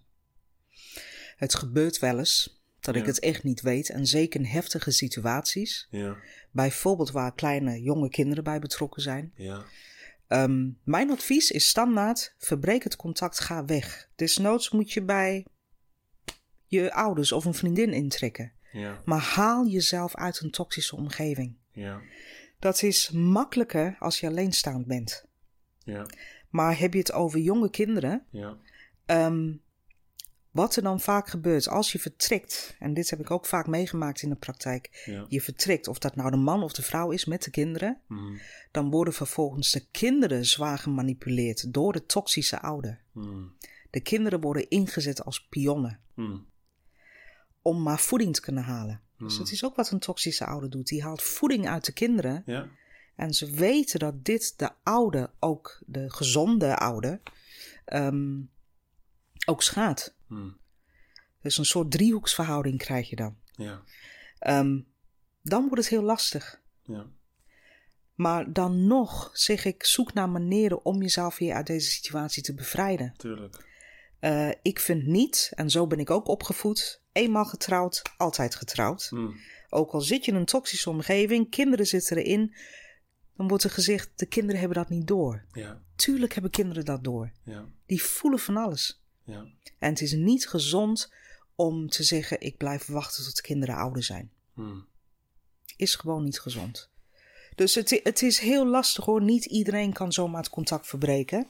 het 1.36 1.55
gebeurt 1.55 1.99
wel 1.99 2.18
eens 2.18 2.62
dat 2.80 2.95
ik 2.97 3.07
het 3.07 3.18
echt 3.18 3.43
niet 3.45 3.61
weet. 3.61 3.90
En 3.90 4.07
zeker 4.07 4.40
in 4.40 4.47
heftige 4.47 4.90
situaties. 4.90 5.86
Ja, 5.90 6.16
Bijvoorbeeld 6.51 7.11
waar 7.11 7.34
kleine, 7.34 7.80
jonge 7.82 8.09
kinderen 8.09 8.45
bij 8.45 8.59
betrokken 8.59 9.03
zijn. 9.03 9.32
ja, 9.36 9.64
Ehm, 10.26 10.70
mijn 10.84 11.11
advies 11.11 11.51
is 11.51 11.68
standaard: 11.68 12.34
verbreek 12.38 12.82
het 12.84 12.97
contact, 12.97 13.40
ga 13.40 13.64
weg. 13.64 14.09
Desnoods 14.16 14.70
moet 14.70 14.93
je 14.93 15.03
bij 15.05 15.47
je 16.81 16.93
ouders 16.93 17.33
of 17.33 17.45
een 17.45 17.55
vriendin 17.55 17.93
intrekken. 17.93 18.53
Ja. 18.73 19.03
Maar 19.05 19.20
haal 19.20 19.66
jezelf 19.66 20.14
uit 20.16 20.41
een 20.41 20.51
toxische 20.51 20.97
omgeving. 20.97 21.57
Ja. 21.73 22.01
Dat 22.59 22.83
is 22.83 23.11
makkelijker 23.11 23.97
als 23.99 24.20
je 24.20 24.27
alleenstaand 24.27 24.87
bent. 24.87 25.25
Ja. 25.85 26.07
Maar 26.51 26.79
heb 26.79 26.93
je 26.93 26.99
het 26.99 27.12
over 27.12 27.39
jonge 27.39 27.70
kinderen? 27.70 28.25
Ja. 28.31 28.57
Ehm, 29.07 29.53
wat 30.51 30.77
er 30.77 30.83
dan 30.83 31.01
vaak 31.01 31.29
gebeurt 31.29 31.68
als 31.68 31.93
je 31.93 31.99
vertrekt, 31.99 32.77
en 32.79 32.95
dit 32.95 33.11
heb 33.11 33.20
ik 33.20 33.31
ook 33.31 33.47
vaak 33.47 33.66
meegemaakt 33.66 34.23
in 34.23 34.29
de 34.29 34.35
praktijk, 34.37 35.03
Ja. 35.05 35.25
je 35.29 35.41
vertrekt, 35.41 35.89
of 35.89 35.99
dat 35.99 36.16
nou 36.16 36.31
de 36.31 36.37
man 36.37 36.62
of 36.62 36.73
de 36.73 36.83
vrouw 36.83 37.11
is 37.11 37.25
met 37.25 37.43
de 37.43 37.51
kinderen, 37.51 38.01
Mhm. 38.07 38.37
dan 38.70 38.91
worden 38.91 39.14
vervolgens 39.14 39.70
de 39.73 39.87
kinderen 39.91 40.45
zwaar 40.47 40.79
gemanipuleerd 40.79 41.73
door 41.73 41.93
de 41.93 42.07
toxische 42.07 42.61
ouder. 42.61 43.01
Mhm. 43.12 43.43
De 43.91 44.01
kinderen 44.01 44.41
worden 44.41 44.68
ingezet 44.70 45.25
als 45.25 45.47
pionnen 45.49 46.01
Mhm. 46.14 46.37
Om 47.63 47.83
maar 47.83 48.01
voeding 48.01 48.35
te 48.35 48.41
kunnen 48.41 48.63
halen. 48.63 49.01
Dus 49.19 49.35
Hmm. 49.35 49.43
dat 49.45 49.53
is 49.53 49.65
ook 49.65 49.77
wat 49.77 49.91
een 49.91 49.99
toxische 49.99 50.47
ouder 50.47 50.71
doet. 50.71 50.87
Die 50.87 51.03
haalt 51.03 51.23
voeding 51.23 51.69
uit 51.69 51.85
de 51.85 51.93
kinderen 51.93 52.43
Ja. 52.47 52.69
en 53.17 53.33
ze 53.35 53.51
weten 53.51 53.99
dat 53.99 54.25
dit 54.25 54.59
de 54.59 54.71
oude, 54.83 55.31
ook 55.39 55.83
de 55.87 56.11
gezonde 56.11 56.77
oude, 56.77 57.21
ehm, 57.85 58.41
ook 59.47 59.63
schaadt. 59.63 60.17
Mhm. 60.27 60.49
Dus 61.41 61.59
een 61.59 61.65
soort 61.65 61.91
driehoeksverhouding 61.91 62.79
krijg 62.79 63.09
je 63.11 63.17
dan. 63.17 63.37
Ja. 63.53 63.83
Ehm, 64.39 64.81
dan 65.43 65.61
wordt 65.63 65.77
het 65.77 65.89
heel 65.89 66.03
lastig. 66.03 66.61
Ja. 66.83 67.07
Maar 68.15 68.53
dan 68.53 68.87
nog 68.87 69.31
zeg 69.33 69.65
ik, 69.65 69.85
zoek 69.85 70.13
naar 70.13 70.29
manieren 70.29 70.85
om 70.85 71.03
jezelf 71.03 71.39
weer 71.39 71.55
uit 71.55 71.67
deze 71.67 71.91
situatie 71.91 72.43
te 72.43 72.55
bevrijden. 72.55 73.15
Tuurlijk. 73.17 73.71
Eh, 74.21 74.51
ik 74.63 74.79
vind 74.79 75.07
niet, 75.07 75.53
en 75.55 75.71
zo 75.71 75.87
ben 75.87 75.99
ik 75.99 76.11
ook 76.11 76.29
opgevoed, 76.29 77.01
eenmaal 77.13 77.45
getrouwd, 77.45 78.03
altijd 78.17 78.55
getrouwd. 78.55 79.11
Mhm. 79.11 79.31
Ook 79.69 79.93
al 79.93 80.01
zit 80.01 80.25
je 80.25 80.31
in 80.31 80.37
een 80.37 80.45
toxische 80.45 80.91
omgeving, 80.91 81.51
kinderen 81.51 81.87
zitten 81.87 82.17
erin, 82.17 82.55
dan 83.37 83.49
wordt 83.49 83.65
er 83.65 83.71
gezegd, 83.71 84.11
de 84.17 84.27
kinderen 84.27 84.61
hebben 84.61 84.79
dat 84.79 84.89
niet 84.89 85.07
door. 85.07 85.45
Ja. 85.53 85.83
Tuurlijk 85.97 86.33
hebben 86.33 86.51
kinderen 86.51 86.85
dat 86.85 87.05
door. 87.05 87.33
Ja. 87.45 87.69
Die 87.87 88.03
voelen 88.03 88.39
van 88.39 88.57
alles. 88.57 89.03
Ja. 89.25 89.47
En 89.79 89.89
het 89.89 90.01
is 90.01 90.13
niet 90.13 90.49
gezond 90.49 91.13
om 91.55 91.89
te 91.89 92.03
zeggen, 92.03 92.41
ik 92.41 92.57
blijf 92.57 92.87
wachten 92.87 93.25
tot 93.25 93.37
de 93.37 93.43
kinderen 93.43 93.75
ouder 93.75 94.03
zijn. 94.03 94.31
Mhm. 94.55 94.79
Is 95.77 95.95
gewoon 95.95 96.25
niet 96.25 96.41
gezond. 96.41 96.91
Dus 97.55 97.75
het, 97.75 98.01
het 98.03 98.23
is 98.23 98.39
heel 98.39 98.67
lastig 98.67 99.05
hoor. 99.05 99.23
Niet 99.23 99.45
iedereen 99.45 99.93
kan 99.93 100.13
zomaar 100.13 100.43
het 100.43 100.51
contact 100.51 100.87
verbreken. 100.87 101.49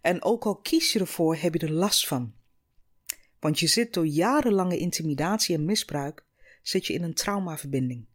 En 0.00 0.22
ook 0.22 0.44
al 0.44 0.56
kies 0.56 0.92
je 0.92 0.98
ervoor, 0.98 1.36
heb 1.36 1.54
je 1.54 1.60
er 1.60 1.72
last 1.72 2.06
van. 2.06 2.32
Want 3.44 3.58
je 3.58 3.66
zit 3.66 3.92
door 3.92 4.06
jarenlange 4.06 4.78
intimidatie 4.78 5.56
en 5.56 5.64
misbruik, 5.64 6.24
zit 6.62 6.86
je 6.86 6.92
in 6.92 7.02
een 7.02 7.14
traumaverbinding. 7.14 8.06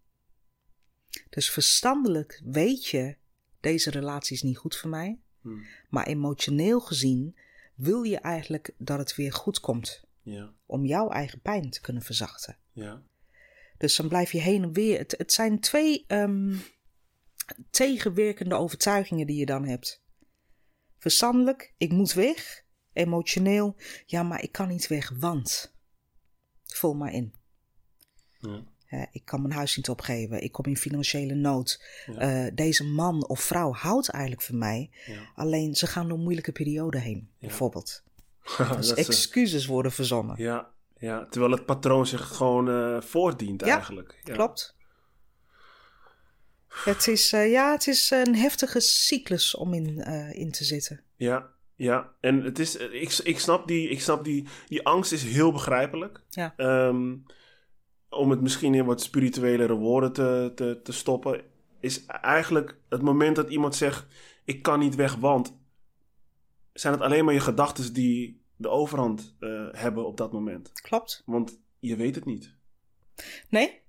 Dus 1.30 1.52
verstandelijk 1.52 2.42
weet 2.46 2.86
je, 2.86 3.16
deze 3.60 3.90
relatie 3.90 4.36
is 4.36 4.42
niet 4.42 4.58
goed 4.58 4.76
voor 4.76 4.90
mij. 4.90 5.20
Mhm. 5.42 5.60
Maar 5.90 6.08
emotioneel 6.08 6.80
gezien 6.80 7.38
wil 7.76 8.04
je 8.04 8.18
eigenlijk 8.18 8.74
dat 8.78 9.00
het 9.00 9.16
weer 9.16 9.34
goed 9.34 9.60
komt. 9.60 10.04
Ja. 10.22 10.54
Om 10.66 10.86
jouw 10.86 11.10
eigen 11.10 11.42
pijn 11.42 11.70
te 11.70 11.82
kunnen 11.82 12.04
verzachten. 12.04 12.58
Ja. 12.72 13.04
Dus 13.78 13.96
dan 13.96 14.08
blijf 14.08 14.32
je 14.32 14.40
heen 14.40 14.64
en 14.64 14.74
weer. 14.74 14.98
Het, 14.98 15.16
het 15.18 15.34
zijn 15.34 15.60
twee 15.60 16.04
ehm, 16.08 16.56
tegenwerkende 17.70 18.56
overtuigingen 18.56 19.28
die 19.28 19.40
je 19.40 19.46
dan 19.46 19.66
hebt. 19.66 20.04
Verstandelijk, 20.98 21.74
ik 21.78 21.92
moet 21.92 22.14
weg. 22.14 22.68
Emotioneel, 23.00 23.76
ja, 24.06 24.24
maar 24.24 24.42
ik 24.44 24.52
kan 24.52 24.68
niet 24.68 24.88
weg, 24.88 25.12
want. 25.20 25.74
Vul 26.64 26.94
maar 26.94 27.14
in. 27.14 27.34
Ja. 28.40 28.64
Ik 29.12 29.26
kan 29.26 29.42
mijn 29.42 29.54
huis 29.54 29.76
niet 29.78 29.90
opgeven. 29.90 30.44
Ik 30.44 30.52
kom 30.52 30.66
in 30.66 30.78
financiële 30.78 31.34
nood. 31.34 31.84
Ja. 32.06 32.18
Eh, 32.18 32.52
deze 32.54 32.84
man 32.84 33.28
of 33.28 33.40
vrouw 33.42 33.74
houdt 33.74 34.10
eigenlijk 34.10 34.44
van 34.44 34.58
mij. 34.58 34.90
Ja. 35.06 35.32
Alleen 35.36 35.76
ze 35.76 35.88
gaan 35.88 36.08
door 36.08 36.18
een 36.18 36.24
moeilijke 36.24 36.52
periode 36.52 37.00
heen, 37.00 37.30
bijvoorbeeld. 37.40 38.04
Dus 38.76 38.94
eh, 38.94 39.08
excuses 39.08 39.66
worden 39.66 39.92
verzonnen. 39.92 40.36
ja. 40.38 40.78
Ja. 40.98 41.26
Terwijl 41.26 41.52
het 41.52 41.66
patroon 41.66 42.08
zich 42.08 42.28
gewoon 42.28 42.70
eh 42.70 43.02
voordient 43.02 43.62
eigenlijk. 43.62 44.20
Ja. 44.24 44.34
Klopt. 44.34 44.76
Het 46.68 47.08
is, 47.08 47.30
ja, 47.30 47.72
het 47.72 47.88
is 47.88 48.12
een 48.12 48.36
heftige 48.36 48.80
cyclus 48.80 49.56
om 49.56 49.74
in, 49.74 49.98
in 50.34 50.52
te 50.52 50.64
zitten. 50.64 51.04
Ja, 51.16 51.50
ja. 51.80 52.14
En 52.20 52.44
het 52.44 52.60
is, 52.60 52.76
ik, 52.76 53.20
ik 53.24 53.40
snap, 53.40 53.68
die, 53.68 53.90
ik 53.90 54.02
snap 54.02 54.24
die, 54.24 54.48
die 54.68 54.86
angst 54.86 55.12
is 55.12 55.24
heel 55.24 55.52
begrijpelijk. 55.52 56.22
Ja. 56.30 56.54
Ehm, 56.58 57.16
om 58.10 58.30
het 58.30 58.42
misschien 58.42 58.74
in 58.74 58.86
wat 58.86 59.02
spirituelere 59.02 59.74
woorden 59.74 60.14
te, 60.14 60.52
te, 60.56 60.80
te 60.84 60.92
stoppen, 60.92 61.42
is 61.80 62.06
eigenlijk 62.06 62.78
het 62.90 63.02
moment 63.02 63.36
dat 63.36 63.50
iemand 63.50 63.76
zegt: 63.76 64.06
Ik 64.44 64.62
kan 64.62 64.80
niet 64.80 64.96
weg, 64.96 65.16
want. 65.16 65.58
Zijn 66.74 66.94
het 66.94 67.02
alleen 67.02 67.26
maar 67.26 67.34
je 67.34 67.40
gedachten 67.40 67.94
die 67.94 68.42
de 68.56 68.70
overhand 68.70 69.36
eh, 69.40 69.68
hebben 69.72 70.06
op 70.06 70.18
dat 70.18 70.32
moment? 70.32 70.72
Klopt. 70.82 71.24
Want 71.26 71.60
je 71.80 71.96
weet 71.96 72.16
het 72.16 72.26
niet. 72.26 72.56
Nee? 73.50 73.82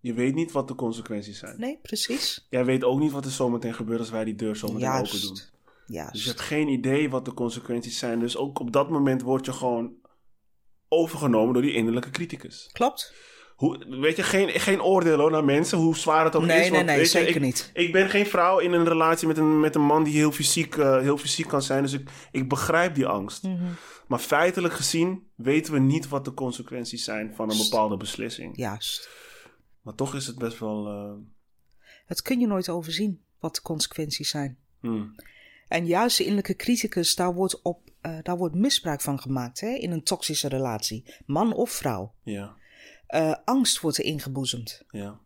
Je 0.00 0.14
weet 0.14 0.34
niet 0.34 0.52
wat 0.52 0.68
de 0.68 0.74
consequenties 0.74 1.38
zijn. 1.38 1.60
Nee, 1.60 1.78
precies. 1.82 2.46
Jij 2.50 2.64
weet 2.64 2.84
ook 2.84 2.98
niet 2.98 3.12
wat 3.12 3.24
er 3.24 3.30
zometeen 3.30 3.74
gebeurt 3.74 3.98
als 3.98 4.10
wij 4.10 4.24
die 4.24 4.34
deur 4.34 4.56
zometeen 4.56 4.90
open 4.90 5.20
doen. 5.20 5.38
Juist. 5.86 6.12
Dus 6.12 6.22
je 6.22 6.28
hebt 6.28 6.40
geen 6.40 6.68
idee 6.68 7.10
wat 7.10 7.24
de 7.24 7.34
consequenties 7.34 7.98
zijn. 7.98 8.18
Dus 8.20 8.36
ook 8.36 8.58
op 8.58 8.72
dat 8.72 8.90
moment 8.90 9.22
word 9.22 9.44
je 9.46 9.52
gewoon 9.52 9.92
overgenomen 10.88 11.52
door 11.52 11.62
die 11.62 11.74
innerlijke 11.74 12.10
criticus. 12.10 12.68
Klopt. 12.72 13.14
Hoe, 13.56 13.86
weet 14.00 14.16
je, 14.16 14.22
geen, 14.22 14.48
geen 14.60 14.82
oordeel 14.82 15.18
hoor, 15.18 15.30
naar 15.30 15.44
mensen, 15.44 15.78
hoe 15.78 15.96
zwaar 15.96 16.24
het 16.24 16.36
ook 16.36 16.42
Nee, 16.44 16.56
is. 16.56 16.62
nee, 16.62 16.70
want, 16.70 16.86
nee, 16.86 16.96
weet 16.96 17.10
je, 17.12 17.18
zeker 17.18 17.36
ik, 17.36 17.42
niet. 17.42 17.70
Ik 17.74 17.92
ben 17.92 18.08
geen 18.10 18.26
vrouw 18.26 18.58
in 18.58 18.72
een 18.72 18.84
relatie 18.88 19.26
met 19.28 19.38
een, 19.38 19.60
met 19.60 19.74
een 19.74 19.82
man 19.84 20.04
die 20.04 20.14
heel 20.14 20.32
fysiek, 20.32 20.76
eh, 20.76 21.00
heel 21.00 21.18
fysiek 21.18 21.48
kan 21.48 21.62
zijn. 21.62 21.82
Dus 21.82 21.92
ik, 21.92 22.10
ik 22.30 22.48
begrijp 22.48 22.94
die 22.94 23.06
angst. 23.06 23.42
Mhm. 23.42 23.64
Maar 24.06 24.18
feitelijk 24.18 24.74
gezien 24.74 25.26
weten 25.34 25.72
we 25.72 25.78
niet 25.78 26.08
wat 26.08 26.24
de 26.24 26.34
consequenties 26.34 27.04
zijn 27.04 27.34
van 27.34 27.50
een 27.50 27.56
bepaalde 27.58 27.96
beslissing. 27.96 28.56
Juist. 28.56 29.08
Maar 29.82 29.94
toch 29.94 30.14
is 30.14 30.26
het 30.26 30.38
best 30.38 30.58
wel... 30.58 30.86
eh, 30.86 31.12
Het 32.06 32.22
kun 32.22 32.40
je 32.40 32.46
nooit 32.46 32.68
overzien, 32.68 33.20
wat 33.38 33.54
de 33.54 33.62
consequenties 33.62 34.30
zijn. 34.30 34.58
hmm, 34.80 35.14
En 35.68 35.86
juist 35.86 36.16
de 36.16 36.22
innerlijke 36.22 36.56
criticus, 36.56 37.14
daar 37.14 37.34
wordt, 37.34 37.62
op, 37.62 37.90
eh, 38.00 38.18
daar 38.22 38.36
wordt 38.36 38.54
misbruik 38.54 39.00
van 39.00 39.20
gemaakt 39.20 39.60
hè, 39.60 39.68
in 39.68 39.90
een 39.90 40.02
toxische 40.02 40.48
relatie. 40.48 41.14
Man 41.26 41.52
of 41.54 41.70
vrouw. 41.70 42.14
ja, 42.22 42.56
Eh, 43.06 43.34
angst 43.44 43.80
wordt 43.80 43.98
er 43.98 44.04
ingeboezemd. 44.04 44.82
ja, 44.90 45.20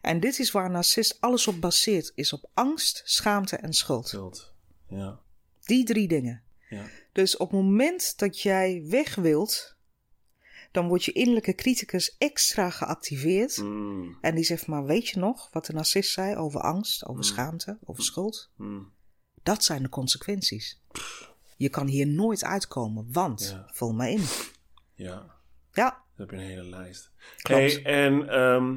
En 0.00 0.20
dit 0.20 0.38
is 0.38 0.50
waar 0.50 0.64
een 0.64 0.72
narcist 0.72 1.20
alles 1.20 1.46
op 1.46 1.60
baseert, 1.60 2.12
is 2.14 2.32
op 2.32 2.50
angst, 2.54 3.02
schaamte 3.04 3.56
en 3.56 3.72
schuld. 3.72 4.08
zult. 4.08 4.54
Ja, 4.88 5.20
Die 5.60 5.84
drie 5.84 6.08
dingen. 6.08 6.42
ja, 6.68 6.84
Dus 7.12 7.36
op 7.36 7.50
het 7.50 7.60
moment 7.60 8.18
dat 8.18 8.40
jij 8.40 8.82
weg 8.86 9.14
wilt, 9.14 9.76
dan 10.72 10.88
wordt 10.88 11.04
je 11.04 11.12
innerlijke 11.12 11.54
criticus 11.54 12.16
extra 12.18 12.70
geactiveerd. 12.70 13.56
Hmm, 13.56 14.18
En 14.20 14.34
die 14.34 14.44
zegt 14.44 14.66
maar, 14.66 14.84
weet 14.84 15.08
je 15.08 15.18
nog 15.18 15.48
wat 15.52 15.66
de 15.66 15.72
narcist 15.72 16.12
zei 16.12 16.36
over 16.36 16.60
angst, 16.60 17.04
over 17.04 17.16
Mm. 17.16 17.22
schaamte, 17.30 17.78
over 17.84 18.02
schuld? 18.02 18.50
hmm, 18.56 18.92
Dat 19.42 19.64
zijn 19.64 19.82
de 19.82 19.88
consequenties. 19.88 20.80
Je 21.56 21.68
kan 21.68 21.86
hier 21.86 22.06
nooit 22.06 22.44
uitkomen, 22.44 23.06
want, 23.12 23.48
Ja. 23.54 23.70
vul 23.72 23.92
maar 23.92 24.08
in. 24.10 24.22
ja. 24.94 25.38
Ja, 25.72 25.88
Dan 25.90 26.26
heb 26.26 26.30
je 26.30 26.36
een 26.36 26.42
hele 26.50 26.68
lijst. 26.68 27.10
Klopt. 27.42 27.60
Hey, 27.60 27.82
en 27.84 28.28
ehm, 28.28 28.74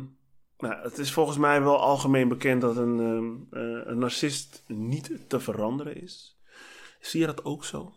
nou, 0.58 0.84
het 0.84 0.98
is 0.98 1.12
volgens 1.14 1.38
mij 1.38 1.62
wel 1.62 1.80
algemeen 1.80 2.28
bekend 2.28 2.62
dat 2.62 2.78
een, 2.78 3.00
ehm, 3.00 3.60
eh, 3.62 3.82
een 3.92 3.98
narcist 3.98 4.64
niet 4.68 5.12
te 5.28 5.40
veranderen 5.40 6.02
is. 6.02 6.38
Zie 7.00 7.20
je 7.20 7.26
dat 7.26 7.46
ook 7.46 7.66
zo? 7.66 7.94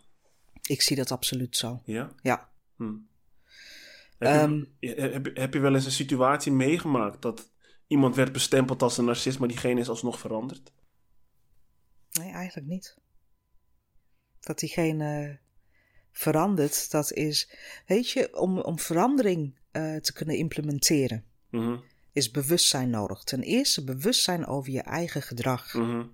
ik 0.68 0.82
zie 0.82 0.96
dat 0.96 1.10
absoluut 1.10 1.56
zo. 1.56 1.82
Ja? 1.84 2.10
Ja. 2.22 2.48
Hm. 2.76 2.92
Heb, 4.18 4.28
Ehm. 4.42 4.64
je, 4.80 4.88
heb, 4.94 5.26
je- 5.26 5.40
heb 5.40 5.54
je 5.54 5.60
wel 5.60 5.74
eens 5.74 5.84
een 5.84 5.90
situatie 5.90 6.52
meegemaakt 6.52 7.22
dat 7.22 7.50
iemand 7.86 8.16
werd 8.16 8.32
bestempeld 8.32 8.82
als 8.82 8.98
een 8.98 9.04
narcist, 9.04 9.38
maar 9.38 9.48
diegene 9.48 9.80
is 9.80 9.88
alsnog 9.88 10.18
veranderd? 10.18 10.72
Nee, 12.18 12.32
eigenlijk 12.32 12.68
niet. 12.68 12.96
Dat 14.40 14.58
diegene 14.58 15.38
verandert, 16.12 16.90
dat 16.90 17.12
is, 17.12 17.50
weet 17.86 18.10
je, 18.10 18.38
om, 18.38 18.58
om 18.58 18.78
verandering 18.78 19.58
eh, 19.70 19.96
te 19.96 20.12
kunnen 20.12 20.36
implementeren, 20.36 21.24
Mhm, 21.50 21.76
is 22.12 22.30
bewustzijn 22.30 22.90
nodig. 22.90 23.24
Ten 23.24 23.42
eerste 23.42 23.84
bewustzijn 23.84 24.46
over 24.46 24.72
je 24.72 24.80
eigen 24.82 25.22
gedrag. 25.22 25.74
mhm. 25.74 26.06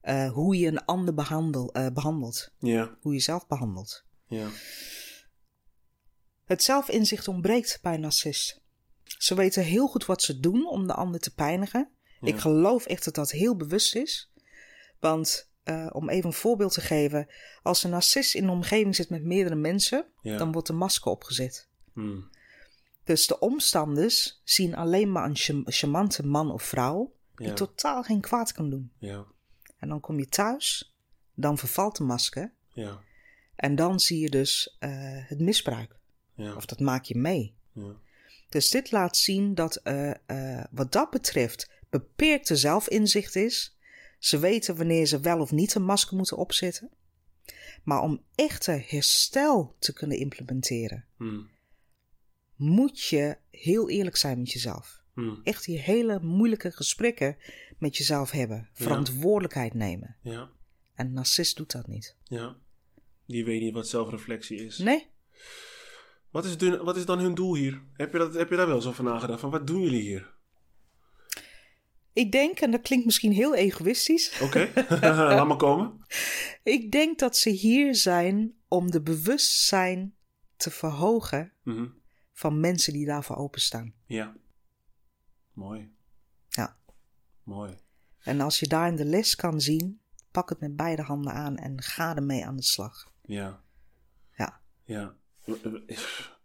Eh, 0.00 0.32
hoe 0.32 0.56
je 0.58 0.66
een 0.66 0.84
ander 0.84 1.14
behandel, 1.14 1.72
eh, 1.72 1.86
behandelt. 1.92 2.52
Hoe 3.00 3.12
je 3.14 3.20
zelf 3.20 3.46
behandelt. 3.46 4.04
Het 6.44 6.62
zelfinzicht 6.62 7.28
ontbreekt 7.28 7.78
bij 7.82 7.94
een 7.94 8.00
narcist. 8.00 8.60
Ze 9.04 9.34
weten 9.34 9.64
heel 9.64 9.86
goed 9.88 10.06
wat 10.06 10.22
ze 10.22 10.40
doen 10.40 10.66
om 10.68 10.86
de 10.86 10.94
ander 10.94 11.20
te 11.20 11.34
pijnigen. 11.34 11.90
Ik 12.20 12.38
geloof 12.38 12.86
echt 12.86 13.04
dat 13.04 13.14
dat 13.14 13.30
heel 13.30 13.56
bewust 13.56 13.94
is. 13.94 14.32
Want 15.00 15.50
eh, 15.62 15.86
om 15.92 16.08
even 16.08 16.26
een 16.26 16.32
voorbeeld 16.32 16.72
te 16.72 16.80
geven. 16.80 17.26
Als 17.62 17.84
een 17.84 17.90
narcist 17.90 18.34
in 18.34 18.42
een 18.44 18.50
omgeving 18.50 18.94
zit 18.96 19.10
met 19.10 19.22
meerdere 19.24 19.54
mensen, 19.56 20.06
Ja. 20.22 20.36
dan 20.36 20.52
wordt 20.52 20.66
de 20.66 20.72
masker 20.72 21.10
opgezet. 21.10 21.68
Hmm. 21.92 22.30
Dus 23.04 23.26
de 23.26 23.38
omstanders 23.38 24.40
zien 24.44 24.74
alleen 24.74 25.12
maar 25.12 25.24
een 25.24 25.64
charmante 25.66 26.26
man 26.26 26.50
of 26.52 26.62
vrouw 26.62 27.12
die 27.34 27.46
Ja. 27.46 27.54
totaal 27.54 28.02
geen 28.02 28.20
kwaad 28.20 28.52
kan 28.52 28.70
doen. 28.70 28.92
Ja. 28.98 29.24
En 29.78 29.88
dan 29.88 30.00
kom 30.00 30.18
je 30.18 30.26
thuis, 30.28 30.94
dan 31.34 31.58
vervalt 31.58 31.96
de 31.96 32.04
masker 32.04 32.52
Ja. 32.72 33.00
en 33.56 33.74
dan 33.74 34.00
zie 34.00 34.20
je 34.20 34.30
dus 34.30 34.76
eh, 34.78 34.90
het 35.28 35.38
misbruik. 35.40 35.96
Ja. 36.34 36.54
Of 36.54 36.66
dat 36.66 36.80
maak 36.80 37.04
je 37.04 37.16
mee. 37.18 37.56
Ja. 37.72 37.96
Dus 38.48 38.70
dit 38.70 38.90
laat 38.90 39.16
zien 39.16 39.54
dat 39.54 39.76
eh, 39.76 40.64
wat 40.70 40.92
dat 40.92 41.10
betreft 41.10 41.70
beperkte 41.90 42.56
zelfinzicht 42.56 43.36
is. 43.36 43.76
Ze 44.18 44.38
weten 44.38 44.76
wanneer 44.76 45.06
ze 45.06 45.20
wel 45.20 45.40
of 45.40 45.52
niet 45.52 45.74
een 45.74 45.84
masker 45.84 46.16
moeten 46.16 46.36
opzetten. 46.36 46.90
Maar 47.84 48.02
om 48.02 48.22
echte 48.34 48.84
herstel 48.86 49.76
te 49.78 49.92
kunnen 49.92 50.18
implementeren, 50.18 51.04
Hmm. 51.16 51.48
moet 52.56 53.00
je 53.02 53.36
heel 53.50 53.88
eerlijk 53.88 54.16
zijn 54.16 54.38
met 54.38 54.52
jezelf. 54.52 55.02
Hmm. 55.14 55.40
Echt 55.44 55.64
die 55.64 55.78
hele 55.78 56.20
moeilijke 56.20 56.70
gesprekken 56.72 57.36
met 57.78 57.96
jezelf 57.96 58.30
hebben. 58.30 58.68
Verantwoordelijkheid 58.72 59.74
nemen. 59.74 60.16
Ja. 60.22 60.50
En 60.94 61.06
een 61.06 61.12
narcist 61.12 61.56
doet 61.56 61.72
dat 61.72 61.86
niet. 61.86 62.16
Ja. 62.24 62.56
Die 63.26 63.44
weet 63.44 63.60
niet 63.60 63.74
wat 63.74 63.88
zelfreflectie 63.88 64.64
is. 64.64 64.78
Nee? 64.78 65.06
Wat 66.30 66.44
is, 66.44 66.56
wat 66.82 66.96
is 66.96 67.04
dan 67.06 67.18
hun 67.18 67.34
doel 67.34 67.54
hier? 67.54 67.82
Heb 67.92 68.12
je, 68.12 68.18
dat, 68.18 68.34
heb 68.34 68.50
je 68.50 68.56
daar 68.56 68.66
wel 68.66 68.76
eens 68.76 68.86
over 68.86 69.04
nagedacht? 69.04 69.40
Van 69.40 69.50
wat 69.50 69.66
doen 69.66 69.80
jullie 69.82 70.02
hier? 70.02 70.34
Ik 72.18 72.32
denk, 72.32 72.58
en 72.60 72.70
dat 72.70 72.80
klinkt 72.80 73.04
misschien 73.04 73.32
heel 73.32 73.54
egoïstisch. 73.54 74.40
Oké, 74.42 74.70
laat 75.00 75.46
maar 75.46 75.56
komen. 75.56 76.06
Ik 76.62 76.90
denk 76.92 77.18
dat 77.18 77.36
ze 77.36 77.50
hier 77.50 77.94
zijn 77.94 78.54
om 78.68 78.90
de 78.90 79.02
bewustzijn 79.02 80.14
te 80.56 80.70
verhogen 80.70 81.52
Mhm. 81.62 81.86
van 82.32 82.60
mensen 82.60 82.92
die 82.92 83.06
daarvoor 83.06 83.36
openstaan. 83.36 83.94
Ja. 84.06 84.36
Mooi. 85.52 85.92
Ja. 86.48 86.76
Mooi. 87.42 87.78
En 88.22 88.40
als 88.40 88.58
je 88.60 88.66
daar 88.66 88.88
in 88.88 88.96
de 88.96 89.04
les 89.04 89.34
kan 89.36 89.60
zien, 89.60 90.00
pak 90.30 90.48
het 90.48 90.60
met 90.60 90.76
beide 90.76 91.02
handen 91.02 91.32
aan 91.32 91.56
en 91.56 91.82
ga 91.82 92.16
ermee 92.16 92.46
aan 92.46 92.56
de 92.56 92.62
slag. 92.62 93.12
Ja. 93.22 93.62
Ja. 94.36 94.60
Ja. 94.84 95.14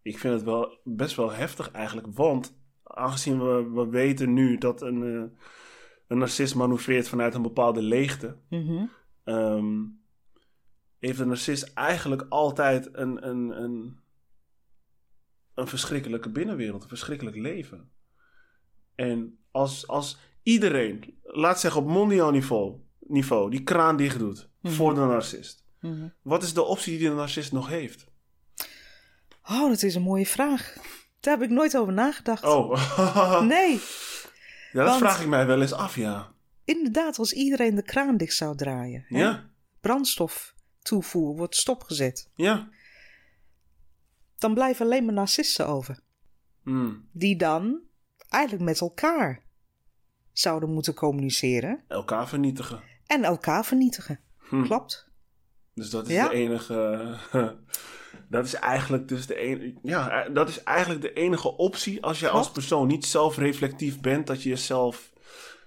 Ik 0.01 0.19
vind 0.19 0.33
het 0.33 0.43
wel 0.43 0.79
best 0.83 1.15
wel 1.15 1.31
heftig 1.31 1.71
eigenlijk. 1.71 2.07
Want 2.11 2.53
aangezien 2.83 3.39
we, 3.39 3.69
we 3.69 3.87
weten 3.87 4.33
nu 4.33 4.57
dat 4.57 4.81
een, 4.81 5.03
eh, 5.03 5.39
een 6.07 6.17
narcist 6.17 6.55
manoeuvreert 6.55 7.07
vanuit 7.07 7.33
een 7.35 7.41
bepaalde 7.41 7.81
leegte. 7.81 8.37
Mhm. 8.49 8.85
ehm, 9.23 9.73
heeft 10.99 11.19
een 11.19 11.27
narcist 11.27 11.71
eigenlijk 11.73 12.25
altijd 12.29 12.89
een, 12.91 13.27
een, 13.27 13.61
een, 13.63 13.99
een 15.53 15.67
verschrikkelijke 15.67 16.29
binnenwereld, 16.29 16.81
een 16.83 16.87
verschrikkelijk 16.89 17.35
leven. 17.37 17.91
En 18.95 19.37
als, 19.51 19.87
als 19.87 20.17
iedereen, 20.43 21.19
laat 21.23 21.59
zeggen 21.59 21.81
op 21.81 21.87
mondiaal 21.87 22.31
niveau, 22.31 22.79
niveau 22.99 23.49
die 23.49 23.63
kraan 23.63 23.97
dicht 23.97 24.19
doet 24.19 24.51
Mhm. 24.61 24.73
voor 24.73 24.93
de 24.93 24.99
narcist. 24.99 25.65
Mhm. 25.79 26.07
Wat 26.21 26.43
is 26.43 26.53
de 26.53 26.61
optie 26.61 26.97
die 26.97 27.09
de 27.09 27.15
narcist 27.15 27.51
nog 27.51 27.67
heeft? 27.67 28.11
Oh, 29.49 29.69
dat 29.69 29.83
is 29.83 29.95
een 29.95 30.01
mooie 30.01 30.25
vraag. 30.25 30.75
Daar 31.23 31.33
heb 31.39 31.43
ik 31.43 31.49
nooit 31.55 31.77
over 31.77 31.93
nagedacht. 31.93 32.43
Oh, 32.43 33.41
Nee, 33.47 33.71
ja, 33.71 33.79
dat 34.71 34.87
want- 34.87 34.97
vraag 34.97 35.21
ik 35.21 35.27
mij 35.27 35.45
wel 35.45 35.61
eens 35.61 35.73
af, 35.73 35.95
ja. 35.95 36.31
inderdaad, 36.63 37.17
als 37.19 37.33
iedereen 37.33 37.75
de 37.75 37.83
kraan 37.83 38.17
dicht 38.17 38.35
zou 38.35 38.55
draaien. 38.57 39.05
hè, 39.07 39.17
Ja, 39.19 39.49
Brandstof 39.81 40.53
toevoer 40.81 41.35
wordt 41.35 41.55
stopgezet. 41.55 42.29
ja. 42.35 42.69
Dan 44.37 44.53
blijven 44.53 44.85
alleen 44.85 45.05
maar 45.05 45.13
narcisten 45.13 45.67
over. 45.67 45.99
Hmm. 46.63 47.07
Die 47.11 47.35
dan 47.35 47.79
eigenlijk 48.29 48.63
met 48.63 48.79
elkaar 48.79 49.43
zouden 50.31 50.69
moeten 50.73 50.93
communiceren. 50.93 51.83
Elkaar 51.87 52.27
vernietigen. 52.27 52.81
En 53.05 53.23
elkaar 53.23 53.65
vernietigen. 53.65 54.19
Hm. 54.37 54.63
Klopt. 54.63 55.09
Dus 55.73 55.89
dat 55.89 56.07
is 56.07 56.13
Ja. 56.13 56.27
de 56.27 56.33
enige. 56.35 57.17
dat 58.33 58.45
is 58.45 58.53
eigenlijk 58.53 59.07
dus 59.07 59.25
de 59.25 59.35
enige. 59.35 59.73
Ja, 59.83 60.29
dat 60.29 60.49
is 60.49 60.63
eigenlijk 60.63 61.01
de 61.01 61.13
enige 61.13 61.57
optie 61.57 62.03
als 62.03 62.19
je 62.19 62.29
als 62.29 62.51
persoon 62.51 62.87
niet 62.87 63.05
zelfreflectief 63.05 63.99
bent, 63.99 64.27
dat 64.27 64.43
je 64.43 64.49
jezelf, 64.49 65.13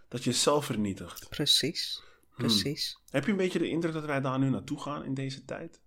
dat 0.09 0.25
je 0.25 0.31
jezelf 0.31 0.65
vernietigt. 0.65 1.29
Precies. 1.29 2.03
Hm. 2.31 2.37
Precies. 2.37 2.99
Heb 3.11 3.25
je 3.25 3.31
een 3.31 3.37
beetje 3.37 3.59
de 3.59 3.69
indruk 3.69 3.93
dat 3.93 4.05
wij 4.05 4.21
daar 4.21 4.39
nu 4.39 4.51
naartoe 4.51 4.81
gaan 4.81 5.05
in 5.05 5.15
deze 5.15 5.45
tijd? 5.45 5.81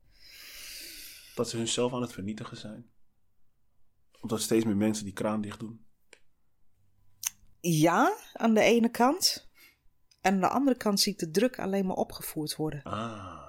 Dat 1.35 1.49
ze 1.49 1.57
hunzelf 1.57 1.93
aan 1.93 2.01
het 2.01 2.13
vernietigen 2.13 2.57
zijn? 2.57 2.89
Omdat 4.19 4.41
steeds 4.41 4.65
meer 4.65 4.77
mensen 4.77 5.03
die 5.05 5.13
kraan 5.13 5.41
dicht 5.41 5.59
doen. 5.59 5.85
Ja, 7.59 8.17
aan 8.33 8.53
de 8.53 8.61
ene 8.61 8.89
kant. 8.89 9.49
En 10.21 10.33
aan 10.33 10.41
de 10.41 10.49
andere 10.49 10.77
kant 10.77 10.99
zie 10.99 11.13
ik 11.13 11.19
de 11.19 11.31
druk 11.31 11.59
alleen 11.59 11.85
maar 11.85 11.95
opgevoerd 11.95 12.55
worden. 12.55 12.83
Ah. 12.83 13.48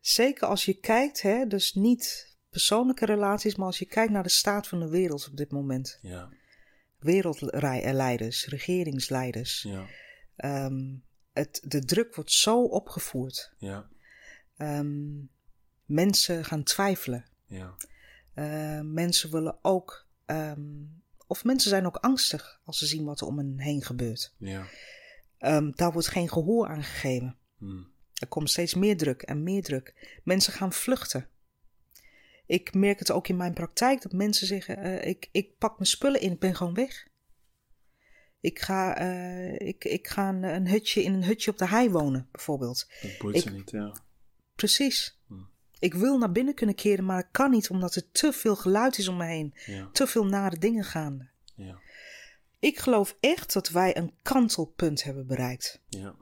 Zeker 0.00 0.46
als 0.48 0.64
je 0.64 0.74
kijkt, 0.74 1.22
hè, 1.22 1.46
dus 1.46 1.72
niet 1.74 2.36
persoonlijke 2.50 3.04
relaties, 3.06 3.54
maar 3.56 3.66
als 3.66 3.78
je 3.78 3.86
kijkt 3.86 4.12
naar 4.12 4.22
de 4.22 4.28
staat 4.28 4.68
van 4.68 4.80
de 4.80 4.88
wereld 4.88 5.28
op 5.28 5.36
dit 5.36 5.50
moment. 5.50 5.98
Ja, 6.02 6.28
Wereldleiders, 6.98 8.46
regeringsleiders. 8.46 9.62
ja, 9.62 9.86
Ehm, 10.36 10.94
het, 11.32 11.60
de 11.66 11.84
druk 11.84 12.14
wordt 12.14 12.32
zo 12.32 12.62
opgevoerd. 12.62 13.52
ja, 13.58 13.88
Ehm, 14.56 15.08
mensen 15.84 16.44
gaan 16.44 16.62
twijfelen. 16.62 17.24
ja. 17.46 17.74
Eh, 18.34 18.80
mensen 18.80 19.30
willen 19.30 19.58
ook, 19.62 20.06
ehm, 20.26 20.60
of 21.26 21.44
mensen 21.44 21.70
zijn 21.70 21.86
ook 21.86 21.96
angstig 21.96 22.60
als 22.64 22.78
ze 22.78 22.86
zien 22.86 23.04
wat 23.04 23.20
er 23.20 23.26
om 23.26 23.38
hen 23.38 23.58
heen 23.60 23.82
gebeurt. 23.82 24.34
ja. 24.38 24.66
Ehm, 25.38 25.70
daar 25.74 25.92
wordt 25.92 26.08
geen 26.08 26.28
gehoor 26.28 26.68
aan 26.68 26.82
gegeven. 26.82 27.36
Hm. 27.58 27.82
Er 28.20 28.26
komt 28.28 28.50
steeds 28.50 28.74
meer 28.74 28.96
druk 28.96 29.22
en 29.22 29.42
meer 29.42 29.62
druk. 29.62 30.18
Mensen 30.24 30.52
gaan 30.52 30.72
vluchten. 30.72 31.28
Ik 32.46 32.74
merk 32.74 32.98
het 32.98 33.10
ook 33.10 33.28
in 33.28 33.36
mijn 33.36 33.54
praktijk 33.54 34.02
dat 34.02 34.12
mensen 34.12 34.46
zeggen: 34.46 34.76
eh, 34.76 35.08
ik, 35.08 35.28
ik 35.32 35.58
pak 35.58 35.74
mijn 35.78 35.90
spullen 35.90 36.20
in, 36.20 36.32
ik 36.32 36.38
ben 36.38 36.54
gewoon 36.56 36.74
weg. 36.74 37.06
Ik 38.40 38.58
ga, 38.58 38.96
eh, 38.96 39.68
ik, 39.68 39.84
ik 39.84 40.08
ga 40.08 40.28
een, 40.28 40.42
een 40.42 40.68
hutje 40.68 41.02
in 41.02 41.12
een 41.14 41.24
hutje 41.24 41.50
op 41.50 41.58
de 41.58 41.66
hei 41.66 41.90
wonen, 41.90 42.28
bijvoorbeeld. 42.32 42.86
Dat 43.02 43.18
boeit 43.18 43.36
Ik- 43.36 43.42
ze 43.42 43.50
niet, 43.50 43.70
ja. 43.70 43.96
Precies. 44.54 45.18
Hm. 45.26 45.34
Ik 45.78 45.94
wil 45.94 46.18
naar 46.18 46.32
binnen 46.32 46.54
kunnen 46.54 46.74
keren, 46.74 47.04
maar 47.04 47.18
ik 47.18 47.28
kan 47.30 47.50
niet 47.50 47.70
omdat 47.70 47.94
er 47.94 48.10
te 48.12 48.32
veel 48.32 48.56
geluid 48.56 48.98
is 48.98 49.08
om 49.08 49.16
me 49.16 49.24
heen. 49.24 49.54
Ja, 49.66 49.88
Te 49.92 50.06
veel 50.06 50.26
nare 50.26 50.58
dingen 50.58 50.84
gaande. 50.84 51.28
ja, 51.54 51.78
Ik 52.58 52.78
geloof 52.78 53.16
echt 53.20 53.52
dat 53.52 53.68
wij 53.68 53.96
een 53.96 54.12
kantelpunt 54.22 55.02
hebben 55.02 55.26
bereikt. 55.26 55.80
ja, 55.88 56.14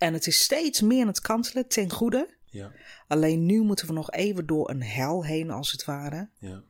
En 0.00 0.12
het 0.12 0.26
is 0.26 0.38
steeds 0.42 0.80
meer 0.80 1.00
aan 1.00 1.06
het 1.06 1.20
kantelen 1.20 1.68
ten 1.68 1.90
goede. 1.90 2.38
ja, 2.44 2.72
Alleen 3.08 3.46
nu 3.46 3.60
moeten 3.62 3.86
we 3.86 3.92
nog 3.92 4.10
even 4.10 4.46
door 4.46 4.70
een 4.70 4.82
hel 4.82 5.24
heen, 5.24 5.50
als 5.50 5.72
het 5.72 5.84
ware, 5.84 6.30
ja. 6.38 6.62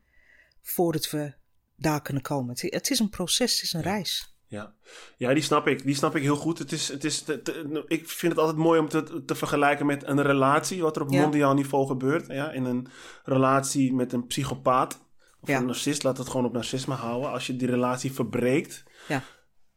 voordat 0.62 1.10
we 1.10 1.34
daar 1.76 2.02
kunnen 2.02 2.22
komen. 2.22 2.50
Het, 2.50 2.60
het 2.74 2.90
is 2.90 2.98
een 2.98 3.08
proces, 3.10 3.52
het 3.52 3.62
is 3.62 3.72
een 3.72 3.82
reis. 3.82 4.34
Ja. 4.46 4.74
ja, 5.16 5.34
die 5.34 5.42
snap 5.42 5.66
ik. 5.66 5.82
Die 5.84 5.94
snap 5.94 6.16
ik 6.16 6.22
heel 6.22 6.36
goed. 6.36 6.58
Het 6.58 6.72
is, 6.72 6.88
het 6.88 7.04
is, 7.04 7.22
te- 7.22 7.42
te- 7.42 7.84
ik 7.86 8.08
vind 8.08 8.32
het 8.32 8.40
altijd 8.40 8.58
mooi 8.58 8.80
om 8.80 8.88
te, 8.88 9.22
te 9.24 9.34
vergelijken 9.34 9.86
met 9.86 10.04
een 10.06 10.22
relatie, 10.22 10.82
wat 10.82 10.96
er 10.96 11.02
op 11.02 11.10
Ja. 11.10 11.20
mondiaal 11.22 11.54
niveau 11.54 11.86
gebeurt. 11.86 12.26
Ja, 12.26 12.50
in 12.52 12.64
een 12.64 12.86
relatie 13.24 13.94
met 13.94 14.12
een 14.12 14.26
psychopaat 14.26 15.00
of 15.40 15.48
Ja. 15.48 15.56
een 15.58 15.66
narcist, 15.66 16.02
laat 16.02 16.18
het 16.18 16.28
gewoon 16.28 16.46
op 16.46 16.52
narcisme 16.52 16.94
houden. 16.94 17.30
Als 17.30 17.46
je 17.46 17.56
die 17.56 17.68
relatie 17.68 18.12
verbreekt, 18.12 18.82
Ja. 19.08 19.22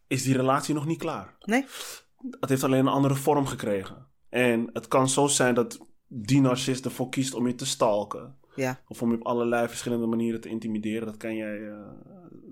is 0.08 0.24
die 0.24 0.36
relatie 0.38 0.74
nog 0.74 0.86
niet 0.86 1.00
klaar. 1.00 1.36
Nee? 1.40 1.66
Het 2.40 2.50
heeft 2.50 2.64
alleen 2.64 2.80
een 2.80 2.94
andere 2.94 3.16
vorm 3.16 3.46
gekregen. 3.46 4.08
En 4.30 4.70
het 4.74 4.88
kan 4.88 5.10
zo 5.10 5.28
zijn 5.28 5.56
dat 5.56 5.80
die 6.08 6.42
narcist 6.42 6.86
ervoor 6.86 7.10
kiest 7.10 7.34
om 7.34 7.48
je 7.48 7.56
te 7.56 7.66
stalken. 7.66 8.36
Ja. 8.56 8.80
Of 8.88 9.02
om 9.02 9.10
je 9.12 9.16
op 9.16 9.26
allerlei 9.26 9.68
verschillende 9.68 10.06
manieren 10.06 10.42
te 10.42 10.50
intimideren. 10.50 11.06
Dat 11.06 11.18
kan 11.18 11.36
jij, 11.36 11.70
eh, 11.70 11.78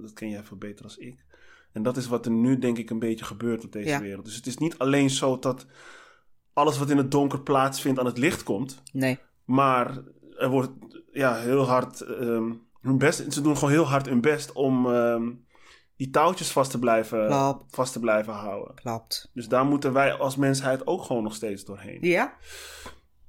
dat 0.02 0.14
ken 0.14 0.30
jij 0.30 0.44
veel 0.44 0.58
beter 0.58 0.84
als 0.86 0.98
ik. 0.98 1.26
En 1.72 1.84
dat 1.84 1.98
is 1.98 2.08
wat 2.08 2.26
er 2.26 2.32
nu 2.32 2.60
denk 2.60 2.78
ik 2.78 2.90
een 2.90 3.00
beetje 3.00 3.26
gebeurt 3.26 3.64
op 3.64 3.72
deze 3.72 3.90
Ja. 3.90 4.02
wereld. 4.02 4.26
Dus 4.26 4.36
het 4.36 4.48
is 4.48 4.58
niet 4.58 4.78
alleen 4.78 5.10
zo 5.10 5.40
dat 5.40 5.66
alles 6.54 6.78
wat 6.78 6.90
in 6.90 6.98
het 6.98 7.12
donker 7.12 7.42
plaatsvindt 7.42 8.00
aan 8.00 8.06
het 8.06 8.18
licht 8.18 8.44
komt. 8.44 8.82
Nee. 8.94 9.20
Maar 9.46 9.98
er 10.38 10.50
wordt 10.50 10.72
ja, 11.12 11.36
heel 11.36 11.64
hard 11.68 12.02
ehm, 12.02 12.54
hun 12.82 12.98
best. 12.98 13.34
Ze 13.34 13.42
doen 13.42 13.56
gewoon 13.58 13.74
heel 13.74 13.88
hard 13.88 14.06
hun 14.10 14.22
best 14.22 14.52
om 14.52 14.88
ehm, 14.94 15.32
die 16.02 16.10
touwtjes 16.10 16.52
vast 16.52 16.72
te, 16.72 16.80
blijven, 16.80 17.28
Klopt. 17.28 17.76
vast 17.76 17.94
te 17.94 18.00
blijven 18.00 18.34
houden. 18.34 18.76
Klopt. 18.76 19.30
Dus 19.34 19.48
daar 19.48 19.66
moeten 19.66 19.94
wij 19.94 20.14
als 20.14 20.36
mensheid 20.36 20.88
ook 20.88 21.04
gewoon 21.04 21.24
nog 21.24 21.36
steeds 21.36 21.66
doorheen. 21.66 21.98
Ja? 22.02 22.34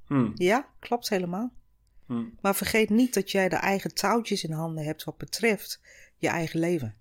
Hmm. 0.05 0.31
Ja, 0.35 0.67
klopt 0.79 1.09
helemaal. 1.09 1.51
Hmm. 2.05 2.37
Maar 2.41 2.55
vergeet 2.55 2.89
niet 2.89 3.13
dat 3.13 3.31
jij 3.31 3.49
de 3.49 3.55
eigen 3.55 3.93
touwtjes 3.93 4.43
in 4.43 4.51
handen 4.51 4.83
hebt 4.83 5.03
wat 5.03 5.17
betreft 5.17 5.81
je 6.17 6.27
eigen 6.27 6.59
leven. 6.59 6.95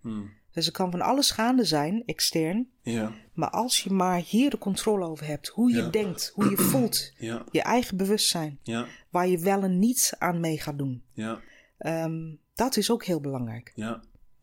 Hmm. 0.00 0.30
Dus 0.52 0.66
er 0.66 0.72
kan 0.72 0.90
van 0.90 1.00
alles 1.00 1.30
gaande 1.30 1.64
zijn, 1.64 2.02
extern. 2.06 2.68
Ja. 2.82 3.12
Maar 3.32 3.50
als 3.50 3.80
je 3.80 3.90
maar 3.92 4.18
hier 4.20 4.50
de 4.50 4.58
controle 4.58 5.06
over 5.06 5.26
hebt, 5.26 5.48
hoe 5.48 5.70
je 5.70 5.76
Ja. 5.82 5.88
denkt, 5.88 6.32
hoe 6.34 6.50
je 6.50 6.56
voelt, 6.72 7.12
Ja. 7.18 7.44
je 7.50 7.62
eigen 7.62 7.96
bewustzijn, 7.96 8.58
Ja. 8.62 8.86
waar 9.10 9.26
je 9.28 9.38
wel 9.38 9.62
en 9.62 9.78
niet 9.78 10.14
aan 10.18 10.40
mee 10.40 10.60
gaat 10.60 10.78
doen. 10.78 11.02
Ja. 11.12 11.40
Ehm, 11.78 12.34
dat 12.54 12.76
is 12.76 12.90
ook 12.90 13.04
heel 13.04 13.20
belangrijk. 13.20 13.72
Ja. 13.74 14.00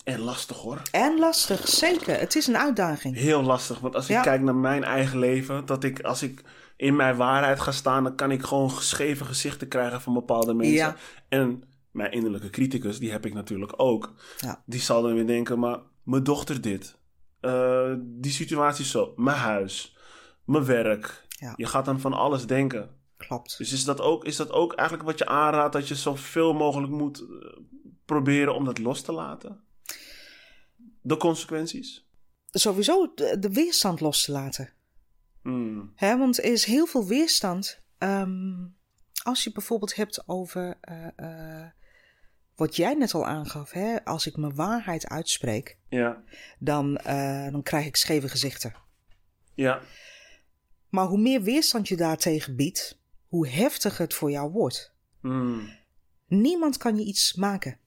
En 0.07 0.19
lastig 0.19 0.57
hoor. 0.57 0.81
En 0.91 1.19
lastig, 1.19 1.67
zeker. 1.67 2.19
Het 2.19 2.35
is 2.35 2.47
een 2.47 2.57
uitdaging. 2.57 3.15
Heel 3.15 3.43
lastig. 3.43 3.79
Want 3.79 3.95
als 3.95 4.09
ik 4.09 4.21
kijk 4.21 4.41
naar 4.41 4.55
mijn 4.55 4.83
eigen 4.83 5.19
leven, 5.19 5.65
dat 5.65 5.83
ik 5.83 6.01
als 6.01 6.23
ik 6.23 6.43
in 6.75 6.95
mijn 6.95 7.15
waarheid 7.15 7.59
ga 7.59 7.71
staan, 7.71 8.03
dan 8.03 8.15
kan 8.15 8.31
ik 8.31 8.43
gewoon 8.43 8.71
geschreven 8.71 9.25
gezichten 9.25 9.67
krijgen 9.67 10.01
van 10.01 10.13
bepaalde 10.13 10.53
mensen. 10.53 10.75
Ja. 10.75 10.95
En 11.29 11.63
mijn 11.91 12.11
innerlijke 12.11 12.49
criticus, 12.49 12.99
die 12.99 13.11
heb 13.11 13.25
ik 13.25 13.33
natuurlijk 13.33 13.73
ook. 13.75 14.13
Ja. 14.37 14.63
Die 14.65 14.79
zal 14.79 15.01
dan 15.01 15.13
weer 15.13 15.27
denken, 15.27 15.59
maar 15.59 15.79
mijn 16.03 16.23
dochter 16.23 16.61
dit. 16.61 16.97
eh, 17.39 17.93
die 17.99 18.31
situatie 18.31 18.85
zo. 18.85 19.13
Mijn 19.15 19.37
huis. 19.37 19.97
Mijn 20.45 20.65
werk. 20.65 21.25
Je 21.55 21.65
gaat 21.65 21.85
dan 21.85 21.99
van 21.99 22.13
alles 22.13 22.45
denken. 22.47 22.89
Klopt. 23.17 23.57
Dus 23.57 23.73
is 23.73 23.83
dat, 23.83 24.01
ook, 24.01 24.25
is 24.25 24.35
dat 24.35 24.51
ook 24.51 24.73
eigenlijk 24.73 25.09
wat 25.09 25.17
je 25.17 25.25
aanraadt, 25.25 25.73
dat 25.73 25.87
je 25.87 25.95
zoveel 25.95 26.53
mogelijk 26.53 26.91
moet 26.91 27.19
eh, 27.19 27.27
proberen 28.05 28.55
om 28.55 28.65
dat 28.65 28.77
los 28.77 29.01
te 29.01 29.11
laten? 29.11 29.65
De 31.07 31.17
consequenties? 31.17 32.05
Sowieso 32.51 33.11
de, 33.15 33.39
de 33.39 33.49
weerstand 33.53 33.99
los 33.99 34.23
te 34.25 34.31
laten. 34.31 34.73
Hmm. 35.41 35.91
Hè, 35.95 36.17
want 36.17 36.37
er 36.37 36.43
is 36.43 36.65
heel 36.65 36.85
veel 36.85 37.05
weerstand. 37.07 37.79
ehm, 37.97 38.65
als 39.23 39.43
je 39.43 39.51
bijvoorbeeld 39.51 39.95
hebt 39.95 40.23
over 40.27 40.77
eh, 40.81 41.07
eh, 41.15 41.67
wat 42.55 42.75
jij 42.75 42.93
net 42.93 43.13
al 43.13 43.25
aangaf. 43.25 43.71
Hè? 43.71 44.05
Als 44.05 44.27
ik 44.27 44.37
mijn 44.37 44.55
waarheid 44.55 45.07
uitspreek, 45.07 45.77
Ja. 45.89 46.23
dan, 46.59 46.97
eh, 46.97 47.51
dan 47.51 47.63
krijg 47.63 47.85
ik 47.85 47.95
scheve 47.95 48.29
gezichten. 48.29 48.73
Ja. 49.53 49.81
Maar 50.89 51.05
hoe 51.05 51.19
meer 51.21 51.41
weerstand 51.41 51.87
je 51.87 51.95
daartegen 51.95 52.55
biedt, 52.55 52.99
hoe 53.27 53.47
heftiger 53.47 53.99
het 54.01 54.13
voor 54.13 54.31
jou 54.31 54.51
wordt. 54.51 54.93
Hmm. 55.21 55.69
Niemand 56.27 56.77
kan 56.77 56.97
je 56.97 57.03
iets 57.03 57.33
maken. 57.33 57.79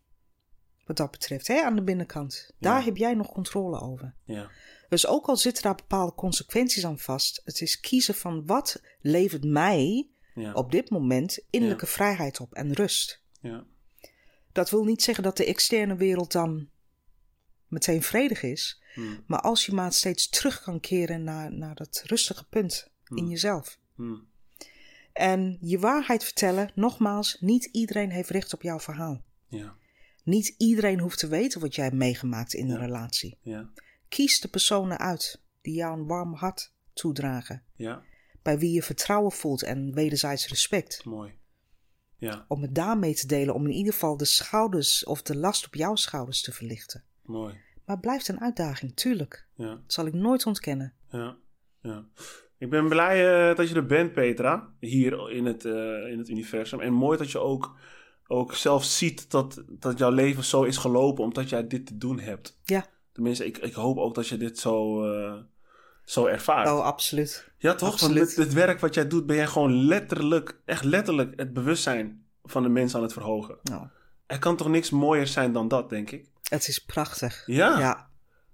Wat 0.90 0.98
dat 0.98 1.10
betreft, 1.10 1.46
hè, 1.46 1.62
aan 1.62 1.76
de 1.76 1.82
binnenkant. 1.82 2.50
Daar 2.58 2.78
Ja. 2.78 2.84
heb 2.84 2.96
jij 2.96 3.14
nog 3.14 3.32
controle 3.32 3.80
over. 3.80 4.14
Ja. 4.24 4.50
Dus 4.88 5.06
ook 5.06 5.26
al 5.26 5.36
zitten 5.36 5.62
daar 5.62 5.74
bepaalde 5.74 6.14
consequenties 6.14 6.84
aan 6.84 6.98
vast, 6.98 7.40
het 7.44 7.60
is 7.60 7.80
kiezen 7.80 8.14
van 8.14 8.46
wat 8.46 8.82
levert 9.00 9.44
mij 9.44 10.08
Ja. 10.34 10.52
op 10.52 10.70
dit 10.72 10.90
moment 10.90 11.38
innerlijke 11.50 11.86
vrijheid 11.86 12.40
op 12.40 12.52
en 12.52 12.72
rust. 12.72 13.22
Ja. 13.40 13.64
Dat 14.52 14.70
wil 14.70 14.84
niet 14.84 15.02
zeggen 15.02 15.24
dat 15.24 15.36
de 15.36 15.44
externe 15.44 15.96
wereld 15.96 16.32
dan 16.32 16.68
meteen 17.66 18.02
vredig 18.02 18.42
is, 18.42 18.82
Hmm. 18.94 19.24
maar 19.26 19.40
als 19.40 19.66
je 19.66 19.72
maar 19.72 19.92
steeds 19.92 20.28
terug 20.28 20.62
kan 20.62 20.80
keren 20.80 21.22
naar, 21.24 21.52
naar 21.52 21.74
dat 21.74 22.02
rustige 22.06 22.48
punt 22.48 22.90
in 23.14 23.28
jezelf. 23.28 23.78
Hmm. 23.94 24.28
En 25.12 25.58
je 25.60 25.78
waarheid 25.78 26.24
vertellen, 26.24 26.70
nogmaals, 26.74 27.36
niet 27.40 27.64
iedereen 27.64 28.10
heeft 28.10 28.30
recht 28.30 28.54
op 28.54 28.62
jouw 28.62 28.80
verhaal. 28.80 29.22
Ja. 29.48 29.78
Niet 30.24 30.54
iedereen 30.58 31.00
hoeft 31.00 31.18
te 31.18 31.28
weten 31.28 31.60
wat 31.60 31.74
jij 31.74 31.84
hebt 31.84 31.96
meegemaakt 31.96 32.54
in 32.54 32.70
een 32.70 32.78
relatie. 32.78 33.38
Ja. 33.42 33.70
Kies 34.08 34.40
de 34.40 34.48
personen 34.48 34.98
uit 34.98 35.40
die 35.62 35.74
jou 35.74 35.98
een 35.98 36.06
warm 36.06 36.34
hart 36.34 36.72
toedragen. 36.92 37.62
Ja. 37.76 38.02
Bij 38.42 38.58
wie 38.58 38.72
je 38.72 38.82
vertrouwen 38.82 39.32
voelt 39.32 39.62
en 39.62 39.94
wederzijds 39.94 40.48
respect. 40.48 41.04
Mooi. 41.04 41.38
Ja. 42.16 42.44
Om 42.48 42.62
het 42.62 42.74
daarmee 42.74 43.14
te 43.14 43.26
delen, 43.26 43.54
om 43.54 43.66
in 43.66 43.72
ieder 43.72 43.92
geval 43.92 44.16
de 44.16 44.24
schouders 44.24 45.04
of 45.04 45.22
de 45.22 45.36
last 45.36 45.66
op 45.66 45.74
jouw 45.74 45.94
schouders 45.94 46.42
te 46.42 46.52
verlichten. 46.52 47.04
Mooi. 47.22 47.52
Maar 47.84 47.96
het 47.96 48.00
blijft 48.00 48.28
een 48.28 48.40
uitdaging, 48.40 48.96
tuurlijk. 48.96 49.46
Ja. 49.54 49.68
Dat 49.68 49.92
zal 49.92 50.06
ik 50.06 50.12
nooit 50.12 50.46
ontkennen. 50.46 50.94
Ja. 51.10 51.36
Ja. 51.82 52.04
Ik 52.58 52.70
ben 52.70 52.88
blij 52.88 53.48
eh, 53.50 53.56
dat 53.56 53.68
je 53.68 53.74
er 53.74 53.86
bent, 53.86 54.12
Petra. 54.12 54.74
Hier 54.80 55.30
in 55.30 55.44
het, 55.44 55.64
eh, 55.64 56.06
in 56.06 56.18
het 56.18 56.28
universum. 56.28 56.80
En 56.80 56.92
mooi 56.92 57.18
dat 57.18 57.30
je 57.30 57.38
ook, 57.38 57.76
ook 58.30 58.54
zelf 58.54 58.84
ziet 58.84 59.30
dat, 59.30 59.62
dat 59.68 59.98
jouw 59.98 60.10
leven 60.10 60.44
zo 60.44 60.62
is 60.62 60.76
gelopen 60.76 61.24
omdat 61.24 61.48
jij 61.48 61.66
dit 61.66 61.86
te 61.86 61.98
doen 61.98 62.20
hebt. 62.20 62.58
Ja, 62.64 62.86
Tenminste, 63.12 63.46
ik, 63.46 63.58
ik 63.58 63.72
hoop 63.72 63.98
ook 63.98 64.14
dat 64.14 64.28
je 64.28 64.36
dit 64.36 64.58
zo, 64.58 65.04
eh, 65.12 65.34
zo 66.04 66.26
ervaart. 66.26 66.68
oh, 66.68 66.84
absoluut. 66.84 67.50
ja, 67.58 67.74
toch? 67.74 67.92
absoluut. 67.92 68.16
Want 68.24 68.36
met 68.36 68.46
het 68.46 68.54
werk 68.54 68.80
wat 68.80 68.94
jij 68.94 69.06
doet, 69.06 69.26
ben 69.26 69.36
jij 69.36 69.46
gewoon 69.46 69.84
letterlijk, 69.84 70.60
echt 70.64 70.84
letterlijk 70.84 71.32
het 71.36 71.52
bewustzijn 71.52 72.24
van 72.44 72.62
de 72.62 72.68
mensen 72.68 72.96
aan 72.98 73.04
het 73.04 73.12
verhogen. 73.12 73.58
Nou, 73.62 73.86
Er 74.26 74.38
kan 74.38 74.56
toch 74.56 74.68
niks 74.68 74.90
mooier 74.90 75.26
zijn 75.26 75.52
dan 75.52 75.68
dat, 75.68 75.90
denk 75.90 76.10
ik? 76.10 76.28
het 76.48 76.68
is 76.68 76.78
prachtig. 76.84 77.42
Ja. 77.46 77.78
Ja, 77.78 78.09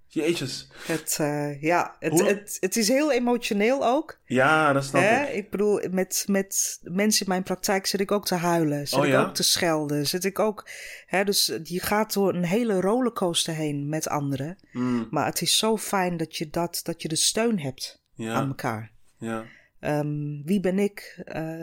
Jezus. 0.09 0.69
het, 0.87 1.17
eh, 1.21 1.63
ja, 1.63 1.97
het, 1.99 2.13
Hoe- 2.13 2.25
het, 2.29 2.57
het 2.61 2.77
is 2.77 2.89
heel 2.89 3.13
emotioneel 3.13 3.87
ook. 3.87 4.19
Ja, 4.25 4.73
dat 4.73 4.85
snap 4.85 5.03
Hè? 5.03 5.23
ik. 5.27 5.35
Ik 5.35 5.51
bedoel, 5.51 5.81
met, 5.91 6.25
met 6.29 6.79
mensen 6.83 7.23
in 7.27 7.29
mijn 7.33 7.43
praktijk 7.43 7.87
zit 7.87 8.01
ik 8.01 8.11
ook 8.11 8.27
te 8.27 8.35
huilen. 8.35 8.89
Zit 8.89 8.99
Oh 8.99 9.05
ik 9.05 9.11
ja? 9.11 9.23
ook 9.23 9.35
te 9.35 9.43
schelden. 9.43 10.07
Zit 10.07 10.25
ik 10.25 10.39
ook... 10.39 10.69
Hè, 11.07 11.25
dus 11.25 11.53
je 11.63 11.81
gaat 11.81 12.13
door 12.13 12.35
een 12.35 12.45
hele 12.45 12.81
rollercoaster 12.81 13.55
heen 13.55 13.89
met 13.89 14.09
anderen. 14.09 14.57
Mm, 14.73 15.07
Maar 15.11 15.27
het 15.27 15.41
is 15.43 15.59
zo 15.59 15.77
fijn 15.77 16.17
dat 16.17 16.37
je, 16.37 16.51
dat, 16.51 16.81
dat 16.83 17.03
je 17.03 17.09
de 17.09 17.17
steun 17.17 17.59
hebt 17.61 18.03
aan 18.19 18.49
elkaar. 18.49 18.91
ja, 19.19 19.45
Ehm, 19.81 20.43
wie 20.45 20.61
ben 20.61 20.79
ik? 20.79 21.21
Eh, 21.25 21.61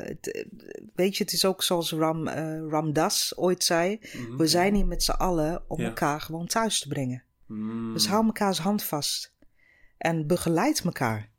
weet 0.96 1.18
je, 1.18 1.24
het 1.24 1.34
is 1.34 1.46
ook 1.46 1.64
zoals 1.64 1.92
Ram, 1.92 2.28
eh, 2.28 2.60
Ram 2.70 2.94
Das 2.94 3.34
ooit 3.38 3.64
zei. 3.64 4.00
Mhm. 4.14 4.38
We 4.38 4.48
zijn 4.48 4.76
hier 4.76 4.86
met 4.86 5.04
z'n 5.04 5.12
allen 5.12 5.64
om 5.68 5.80
Ja. 5.82 5.88
elkaar 5.88 6.22
gewoon 6.22 6.48
thuis 6.48 6.80
te 6.80 6.88
brengen. 6.88 7.24
Mm, 7.54 7.94
Dus 7.94 8.08
hou 8.08 8.26
mekaars 8.26 8.60
hand 8.60 8.84
vast. 8.84 9.36
En 9.98 10.28
begeleid 10.28 10.82
elkaar. 10.84 11.32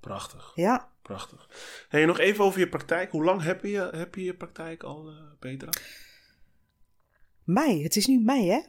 Prachtig, 0.00 0.52
Ja. 0.54 0.92
prachtig. 1.02 1.48
Hey, 1.88 2.04
nog 2.04 2.18
even 2.18 2.44
over 2.44 2.60
je 2.60 2.68
praktijk. 2.68 3.10
Hoe 3.10 3.24
lang 3.24 3.42
heb 3.42 3.64
je 3.64 3.90
heb 3.92 4.14
je, 4.14 4.22
je 4.24 4.34
praktijk 4.34 4.82
al, 4.82 5.08
eh, 5.08 5.14
Petra? 5.38 5.70
Mei, 7.44 7.82
het 7.82 7.96
is 7.96 8.06
nu 8.06 8.20
mei 8.20 8.48
hè? 8.50 8.60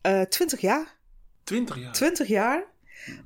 Eh 0.00 0.22
20 0.26 0.60
jaar. 0.60 0.98
Twintig 1.44 1.76
jaar. 1.78 1.92
20 1.92 2.28
jaar. 2.28 2.64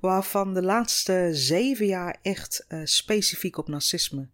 Waarvan 0.00 0.54
de 0.54 0.62
laatste 0.62 1.28
zeven 1.32 1.86
jaar 1.86 2.18
echt 2.22 2.64
eh, 2.68 2.80
specifiek 2.84 3.56
op 3.56 3.68
narcisme. 3.68 4.28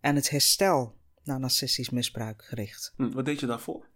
En 0.00 0.14
het 0.16 0.30
herstel 0.30 0.98
na 1.24 1.38
narcistisch 1.38 1.90
misbruik 1.90 2.44
gericht. 2.44 2.92
Hm, 2.96 3.10
wat 3.10 3.24
deed 3.24 3.40
je 3.40 3.46
daarvoor? 3.46 3.86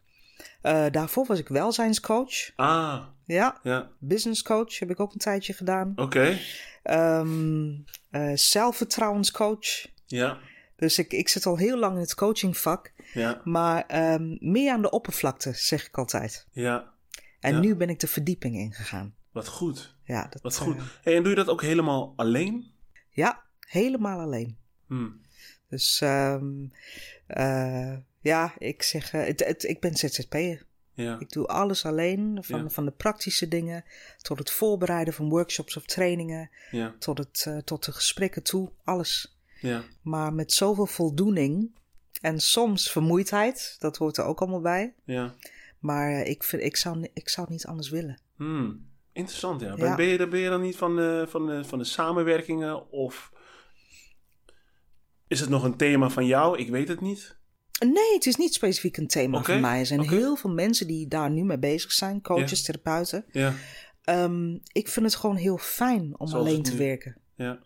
Eh, 0.62 0.86
daarvoor 0.90 1.26
was 1.26 1.38
ik 1.38 1.48
welzijnscoach. 1.48 2.52
Ah, 2.56 3.04
Ja, 3.24 3.60
ja, 3.62 3.90
business 3.98 4.42
coach 4.42 4.78
heb 4.78 4.90
ik 4.90 5.00
ook 5.00 5.12
een 5.12 5.18
tijdje 5.18 5.52
gedaan. 5.52 5.92
oké. 5.96 6.38
Ehm, 6.82 7.70
eh, 8.10 8.30
zelfvertrouwenscoach. 8.34 9.86
Ja, 10.06 10.38
Dus 10.76 10.98
ik, 10.98 11.12
ik 11.12 11.28
zit 11.28 11.46
al 11.46 11.56
heel 11.56 11.78
lang 11.78 11.94
in 11.94 12.00
het 12.00 12.14
coachingvak. 12.14 12.92
ja, 13.12 13.40
Maar 13.44 13.84
ehm, 13.86 14.36
meer 14.40 14.72
aan 14.72 14.82
de 14.82 14.90
oppervlakte, 14.90 15.52
zeg 15.54 15.86
ik 15.86 15.98
altijd. 15.98 16.46
ja. 16.52 16.94
En 17.40 17.54
Ja. 17.54 17.60
nu 17.60 17.74
ben 17.76 17.88
ik 17.88 18.00
de 18.00 18.06
verdieping 18.06 18.54
ingegaan. 18.56 19.14
Wat 19.32 19.48
goed, 19.48 19.96
Ja, 20.04 20.26
dat, 20.30 20.42
wat 20.42 20.54
eh, 20.56 20.60
goed. 20.60 20.76
Hey, 21.02 21.16
en 21.16 21.20
doe 21.22 21.30
je 21.30 21.36
dat 21.36 21.48
ook 21.48 21.62
helemaal 21.62 22.12
alleen? 22.16 22.70
ja, 23.10 23.42
helemaal 23.60 24.20
alleen. 24.20 24.56
Hm, 24.86 25.08
Dus 25.68 26.00
ehm, 26.00 26.66
eh, 27.26 27.96
ja, 28.26 28.54
ik 28.58 28.82
zeg, 28.82 29.12
eh, 29.12 29.24
het, 29.24 29.44
het, 29.44 29.62
ik 29.64 29.80
ben 29.80 29.96
ZZP'er. 29.96 30.64
ja, 30.94 31.16
Ik 31.18 31.30
doe 31.32 31.46
alles 31.46 31.84
alleen, 31.84 32.38
van, 32.40 32.62
Ja. 32.62 32.68
van 32.68 32.84
de 32.84 32.90
praktische 32.90 33.48
dingen 33.48 33.84
tot 34.22 34.38
het 34.38 34.50
voorbereiden 34.50 35.14
van 35.14 35.28
workshops 35.28 35.76
of 35.76 35.84
trainingen, 35.84 36.50
ja, 36.70 36.94
tot, 36.98 37.18
het, 37.18 37.44
eh, 37.48 37.56
tot 37.58 37.84
de 37.84 37.92
gesprekken 37.92 38.42
toe, 38.42 38.70
alles. 38.84 39.36
ja, 39.60 39.82
Maar 40.02 40.32
met 40.32 40.52
zoveel 40.52 40.86
voldoening 40.86 41.74
en 42.20 42.40
soms 42.40 42.90
vermoeidheid, 42.90 43.76
dat 43.78 43.96
hoort 43.96 44.16
er 44.16 44.24
ook 44.24 44.40
allemaal 44.40 44.60
bij. 44.60 44.94
ja. 45.04 45.34
Maar 45.78 46.10
eh, 46.10 46.30
ik, 46.30 46.42
vind, 46.44 46.62
ik, 46.62 46.76
zou, 46.76 47.08
ik 47.14 47.28
zou 47.28 47.46
het 47.46 47.56
niet 47.56 47.66
anders 47.66 47.88
willen. 47.90 48.20
Hm, 48.36 48.70
Interessant, 49.12 49.60
ja. 49.60 49.68
Ja. 49.68 49.74
Ben, 49.76 49.96
ben, 49.96 50.06
je, 50.06 50.28
ben 50.28 50.40
je 50.40 50.48
dan 50.48 50.60
niet 50.60 50.76
van 50.76 50.96
de, 50.96 51.24
van, 51.28 51.46
de, 51.46 51.64
van 51.64 51.78
de 51.78 51.84
samenwerkingen 51.84 52.90
of 52.90 53.32
is 55.28 55.40
het 55.40 55.48
nog 55.48 55.64
een 55.64 55.76
thema 55.76 56.10
van 56.10 56.26
jou? 56.26 56.58
Ik 56.58 56.68
weet 56.70 56.88
het 56.88 57.00
niet. 57.00 57.35
Nee, 57.78 58.14
het 58.14 58.26
is 58.26 58.36
niet 58.36 58.54
specifiek 58.54 58.96
een 58.96 59.06
thema 59.06 59.42
voor 59.42 59.60
mij. 59.60 59.78
Er 59.78 59.86
zijn 59.86 60.08
heel 60.08 60.36
veel 60.36 60.50
mensen 60.50 60.86
die 60.86 61.08
daar 61.08 61.30
nu 61.30 61.44
mee 61.44 61.58
bezig 61.58 61.92
zijn, 61.92 62.20
coaches, 62.22 62.62
therapeuten. 62.62 63.24
Ja, 63.32 63.54
Ehm, 64.02 64.54
ik 64.72 64.88
vind 64.88 65.06
het 65.06 65.14
gewoon 65.14 65.36
heel 65.36 65.58
fijn 65.58 66.18
om 66.18 66.26
Zoals 66.26 66.48
alleen 66.48 66.62
te 66.62 66.70
nu- 66.72 66.78
werken. 66.78 67.16
ja, 67.34 67.58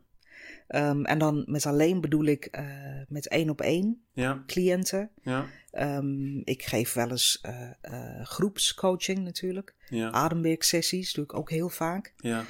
Ehm, 0.67 1.05
en 1.05 1.19
dan 1.19 1.43
met 1.47 1.67
alleen 1.67 2.01
bedoel 2.01 2.25
ik 2.25 2.45
eh, 2.45 2.67
met 3.09 3.29
één 3.29 3.51
op 3.51 3.61
één 3.61 4.05
ja, 4.13 4.43
cliënten. 4.47 5.11
ja, 5.23 5.47
Ehm, 5.71 6.39
ik 6.39 6.63
geef 6.63 6.93
wel 6.93 7.11
eens 7.11 7.39
eh, 7.43 7.71
eh, 7.81 8.25
groepscoaching 8.27 9.19
natuurlijk. 9.19 9.75
ja, 9.89 10.11
Ademwerksessies 10.11 11.13
doe 11.13 11.25
ik 11.25 11.35
ook 11.35 11.51
heel 11.51 11.69
vaak. 11.69 12.15
ja. 12.17 12.45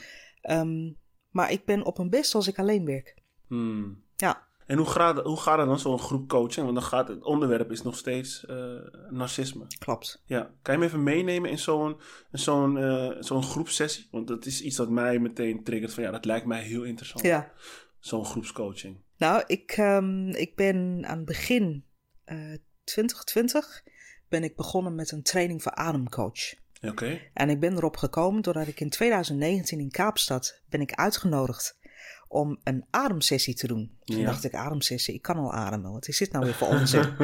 Maar 1.30 1.50
ik 1.52 1.64
ben 1.64 1.84
op 1.84 1.96
mijn 1.96 2.10
best 2.10 2.34
als 2.34 2.48
ik 2.48 2.58
alleen 2.58 2.84
werk. 2.84 3.14
Hmm. 3.46 4.02
Ja, 4.16 4.48
En 4.70 4.76
hoe 4.76 4.86
gaat, 4.86 5.18
hoe 5.24 5.40
gaat 5.40 5.58
het 5.58 5.66
dan, 5.66 5.78
zo'n 5.78 5.98
groep 5.98 6.28
coaching? 6.28 6.64
Want 6.64 6.78
dan 6.78 6.88
gaat, 6.88 7.08
het 7.08 7.24
onderwerp 7.24 7.70
is 7.70 7.82
nog 7.82 7.96
steeds 7.96 8.46
eh, 8.46 8.56
narcisme. 9.08 9.66
Klopt. 9.78 10.22
Ja, 10.24 10.50
kan 10.62 10.74
je 10.74 10.80
me 10.80 10.86
even 10.86 11.02
meenemen 11.02 11.50
in 11.50 11.58
zo'n 11.58 12.00
zo'n 12.32 12.78
eh, 12.78 13.16
zo'n 13.18 13.42
groepsessie? 13.42 14.08
Want 14.10 14.28
dat 14.28 14.46
is 14.46 14.62
iets 14.62 14.76
dat 14.76 14.90
mij 14.90 15.18
meteen 15.18 15.64
triggert 15.64 15.94
van 15.94 16.02
ja, 16.02 16.10
dat 16.10 16.24
lijkt 16.24 16.46
mij 16.46 16.62
heel 16.62 16.82
interessant. 16.82 17.24
Ja. 17.24 17.52
Zo'n 17.98 18.24
groepscoaching. 18.24 19.02
Nou, 19.16 19.42
ik, 19.46 19.70
ehm, 19.70 20.28
ik 20.28 20.56
ben 20.56 21.04
aan 21.06 21.16
het 21.16 21.26
begin 21.26 21.84
eh 22.24 22.54
2020 22.84 23.82
ben 24.28 24.44
ik 24.44 24.56
begonnen 24.56 24.94
met 24.94 25.10
een 25.10 25.22
training 25.22 25.62
voor 25.62 25.74
ademcoach. 25.74 26.54
Oké. 26.82 27.20
En 27.34 27.50
ik 27.50 27.60
ben 27.60 27.76
erop 27.76 27.96
gekomen 27.96 28.42
doordat 28.42 28.66
ik 28.66 28.80
in 28.80 28.90
2019 28.90 29.80
in 29.80 29.90
Kaapstad 29.90 30.62
ben 30.68 30.80
ik 30.80 30.92
uitgenodigd 30.92 31.78
om 32.32 32.58
een 32.64 32.84
ademsessie 32.90 33.54
te 33.54 33.66
doen. 33.66 33.90
Toen 34.04 34.18
Ja. 34.18 34.24
dacht 34.24 34.44
ik, 34.44 34.54
ademsessie, 34.54 35.14
ik 35.14 35.22
kan 35.22 35.36
al 35.36 35.52
ademen. 35.52 35.92
Wat 35.92 36.08
is 36.08 36.18
dit 36.18 36.32
nou 36.32 36.44
weer 36.44 36.54
voor 36.54 36.68
onzin? 36.78 37.14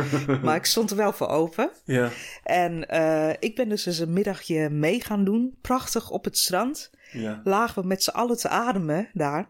maar 0.42 0.56
ik 0.56 0.64
stond 0.64 0.90
er 0.90 0.96
wel 0.96 1.12
voor 1.12 1.28
open. 1.28 1.70
Ja. 1.84 2.10
En 2.42 2.88
eh, 2.88 3.34
ik 3.38 3.56
ben 3.56 3.68
dus 3.68 3.86
eens 3.86 3.98
een 3.98 4.12
middagje 4.12 4.70
mee 4.70 5.00
gaan 5.00 5.24
doen. 5.24 5.56
Prachtig 5.60 6.10
op 6.10 6.24
het 6.24 6.38
strand. 6.38 6.90
Ja. 7.12 7.40
Lagen 7.44 7.82
we 7.82 7.88
met 7.88 8.02
z'n 8.02 8.10
allen 8.10 8.36
te 8.36 8.48
ademen 8.48 9.08
daar. 9.12 9.48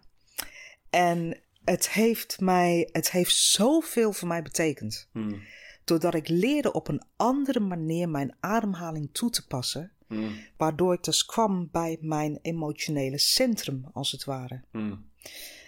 En 0.90 1.38
het 1.64 1.90
heeft 1.90 2.40
mij, 2.40 2.88
het 2.92 3.10
heeft 3.10 3.36
zoveel 3.36 4.12
voor 4.12 4.28
mij 4.28 4.42
betekend. 4.42 5.08
Hmm. 5.12 5.40
Doordat 5.84 6.14
ik 6.14 6.28
leerde 6.28 6.72
op 6.72 6.88
een 6.88 7.02
andere 7.16 7.60
manier 7.60 8.08
mijn 8.08 8.36
ademhaling 8.40 9.08
toe 9.12 9.30
te 9.30 9.46
passen. 9.46 9.92
Hmm. 10.06 10.38
Waardoor 10.56 10.94
ik 10.94 11.04
dus 11.04 11.24
kwam 11.24 11.68
bij 11.72 11.98
mijn 12.00 12.38
emotionele 12.42 13.18
centrum, 13.18 13.84
als 13.92 14.12
het 14.12 14.24
ware. 14.24 14.62
Hmm. 14.70 15.10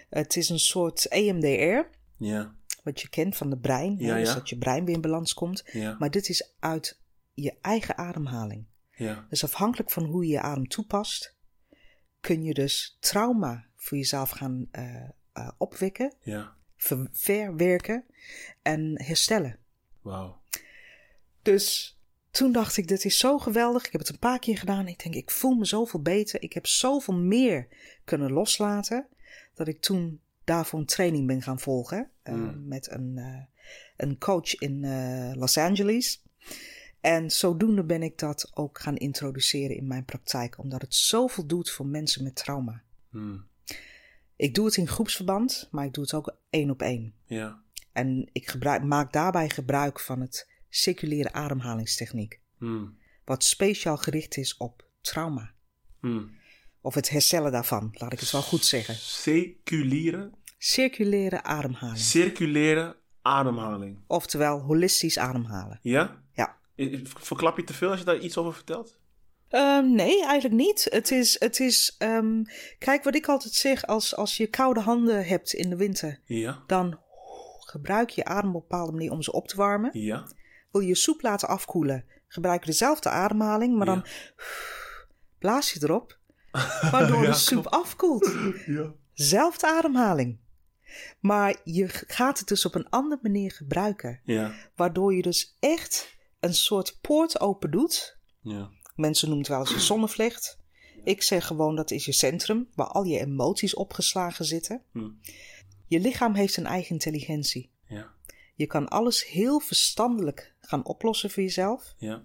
Het 0.09 0.35
is 0.35 0.49
een 0.49 0.59
soort 0.59 1.05
EMDR, 1.05 1.87
Ja. 2.17 2.55
wat 2.83 3.01
je 3.01 3.09
kent 3.09 3.37
van 3.37 3.49
de 3.49 3.57
brein. 3.57 3.97
hè, 3.99 4.13
Dus 4.19 4.27
ja. 4.29 4.33
dat 4.33 4.49
je 4.49 4.57
brein 4.57 4.85
weer 4.85 4.95
in 4.95 5.01
balans 5.01 5.33
komt. 5.33 5.63
Maar 5.99 6.11
dit 6.11 6.29
is 6.29 6.53
uit 6.59 6.99
je 7.33 7.57
eigen 7.61 7.97
ademhaling. 7.97 8.65
Ja. 8.91 9.25
Dus 9.29 9.43
afhankelijk 9.43 9.91
van 9.91 10.03
hoe 10.05 10.25
je 10.25 10.31
je 10.31 10.41
adem 10.41 10.67
toepast, 10.67 11.35
kun 12.19 12.43
je 12.43 12.53
dus 12.53 12.97
trauma 12.99 13.65
voor 13.75 13.97
jezelf 13.97 14.29
gaan 14.29 14.67
eh, 14.71 15.09
opwekken, 15.57 16.13
ver- 16.77 17.09
verwerken 17.11 18.05
en 18.61 19.01
herstellen. 19.03 19.57
Wauw. 20.01 20.41
Dus 21.41 21.97
toen 22.39 22.51
dacht 22.51 22.77
ik, 22.77 22.87
dit 22.87 23.05
is 23.05 23.17
zo 23.17 23.37
geweldig. 23.37 23.85
Ik 23.85 23.91
heb 23.91 24.01
het 24.01 24.09
een 24.09 24.19
paar 24.19 24.39
keer 24.39 24.57
gedaan. 24.57 24.87
Ik 24.87 25.03
denk, 25.03 25.15
ik 25.15 25.31
voel 25.31 25.55
me 25.55 25.65
zoveel 25.65 26.01
beter. 26.01 26.41
Ik 26.41 26.53
heb 26.53 26.67
zoveel 26.67 27.13
meer 27.13 27.67
kunnen 28.03 28.31
loslaten. 28.31 29.07
Dat 29.53 29.67
ik 29.67 29.81
toen 29.81 30.21
daarvoor 30.43 30.79
een 30.79 30.85
training 30.85 31.27
ben 31.27 31.41
gaan 31.41 31.59
volgen. 31.59 32.09
eh, 32.23 32.33
Mm. 32.33 32.67
Met 32.67 32.91
een, 32.91 33.17
eh, 33.17 33.43
een 33.97 34.17
coach 34.17 34.55
in 34.55 34.83
eh, 34.83 35.31
Los 35.35 35.57
Angeles. 35.57 36.23
En 37.01 37.31
zodoende 37.31 37.83
ben 37.83 38.03
ik 38.03 38.17
dat 38.17 38.51
ook 38.53 38.79
gaan 38.79 38.97
introduceren 38.97 39.75
in 39.75 39.87
mijn 39.87 40.05
praktijk. 40.05 40.57
Omdat 40.57 40.81
het 40.81 40.95
zoveel 40.95 41.45
doet 41.45 41.69
voor 41.69 41.85
mensen 41.85 42.23
met 42.23 42.35
trauma. 42.35 42.81
Hmm. 43.09 43.47
Ik 44.35 44.55
doe 44.55 44.65
het 44.65 44.75
in 44.75 44.87
groepsverband, 44.87 45.67
maar 45.71 45.85
ik 45.85 45.93
doe 45.93 46.03
het 46.03 46.13
ook 46.13 46.35
één 46.49 46.69
op 46.69 46.81
één. 46.81 47.13
Ja. 47.25 47.61
En 47.91 48.29
ik 48.31 48.47
gebruik, 48.49 48.83
maak 48.83 49.13
daarbij 49.13 49.49
gebruik 49.49 49.99
van 49.99 50.21
het 50.21 50.47
circulaire 50.69 51.31
ademhalingstechniek. 51.33 52.39
Hmm. 52.57 52.97
Wat 53.25 53.43
speciaal 53.43 53.97
gericht 53.97 54.37
is 54.37 54.57
op 54.57 54.85
trauma. 55.01 55.51
Hmm. 55.99 56.37
Of 56.81 56.93
het 56.93 57.09
herstellen 57.09 57.51
daarvan, 57.51 57.89
laat 57.93 58.13
ik 58.13 58.19
het 58.19 58.31
wel 58.31 58.41
goed 58.41 58.65
zeggen. 58.65 58.95
Seculiere, 58.95 60.31
Circulaire 60.57 61.43
ademhaling. 61.43 61.97
circulaire 61.99 62.97
ademhaling. 63.21 63.99
Oftewel 64.07 64.59
holistisch 64.59 65.17
ademhalen. 65.19 65.79
Ja? 65.81 66.23
Ja. 66.33 66.57
Verklap 67.03 67.57
je 67.57 67.63
te 67.63 67.73
veel 67.73 67.89
als 67.89 67.99
je 67.99 68.05
daar 68.05 68.19
iets 68.19 68.37
over 68.37 68.53
vertelt? 68.53 68.97
Ehm, 69.49 69.91
nee, 69.95 70.25
eigenlijk 70.25 70.55
niet. 70.61 70.87
Het 70.89 71.11
is, 71.11 71.39
het 71.39 71.59
is 71.59 71.95
ehm, 71.97 72.43
kijk 72.79 73.03
wat 73.03 73.15
ik 73.15 73.27
altijd 73.27 73.53
zeg, 73.53 73.85
als, 73.85 74.15
als 74.15 74.37
je 74.37 74.47
koude 74.47 74.79
handen 74.79 75.25
hebt 75.25 75.53
in 75.53 75.69
de 75.69 75.75
winter, 75.75 76.19
Ja. 76.25 76.63
dan 76.67 76.99
gebruik 77.59 78.09
je 78.09 78.25
adem 78.25 78.49
op 78.49 78.61
een 78.61 78.67
bepaalde 78.69 78.91
manier 78.91 79.11
om 79.11 79.21
ze 79.21 79.31
op 79.31 79.47
te 79.47 79.55
warmen. 79.55 79.89
Ja. 79.93 80.27
Wil 80.71 80.81
je 80.81 80.87
je 80.87 80.95
soep 80.95 81.21
laten 81.21 81.47
afkoelen, 81.47 82.05
gebruik 82.27 82.59
je 82.59 82.71
dezelfde 82.71 83.09
ademhaling, 83.09 83.77
maar 83.77 83.85
dan 83.85 84.05
blaas 85.39 85.71
je 85.71 85.83
erop, 85.83 86.19
waardoor 86.91 87.21
Ja, 87.23 87.31
de 87.31 87.37
soep 87.37 87.67
afkoelt. 87.67 88.33
Ja. 88.65 88.93
Zelfde 89.13 89.67
ademhaling. 89.67 90.39
Maar 91.19 91.59
je 91.63 91.87
gaat 91.87 92.39
het 92.39 92.47
dus 92.47 92.65
op 92.65 92.75
een 92.75 92.89
andere 92.89 93.19
manier 93.21 93.51
gebruiken. 93.51 94.21
Ja. 94.23 94.53
Waardoor 94.75 95.15
je 95.15 95.21
dus 95.21 95.55
echt 95.59 96.17
een 96.39 96.53
soort 96.53 96.97
poort 97.01 97.39
open 97.39 97.71
doet. 97.71 98.17
Ja. 98.41 98.69
Mensen 98.95 99.27
noemen 99.27 99.45
het 99.45 99.55
wel 99.55 99.65
eens 99.65 99.73
je 99.73 99.87
zonnevlecht. 99.93 100.57
Ik 101.03 101.21
zeg 101.21 101.45
gewoon 101.45 101.75
dat 101.75 101.91
is 101.91 102.05
je 102.05 102.11
centrum, 102.11 102.67
waar 102.75 102.87
al 102.87 103.03
je 103.03 103.19
emoties 103.19 103.73
opgeslagen 103.75 104.45
zitten. 104.45 104.83
Hm. 104.91 105.09
Je 105.87 105.99
lichaam 105.99 106.33
heeft 106.33 106.57
een 106.57 106.65
eigen 106.65 106.91
intelligentie. 106.91 107.71
Ja. 107.87 108.13
Je 108.59 108.67
kan 108.67 108.87
alles 108.87 109.27
heel 109.27 109.59
verstandelijk 109.59 110.55
gaan 110.59 110.85
oplossen 110.85 111.29
voor 111.29 111.43
jezelf. 111.43 111.95
Ja. 111.97 112.23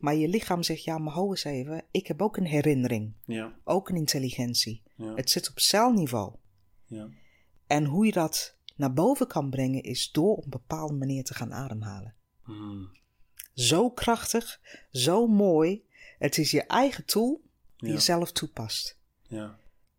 Maar 0.00 0.14
je 0.14 0.28
lichaam 0.28 0.62
zegt, 0.62 0.84
ja, 0.84 0.98
maar 0.98 1.12
hou 1.12 1.30
eens 1.30 1.44
even. 1.44 1.84
Ik 1.90 2.06
heb 2.06 2.22
ook 2.22 2.36
een 2.36 2.46
herinnering. 2.46 3.14
Ja. 3.24 3.58
Ook 3.64 3.88
een 3.88 3.96
intelligentie. 3.96 4.82
Ja. 4.94 5.14
Het 5.14 5.30
zit 5.30 5.50
op 5.50 5.58
celniveau. 5.58 6.34
Ja. 6.86 7.08
En 7.66 7.84
hoe 7.84 8.06
je 8.06 8.12
dat 8.12 8.56
naar 8.76 8.92
boven 8.92 9.26
kan 9.26 9.50
brengen 9.50 9.82
is 9.82 10.10
door 10.10 10.36
op 10.36 10.44
een 10.44 10.50
bepaalde 10.50 10.94
manier 10.94 11.24
te 11.24 11.34
gaan 11.34 11.54
ademhalen. 11.54 12.14
Hmm. 12.42 12.90
Zo 13.54 13.90
krachtig, 13.90 14.60
zo 14.90 15.26
mooi. 15.26 15.84
Het 16.18 16.38
is 16.38 16.50
je 16.50 16.62
eigen 16.62 17.04
tool 17.04 17.42
die 17.76 17.92
je 17.92 17.98
zelf 17.98 18.32
toepast. 18.32 19.00
Ja. 19.22 19.58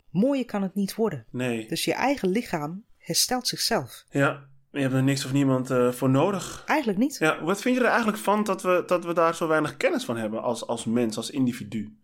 Mooier 0.10 0.46
kan 0.46 0.62
het 0.62 0.76
niet 0.76 0.96
worden. 0.96 1.26
Nee. 1.32 1.68
Dus 1.68 1.86
je 1.86 1.94
eigen 1.94 2.30
lichaam 2.30 2.86
herstelt 2.98 3.48
zichzelf. 3.48 4.06
Ja. 4.10 4.56
Je 4.78 4.84
hebt 4.84 4.96
er 4.96 5.04
niks 5.04 5.26
of 5.26 5.32
niemand 5.32 5.70
eh, 5.72 5.92
voor 5.92 6.10
nodig. 6.10 6.64
Eigenlijk 6.66 7.00
niet. 7.00 7.18
Ja, 7.20 7.44
wat 7.44 7.62
vind 7.62 7.76
je 7.76 7.82
er 7.82 7.88
eigenlijk 7.88 8.18
van 8.18 8.44
dat 8.44 8.62
we, 8.62 8.84
dat 8.86 9.06
we 9.06 9.14
daar 9.14 9.36
zo 9.36 9.48
weinig 9.48 9.78
kennis 9.78 10.06
van 10.06 10.18
hebben 10.18 10.42
als, 10.42 10.68
als 10.68 10.86
mens, 10.86 11.18
als 11.18 11.30
individu? 11.30 11.98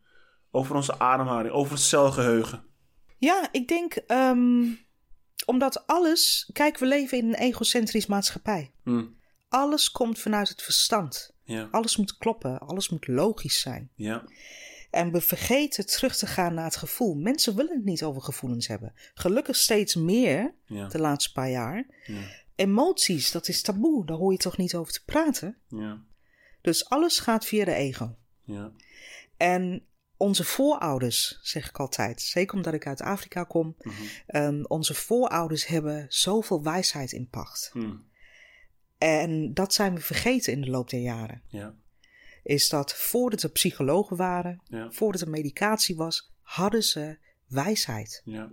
Over 0.51 0.75
onze 0.75 0.99
ademhaling, 0.99 1.53
over 1.53 1.73
het 1.73 1.81
celgeheugen. 1.81 2.63
Ja, 3.17 3.47
ik 3.51 3.67
denk 3.67 3.93
ehm, 3.93 4.63
omdat 5.45 5.87
alles. 5.87 6.49
Kijk, 6.53 6.77
we 6.77 6.85
leven 6.85 7.17
in 7.17 7.27
een 7.27 7.35
egocentrisch 7.35 8.05
maatschappij. 8.05 8.73
Hm. 8.83 9.05
Alles 9.49 9.91
komt 9.91 10.19
vanuit 10.19 10.49
het 10.49 10.61
verstand. 10.61 11.35
Ja. 11.43 11.67
Alles 11.71 11.97
moet 11.97 12.17
kloppen, 12.17 12.59
alles 12.59 12.89
moet 12.89 13.07
logisch 13.07 13.59
zijn. 13.61 13.91
Ja. 13.95 14.23
En 14.91 15.11
we 15.11 15.21
vergeten 15.21 15.85
terug 15.85 16.15
te 16.15 16.27
gaan 16.27 16.53
naar 16.53 16.65
het 16.65 16.75
gevoel. 16.75 17.15
Mensen 17.15 17.55
willen 17.55 17.75
het 17.75 17.85
niet 17.85 18.03
over 18.03 18.21
gevoelens 18.21 18.67
hebben. 18.67 18.93
Gelukkig 19.13 19.55
steeds 19.55 19.95
meer 19.95 20.53
Ja. 20.65 20.87
de 20.87 20.99
laatste 20.99 21.31
paar 21.31 21.49
jaar. 21.49 21.85
Ja. 22.05 22.21
Emoties, 22.63 23.31
dat 23.31 23.47
is 23.47 23.61
taboe. 23.61 24.05
Daar 24.05 24.17
hoor 24.17 24.31
je 24.31 24.37
toch 24.37 24.57
niet 24.57 24.75
over 24.75 24.93
te 24.93 25.03
praten. 25.05 25.57
Ja. 25.67 26.01
Dus 26.61 26.89
alles 26.89 27.19
gaat 27.19 27.45
via 27.45 27.65
de 27.65 27.73
ego. 27.73 28.15
Ja. 28.43 28.71
En 29.37 29.85
onze 30.17 30.43
voorouders, 30.43 31.39
zeg 31.41 31.69
ik 31.69 31.79
altijd, 31.79 32.21
zeker 32.21 32.55
omdat 32.55 32.73
ik 32.73 32.87
uit 32.87 33.01
Afrika 33.01 33.43
kom, 33.43 33.75
Mhm. 33.79 33.95
ehm, 34.27 34.63
onze 34.63 34.93
voorouders 34.93 35.65
hebben 35.67 36.05
zoveel 36.09 36.63
wijsheid 36.63 37.11
in 37.11 37.27
pacht. 37.29 37.69
Hm. 37.73 37.93
En 38.97 39.53
dat 39.53 39.73
zijn 39.73 39.95
we 39.95 40.01
vergeten 40.01 40.53
in 40.53 40.61
de 40.61 40.69
loop 40.69 40.89
der 40.89 40.99
jaren. 40.99 41.41
Ja. 41.47 41.75
Is 42.43 42.69
dat 42.69 42.93
voordat 42.95 43.43
er 43.43 43.49
psychologen 43.51 44.17
waren, 44.17 44.61
Ja. 44.63 44.91
voordat 44.91 45.21
er 45.21 45.29
medicatie 45.29 45.95
was, 45.95 46.31
hadden 46.41 46.83
ze 46.83 47.17
wijsheid. 47.47 48.21
Ja. 48.25 48.51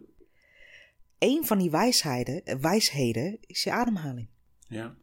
Een 1.20 1.46
van 1.46 1.58
die 1.58 1.70
wijsheden, 1.70 2.44
eh, 2.44 2.56
wijsheden 2.56 3.38
is 3.40 3.62
je 3.62 3.72
ademhaling. 3.72 4.28
Ja. 4.68 4.96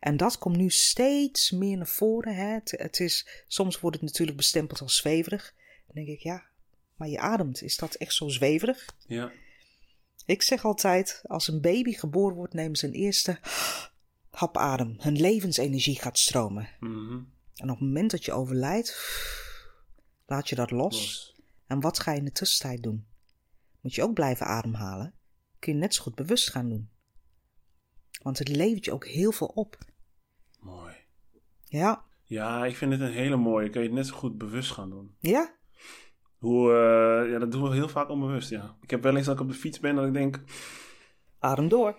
En 0.00 0.16
dat 0.16 0.38
komt 0.38 0.56
nu 0.56 0.70
steeds 0.70 1.50
meer 1.50 1.76
naar 1.76 1.86
voren. 1.86 2.34
Hè? 2.34 2.46
Het, 2.46 2.70
het 2.76 3.00
is, 3.00 3.44
soms 3.46 3.80
wordt 3.80 3.96
het 3.96 4.04
natuurlijk 4.04 4.36
bestempeld 4.36 4.80
als 4.80 4.96
zweverig. 4.96 5.54
Dan 5.86 5.94
denk 5.94 6.18
ik, 6.18 6.22
ja, 6.22 6.42
maar 6.96 7.08
je 7.08 7.18
ademt. 7.18 7.62
Is 7.62 7.76
dat 7.76 7.94
echt 7.94 8.14
zo 8.14 8.28
zweverig? 8.28 8.86
Ja. 9.06 9.32
Ik 10.26 10.42
zeg 10.42 10.64
altijd, 10.64 11.22
als 11.26 11.48
een 11.48 11.60
baby 11.60 11.92
geboren 11.92 12.36
wordt, 12.36 12.54
nemen 12.54 12.76
ze 12.76 12.86
een 12.86 12.92
eerste 12.92 13.38
hap 14.30 14.56
adem. 14.56 14.94
Hun 14.98 15.20
levensenergie 15.20 15.98
gaat 15.98 16.18
stromen. 16.18 16.68
Mhm. 16.80 17.22
En 17.54 17.70
op 17.70 17.78
het 17.78 17.86
moment 17.86 18.10
dat 18.10 18.24
je 18.24 18.32
overlijdt, 18.32 18.96
laat 20.26 20.48
je 20.48 20.54
dat 20.54 20.70
los. 20.70 20.96
Los. 20.96 21.36
En 21.66 21.80
wat 21.80 21.98
ga 21.98 22.12
je 22.12 22.18
in 22.18 22.24
de 22.24 22.32
tussentijd 22.32 22.82
doen? 22.82 23.06
Moet 23.88 23.96
je 23.96 24.02
ook 24.02 24.14
blijven 24.14 24.46
ademhalen? 24.46 25.14
Kun 25.58 25.72
je 25.72 25.78
net 25.78 25.94
zo 25.94 26.02
goed 26.02 26.14
bewust 26.14 26.50
gaan 26.50 26.68
doen. 26.68 26.90
Want 28.22 28.38
het 28.38 28.48
levert 28.48 28.84
je 28.84 28.92
ook 28.92 29.06
heel 29.06 29.32
veel 29.32 29.46
op. 29.46 29.78
Mooi. 30.60 30.94
Ja, 31.64 32.04
Ja, 32.24 32.64
ik 32.64 32.76
vind 32.76 32.92
het 32.92 33.00
een 33.00 33.12
hele 33.12 33.36
mooie. 33.36 33.70
Kun 33.70 33.80
je 33.80 33.86
het 33.86 33.96
net 33.96 34.06
zo 34.06 34.14
goed 34.16 34.38
bewust 34.38 34.70
gaan 34.70 34.90
doen. 34.90 35.16
ja, 35.20 35.54
Hoe, 36.38 36.70
eh, 36.72 37.30
ja, 37.32 37.38
dat 37.38 37.52
doen 37.52 37.62
we 37.68 37.74
heel 37.74 37.88
vaak 37.88 38.08
onbewust, 38.08 38.50
ja. 38.50 38.76
Ik 38.80 38.90
heb 38.90 39.02
wel 39.02 39.16
eens 39.16 39.26
dat 39.26 39.34
ik 39.34 39.40
op 39.40 39.48
de 39.48 39.54
fiets 39.54 39.80
ben 39.80 39.94
dat 39.94 40.06
ik 40.06 40.12
denk... 40.12 40.40
adem 41.38 41.68
door. 41.68 41.96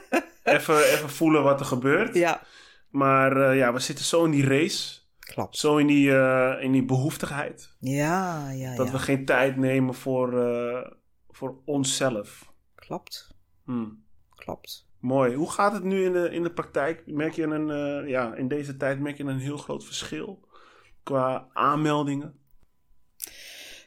even, 0.42 0.76
even 0.76 1.10
voelen 1.10 1.42
wat 1.42 1.60
er 1.60 1.66
gebeurt. 1.66 2.14
Ja, 2.14 2.42
Maar 2.88 3.36
eh, 3.50 3.56
ja, 3.56 3.72
we 3.72 3.78
zitten 3.78 4.04
zo 4.04 4.24
in 4.24 4.30
die 4.30 4.46
race. 4.46 5.00
klopt. 5.18 5.56
Zo 5.56 5.76
in 5.76 5.86
die, 5.86 6.16
eh, 6.16 6.64
in 6.64 6.72
die 6.72 6.84
behoeftigheid. 6.84 7.76
Ja, 7.78 8.50
ja, 8.50 8.74
Dat 8.76 8.86
ja. 8.86 8.92
we 8.92 8.98
geen 8.98 9.24
tijd 9.24 9.56
nemen 9.56 9.94
voor, 9.94 10.32
voor 11.42 11.60
onszelf. 11.64 12.52
Klopt, 12.74 13.34
Hm. 13.64 13.88
klopt. 14.34 14.86
Mooi. 14.98 15.34
Hoe 15.34 15.50
gaat 15.50 15.72
het 15.72 15.82
nu 15.82 16.04
in 16.04 16.12
de, 16.12 16.30
in 16.30 16.42
de 16.42 16.52
praktijk? 16.52 17.02
Merk 17.06 17.32
je 17.32 17.42
een, 17.42 17.70
eh, 17.70 18.08
ja, 18.08 18.34
in 18.34 18.48
deze 18.48 18.76
tijd 18.76 19.00
merk 19.00 19.16
je 19.16 19.24
een 19.24 19.38
heel 19.38 19.56
groot 19.56 19.84
verschil 19.84 20.48
qua 21.02 21.48
aanmeldingen? 21.52 22.38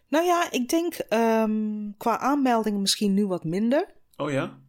Nou 0.08 0.26
ja, 0.26 0.52
ik 0.52 0.70
denk 0.70 0.94
ehm, 0.94 1.92
qua 1.98 2.18
aanmeldingen 2.20 2.82
misschien 2.82 3.14
nu 3.14 3.28
wat 3.28 3.44
minder. 3.44 3.94
Oh 4.18 4.32
ja? 4.32 4.60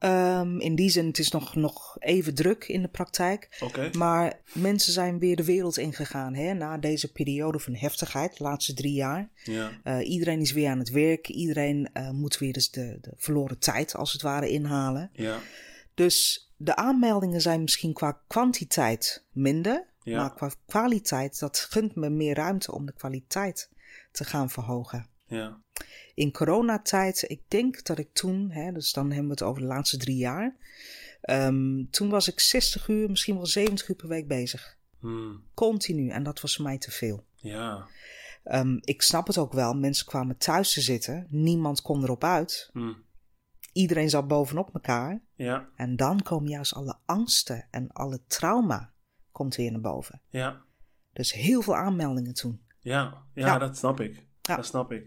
Ehm, 0.00 0.58
in 0.60 0.74
die 0.74 0.90
zin, 0.90 1.06
het 1.06 1.18
is 1.18 1.30
nog, 1.30 1.54
nog 1.54 1.96
even 1.98 2.34
druk 2.34 2.64
in 2.64 2.82
de 2.82 2.88
praktijk. 2.88 3.48
Maar 3.98 4.40
mensen 4.52 4.92
zijn 4.92 5.18
weer 5.18 5.36
de 5.36 5.44
wereld 5.44 5.78
ingegaan 5.78 6.34
hè, 6.34 6.54
na 6.54 6.78
deze 6.78 7.12
periode 7.12 7.58
van 7.58 7.74
heftigheid, 7.74 8.36
de 8.36 8.44
laatste 8.44 8.74
drie 8.74 8.92
jaar. 8.92 9.30
Ja. 9.44 9.70
Eh, 9.82 10.08
iedereen 10.08 10.40
is 10.40 10.52
weer 10.52 10.70
aan 10.70 10.78
het 10.78 10.90
werk. 10.90 11.28
Iedereen 11.28 11.90
eh, 11.92 12.10
moet 12.10 12.38
weer 12.38 12.52
dus 12.52 12.70
de, 12.70 12.98
de 13.00 13.12
verloren 13.16 13.58
tijd 13.58 13.94
als 13.94 14.12
het 14.12 14.22
ware 14.22 14.48
inhalen. 14.48 15.10
Ja. 15.12 15.38
Dus 15.94 16.50
de 16.56 16.76
aanmeldingen 16.76 17.40
zijn 17.40 17.60
misschien 17.60 17.92
qua 17.92 18.22
kwantiteit 18.26 19.26
minder. 19.32 19.86
Ja. 20.02 20.20
Maar 20.20 20.34
qua 20.34 20.50
kwaliteit, 20.66 21.38
dat 21.38 21.58
gunt 21.58 21.94
me 21.94 22.10
meer 22.10 22.34
ruimte 22.34 22.72
om 22.72 22.86
de 22.86 22.94
kwaliteit 22.94 23.70
te 24.12 24.24
gaan 24.24 24.50
verhogen. 24.50 25.08
Ja. 25.26 25.62
In 26.20 26.32
coronatijd, 26.32 27.24
ik 27.30 27.40
denk 27.48 27.84
dat 27.84 27.98
ik 27.98 28.12
toen, 28.12 28.50
hè, 28.50 28.72
dus 28.72 28.92
dan 28.92 29.06
hebben 29.06 29.24
we 29.24 29.30
het 29.30 29.42
over 29.42 29.60
de 29.62 29.68
laatste 29.68 29.96
drie 29.96 30.16
jaar. 30.16 30.56
ehm, 31.20 31.84
toen 31.90 32.08
was 32.10 32.28
ik 32.28 32.40
60 32.40 32.88
uur, 32.88 33.10
misschien 33.10 33.34
wel 33.36 33.46
70 33.46 33.88
uur 33.88 33.96
per 33.96 34.08
week 34.08 34.28
bezig. 34.28 34.76
Hm. 35.00 35.36
Continu. 35.54 36.08
En 36.08 36.22
dat 36.22 36.40
was 36.40 36.56
voor 36.56 36.64
mij 36.64 36.78
te 36.78 36.90
veel. 36.90 37.24
Ja. 37.34 37.86
Ehm, 38.44 38.76
ik 38.80 39.02
snap 39.02 39.26
het 39.26 39.38
ook 39.38 39.52
wel. 39.52 39.74
Mensen 39.74 40.06
kwamen 40.06 40.36
thuis 40.36 40.72
te 40.72 40.80
zitten. 40.80 41.26
Niemand 41.30 41.82
kon 41.82 42.02
erop 42.02 42.24
uit. 42.24 42.70
Hm. 42.72 42.92
Iedereen 43.72 44.10
zat 44.10 44.28
bovenop 44.28 44.74
elkaar. 44.74 45.20
Ja. 45.34 45.68
En 45.76 45.96
dan 45.96 46.22
komen 46.22 46.50
juist 46.50 46.74
alle 46.74 46.98
angsten 47.06 47.66
en 47.70 47.88
alle 47.92 48.20
trauma 48.26 48.92
komt 49.32 49.56
weer 49.56 49.70
naar 49.70 49.80
boven. 49.80 50.20
Ja. 50.28 50.62
Dus 51.12 51.32
heel 51.32 51.62
veel 51.62 51.76
aanmeldingen 51.76 52.34
toen. 52.34 52.60
Ja. 52.78 53.22
Ja, 53.34 53.46
Ja. 53.46 53.58
dat 53.58 53.76
snap 53.76 54.00
ik. 54.00 54.26
Ja. 54.42 54.56
Dat 54.56 54.66
snap 54.66 54.92
ik. 54.92 55.06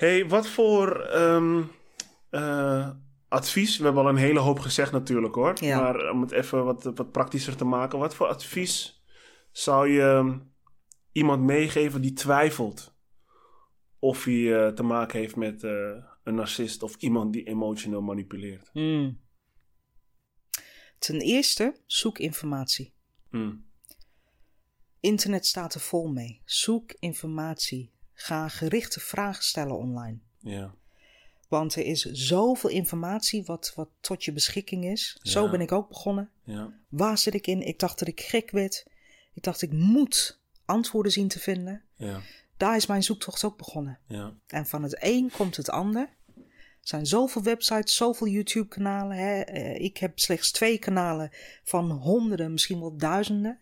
Hey, 0.00 0.28
wat 0.28 0.48
voor 0.48 1.00
ehm, 1.00 1.62
eh, 2.30 2.90
advies? 3.28 3.78
We 3.78 3.84
hebben 3.84 4.02
al 4.02 4.08
een 4.08 4.16
hele 4.16 4.38
hoop 4.38 4.58
gezegd 4.58 4.92
natuurlijk 4.92 5.34
hoor. 5.34 5.64
Ja. 5.64 5.80
Maar 5.80 6.10
om 6.10 6.20
het 6.20 6.30
even 6.30 6.64
wat, 6.64 6.82
wat 6.82 7.12
praktischer 7.12 7.56
te 7.56 7.64
maken. 7.64 7.98
Wat 7.98 8.14
voor 8.14 8.26
advies 8.26 9.02
zou 9.52 9.88
je 9.88 10.02
ehm, 10.02 10.38
iemand 11.12 11.42
meegeven 11.42 12.00
die 12.00 12.12
twijfelt 12.12 12.94
of 13.98 14.24
hij 14.24 14.66
eh, 14.66 14.72
te 14.72 14.82
maken 14.82 15.18
heeft 15.18 15.36
met 15.36 15.64
eh, 15.64 16.04
een 16.24 16.34
narcist 16.34 16.82
of 16.82 16.96
iemand 16.96 17.32
die 17.32 17.44
emotioneel 17.44 18.02
manipuleert? 18.02 18.70
Hmm. 18.72 19.20
Ten 20.98 21.20
eerste, 21.20 21.76
zoek 21.86 22.18
informatie. 22.18 22.94
Hm. 23.30 23.54
Internet 25.00 25.46
staat 25.46 25.74
er 25.74 25.80
vol 25.80 26.08
mee. 26.08 26.42
Zoek 26.44 26.92
informatie. 26.98 27.98
Ga 28.22 28.48
gerichte 28.48 29.00
vragen 29.00 29.42
stellen 29.44 29.76
online. 29.76 30.18
Ja. 30.38 30.74
Want 31.48 31.74
er 31.74 31.84
is 31.84 32.02
zoveel 32.04 32.70
informatie 32.70 33.44
wat, 33.44 33.72
wat 33.74 33.88
tot 34.00 34.24
je 34.24 34.32
beschikking 34.32 34.84
is. 34.84 35.18
Zo 35.22 35.50
ben 35.50 35.60
ik 35.60 35.72
ook 35.72 35.88
begonnen. 35.88 36.30
Ja. 36.44 36.72
Waar 36.88 37.18
zit 37.18 37.34
ik 37.34 37.46
in? 37.46 37.62
Ik 37.62 37.78
dacht 37.78 37.98
dat 37.98 38.08
ik 38.08 38.20
gek 38.20 38.50
werd. 38.50 38.86
Ik 39.34 39.42
dacht 39.42 39.62
ik 39.62 39.72
moet 39.72 40.40
antwoorden 40.64 41.12
zien 41.12 41.28
te 41.28 41.38
vinden. 41.38 41.82
Ja. 41.94 42.20
Daar 42.56 42.76
is 42.76 42.86
mijn 42.86 43.02
zoektocht 43.02 43.44
ook 43.44 43.56
begonnen. 43.56 43.98
Ja. 44.06 44.34
En 44.46 44.66
van 44.66 44.82
het 44.82 44.96
een 44.98 45.30
komt 45.30 45.56
het 45.56 45.70
ander. 45.70 46.08
Er 46.36 46.88
zijn 46.88 47.06
zoveel 47.06 47.42
websites, 47.42 47.94
zoveel 47.94 48.26
YouTube-kanalen. 48.26 49.16
Hè? 49.16 49.40
Eh, 49.40 49.80
Ik 49.84 49.96
heb 49.96 50.18
slechts 50.18 50.50
twee 50.50 50.78
kanalen 50.78 51.30
van 51.64 51.90
honderden, 51.90 52.52
misschien 52.52 52.80
wel 52.80 52.96
duizenden. 52.96 53.58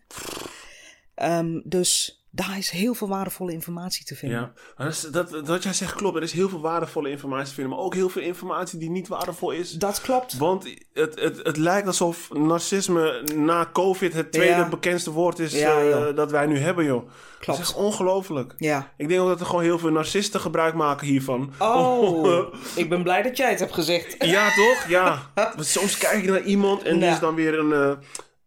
Ehm, 1.15 1.61
dus 1.63 2.18
daar 2.31 2.57
is 2.57 2.69
heel 2.69 2.93
veel 2.93 3.07
waardevolle 3.07 3.51
informatie 3.51 4.05
te 4.05 4.15
vinden. 4.15 4.39
Ja, 4.39 4.83
dat, 4.83 4.93
is- 4.93 5.01
dat, 5.01 5.29
wat 5.47 5.63
jij 5.63 5.73
zegt 5.73 5.93
klopt. 5.93 6.15
Er 6.15 6.23
is 6.23 6.31
heel 6.31 6.49
veel 6.49 6.59
waardevolle 6.61 7.09
informatie 7.09 7.47
te 7.47 7.53
vinden, 7.53 7.73
maar 7.75 7.83
ook 7.85 7.93
heel 7.93 8.09
veel 8.09 8.21
informatie 8.21 8.79
die 8.79 8.89
niet 8.89 9.07
waardevol 9.07 9.51
is. 9.51 9.71
Dat 9.71 10.01
klopt. 10.01 10.37
Want 10.37 10.63
het, 10.93 11.19
het, 11.19 11.39
het 11.43 11.57
lijkt 11.57 11.87
alsof 11.87 12.29
narcisme 12.33 13.23
na 13.35 13.69
COVID 13.73 14.13
het 14.13 14.31
tweede 14.31 14.53
Ja. 14.55 14.69
bekendste 14.69 15.11
woord 15.11 15.39
is 15.39 15.53
Ja, 15.53 15.79
eh, 15.81 16.15
dat 16.15 16.31
wij 16.31 16.45
nu 16.45 16.57
hebben, 16.59 16.85
joh. 16.85 17.09
Klopt. 17.39 17.45
Dat 17.45 17.55
is 17.55 17.61
echt 17.61 17.75
ongelooflijk. 17.85 18.53
Ja. 18.57 18.93
Ik 18.97 19.07
denk 19.07 19.21
ook 19.21 19.27
dat 19.27 19.39
er 19.39 19.45
gewoon 19.45 19.63
heel 19.63 19.79
veel 19.79 19.89
narcisten 19.91 20.39
gebruik 20.41 20.73
maken 20.73 21.07
hiervan. 21.07 21.53
Oh, 21.59 22.53
ik 22.75 22.89
ben 22.89 23.03
blij 23.03 23.21
dat 23.21 23.37
jij 23.37 23.49
het 23.49 23.59
hebt 23.59 23.73
gezegd. 23.73 24.15
Ja, 24.25 24.47
toch? 24.55 24.85
Ja. 24.87 25.31
Want 25.55 25.65
soms 25.65 25.97
kijk 25.97 26.23
je 26.23 26.29
naar 26.31 26.43
iemand 26.43 26.83
en 26.83 26.99
die 26.99 27.09
is 27.09 27.19
dan 27.19 27.35
weer 27.35 27.59
een, 27.59 27.73
eh, 27.73 27.91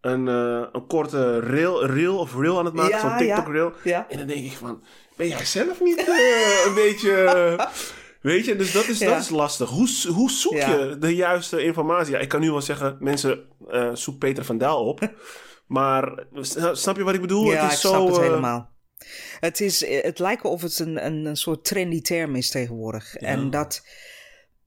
een, 0.03 0.27
eh, 0.27 0.67
een 0.71 0.87
korte 0.87 1.39
reel, 1.39 1.85
reel 1.85 2.17
of 2.17 2.35
reel 2.35 2.57
aan 2.59 2.65
het 2.65 2.73
maken. 2.73 2.91
Ja, 2.91 2.99
Zo'n 2.99 3.17
TikTok-reel. 3.17 3.73
Ja. 3.83 4.05
En 4.09 4.17
dan 4.17 4.27
denk 4.27 4.45
ik 4.45 4.51
van, 4.51 4.83
ben 5.15 5.27
jij 5.27 5.45
zelf 5.45 5.81
niet 5.81 6.07
eh, 6.07 6.65
een 6.65 6.73
beetje... 6.83 7.69
weet 8.21 8.45
je, 8.45 8.55
dus 8.55 8.71
dat 8.71 8.87
is, 8.87 8.99
dat 8.99 9.19
is 9.19 9.29
lastig. 9.29 9.69
Hoe, 9.69 9.89
hoe 10.13 10.31
zoek 10.31 10.53
je 10.53 10.95
de 10.99 11.15
juiste 11.15 11.63
informatie? 11.63 12.13
Ja, 12.13 12.19
ik 12.19 12.27
kan 12.27 12.39
nu 12.39 12.51
wel 12.51 12.61
zeggen, 12.61 12.97
mensen, 12.99 13.39
eh, 13.69 13.89
zoek 13.93 14.17
Peter 14.17 14.45
van 14.45 14.57
Daal 14.57 14.85
op. 14.85 15.13
maar 15.67 16.25
snap 16.71 16.95
je 16.95 17.03
wat 17.03 17.13
ik 17.13 17.21
bedoel? 17.21 17.51
Ja, 17.51 17.63
het 17.63 17.71
is 17.71 17.73
ik 17.73 17.81
zo, 17.81 17.89
snap 17.89 18.07
het 18.07 18.17
helemaal. 18.17 18.71
Het, 19.39 19.61
is, 19.61 19.85
het 19.87 20.19
lijkt 20.19 20.43
of 20.43 20.61
het 20.61 20.79
een, 20.79 21.05
een, 21.05 21.25
een 21.25 21.37
soort 21.37 21.65
trendy 21.65 22.01
term 22.01 22.35
is 22.35 22.49
tegenwoordig. 22.49 23.15
En 23.15 23.49
dat, 23.49 23.85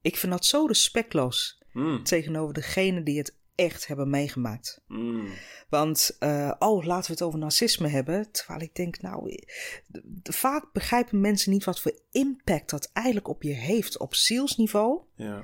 ik 0.02 0.16
vind 0.16 0.32
dat 0.32 0.44
zo 0.44 0.66
respectloos 0.66 1.62
mm, 1.72 2.04
tegenover 2.04 2.54
degene 2.54 3.02
die 3.02 3.18
het 3.18 3.36
echt 3.56 3.86
hebben 3.86 4.10
meegemaakt. 4.10 4.80
mm, 4.88 5.28
Want, 5.68 6.16
eh, 6.18 6.52
oh, 6.58 6.84
laten 6.84 7.06
we 7.06 7.12
het 7.12 7.22
over 7.22 7.38
narcisme 7.38 7.88
hebben. 7.88 8.30
Terwijl 8.32 8.60
ik 8.60 8.74
denk, 8.74 9.00
nou, 9.00 9.30
eh, 9.30 10.02
vaak 10.22 10.72
begrijpen 10.72 11.20
mensen 11.20 11.52
niet 11.52 11.64
wat 11.64 11.80
voor 11.80 11.98
impact 12.10 12.70
dat 12.70 12.90
eigenlijk 12.92 13.28
op 13.28 13.42
je 13.42 13.52
heeft 13.52 13.98
op 13.98 14.14
zielsniveau, 14.14 15.00
ja, 15.16 15.42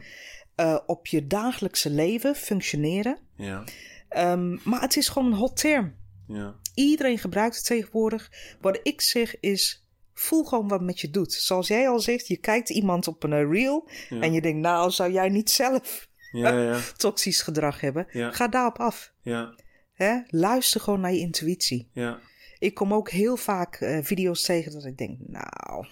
eh, 0.55 0.79
op 0.87 1.07
je 1.07 1.27
dagelijkse 1.27 1.91
leven, 1.91 2.35
functioneren. 2.35 3.19
ja, 3.37 3.65
Ehm, 4.09 4.57
maar 4.65 4.81
het 4.81 4.97
is 4.97 5.09
gewoon 5.09 5.33
een 5.33 5.39
hot 5.39 5.57
term. 5.57 5.95
ja, 6.27 6.55
Iedereen 6.75 7.19
gebruikt 7.19 7.57
het 7.57 7.65
tegenwoordig. 7.65 8.31
Wat 8.61 8.81
ik 8.83 9.01
zeg 9.01 9.41
is, 9.41 9.87
voel 10.15 10.45
gewoon 10.45 10.69
wat 10.69 10.81
met 10.81 11.01
je 11.01 11.11
doet. 11.11 11.33
Zoals 11.33 11.69
jij 11.69 11.89
al 11.89 12.01
zegt, 12.01 12.27
je 12.27 12.37
kijkt 12.37 12.71
iemand 12.71 13.09
op 13.09 13.23
een 13.23 13.51
reel 13.51 13.89
en 14.09 14.33
je 14.33 14.41
denkt, 14.41 14.61
nou, 14.61 14.91
zou 14.91 15.13
jij 15.13 15.29
niet 15.29 15.51
zelf 15.51 16.09
ja, 16.33 16.61
ja, 16.63 16.81
toxisch 16.97 17.43
gedrag 17.43 17.81
hebben? 17.81 18.07
Ga 18.33 18.49
daarop 18.49 18.79
af. 18.79 19.13
ja, 19.23 19.55
Hè? 19.93 20.21
Luister 20.27 20.81
gewoon 20.81 21.01
naar 21.01 21.13
je 21.13 21.19
intuïtie. 21.19 21.91
ja, 21.93 22.21
Ik 22.59 22.75
kom 22.75 22.95
ook 22.95 23.11
heel 23.11 23.37
vaak 23.37 23.75
eh, 23.75 23.99
video's 24.03 24.43
tegen 24.43 24.73
dat 24.73 24.85
ik 24.85 24.99
denk, 24.99 25.19
nou, 25.21 25.87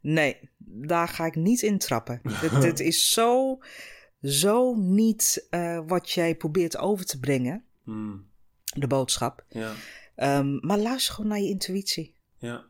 nee, 0.00 0.50
daar 0.58 1.08
ga 1.08 1.26
ik 1.26 1.34
niet 1.34 1.62
in 1.62 1.78
trappen. 1.78 2.20
dit, 2.40 2.60
dit 2.60 2.80
is 2.80 3.10
zo, 3.10 3.58
zo 4.22 4.74
niet 4.74 5.46
eh, 5.50 5.80
wat 5.86 6.10
jij 6.10 6.34
probeert 6.34 6.76
over 6.78 7.04
te 7.06 7.18
brengen, 7.20 7.64
mm, 7.84 8.26
de 8.74 8.86
boodschap. 8.86 9.44
ja, 9.48 9.72
Ehm, 10.14 10.66
maar 10.66 10.78
luister 10.78 11.14
gewoon 11.14 11.30
naar 11.30 11.40
je 11.40 11.48
intuïtie. 11.48 12.14
ja, 12.38 12.66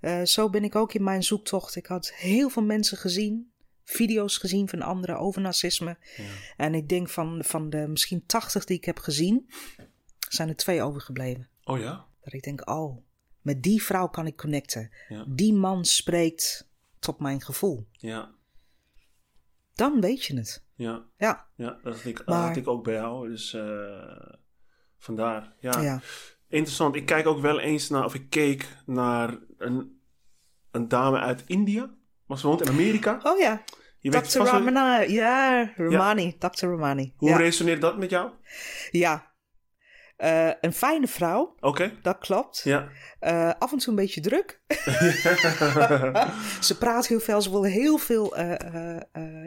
Eh, 0.00 0.22
zo 0.24 0.50
ben 0.50 0.64
ik 0.64 0.74
ook 0.74 0.94
in 0.94 1.02
mijn 1.04 1.22
zoektocht. 1.22 1.76
Ik 1.76 1.86
had 1.86 2.12
heel 2.14 2.48
veel 2.48 2.62
mensen 2.62 2.96
gezien, 2.98 3.52
video's 3.90 4.36
gezien 4.36 4.68
van 4.68 4.82
anderen 4.82 5.18
over 5.18 5.40
narcisme. 5.40 5.96
ja. 6.16 6.24
En 6.56 6.74
ik 6.74 6.88
denk 6.88 7.08
van, 7.08 7.44
van 7.44 7.70
de 7.70 7.86
misschien 7.88 8.26
80 8.26 8.64
die 8.64 8.76
ik 8.76 8.84
heb 8.84 8.98
gezien, 8.98 9.50
zijn 10.28 10.48
er 10.48 10.56
twee 10.56 10.82
overgebleven. 10.82 11.48
Oh 11.64 11.78
ja? 11.78 12.06
Dat 12.20 12.32
ik 12.32 12.42
denk, 12.42 12.70
oh, 12.70 13.04
met 13.42 13.62
die 13.62 13.82
vrouw 13.82 14.08
kan 14.08 14.26
ik 14.26 14.36
connecten. 14.36 14.90
Ja. 15.08 15.24
Die 15.28 15.52
man 15.54 15.84
spreekt 15.84 16.68
tot 16.98 17.20
mijn 17.20 17.40
gevoel. 17.42 17.86
Ja, 17.92 18.34
Dan 19.74 20.00
weet 20.00 20.24
je 20.24 20.36
het. 20.36 20.64
ja. 20.74 21.04
Ja, 21.18 21.46
Ja, 21.54 21.78
dat 21.82 21.94
had 21.94 22.04
ik, 22.04 22.16
dat 22.16 22.36
had 22.36 22.56
ik 22.56 22.68
ook 22.68 22.84
bij 22.84 22.94
jou. 22.94 23.28
Dus 23.28 23.52
eh, 23.54 24.32
vandaar. 24.98 25.52
Ja. 25.60 25.80
ja. 25.80 26.00
Interessant. 26.48 26.94
Ik 26.94 27.06
kijk 27.06 27.26
ook 27.26 27.40
wel 27.40 27.60
eens 27.60 27.88
naar, 27.88 28.04
of 28.04 28.14
ik 28.14 28.30
keek 28.30 28.76
naar 28.86 29.38
een, 29.58 30.00
een 30.70 30.88
dame 30.88 31.18
uit 31.18 31.42
India. 31.46 31.96
Maar 32.28 32.38
ze 32.38 32.46
woont 32.46 32.60
in 32.60 32.68
Amerika. 32.68 33.20
Oh 33.22 33.38
ja, 33.38 33.62
Je 33.98 34.10
weet 34.10 34.30
Dr. 34.30 34.42
wel- 34.42 34.46
Ramani. 34.46 35.12
Ja, 35.12 35.70
Romani. 35.76 36.36
Dr. 36.38 36.66
Romani. 36.66 37.14
Hoe 37.16 37.28
ja. 37.28 37.36
resoneert 37.36 37.80
dat 37.80 37.98
met 37.98 38.10
jou? 38.10 38.30
Ja. 38.90 39.26
Eh, 40.16 40.50
een 40.60 40.72
fijne 40.72 41.06
vrouw, 41.06 41.54
Oké. 41.60 41.92
dat 42.02 42.18
klopt. 42.18 42.60
Ja. 42.64 42.88
Eh, 43.20 43.50
af 43.58 43.72
en 43.72 43.78
toe 43.78 43.88
een 43.88 43.94
beetje 43.94 44.20
druk. 44.20 44.60
ze 46.60 46.76
praat 46.78 47.06
heel 47.06 47.20
veel, 47.20 47.42
ze 47.42 47.50
wil 47.50 47.62
heel 47.62 47.98
veel 47.98 48.36
eh, 48.36 48.96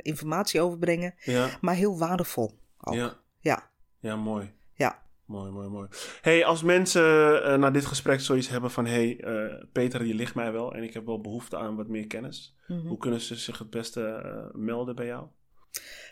informatie 0.02 0.62
overbrengen, 0.62 1.14
ja. 1.24 1.48
maar 1.62 1.76
heel 1.76 1.98
waardevol. 2.00 2.60
Ook. 2.80 2.94
Ja. 2.94 3.14
Ja, 3.40 3.70
Ja, 4.00 4.16
mooi. 4.16 4.54
Mooi, 5.32 5.52
mooi, 5.52 5.70
mooi. 5.70 5.88
Hey, 6.22 6.46
als 6.46 6.64
mensen 6.64 7.04
uh, 7.04 7.56
na 7.58 7.72
dit 7.72 7.86
gesprek 7.86 8.20
zoiets 8.20 8.50
hebben 8.50 8.72
van... 8.72 8.86
hey, 8.86 9.24
uh, 9.24 9.64
Peter, 9.72 10.00
die 10.00 10.14
ligt 10.14 10.36
mij 10.36 10.52
wel 10.52 10.76
en 10.76 10.84
ik 10.84 10.94
heb 10.94 11.06
wel 11.06 11.22
behoefte 11.22 11.58
aan 11.58 11.76
wat 11.76 11.88
meer 11.88 12.08
kennis. 12.08 12.56
Mm 12.68 12.80
-hmm. 12.80 12.88
Hoe 12.88 12.98
kunnen 12.98 13.22
ze 13.22 13.36
zich 13.36 13.58
het 13.58 13.70
beste 13.70 14.24
uh, 14.26 14.62
melden 14.62 14.96
bij 14.96 15.06
jou? 15.06 15.26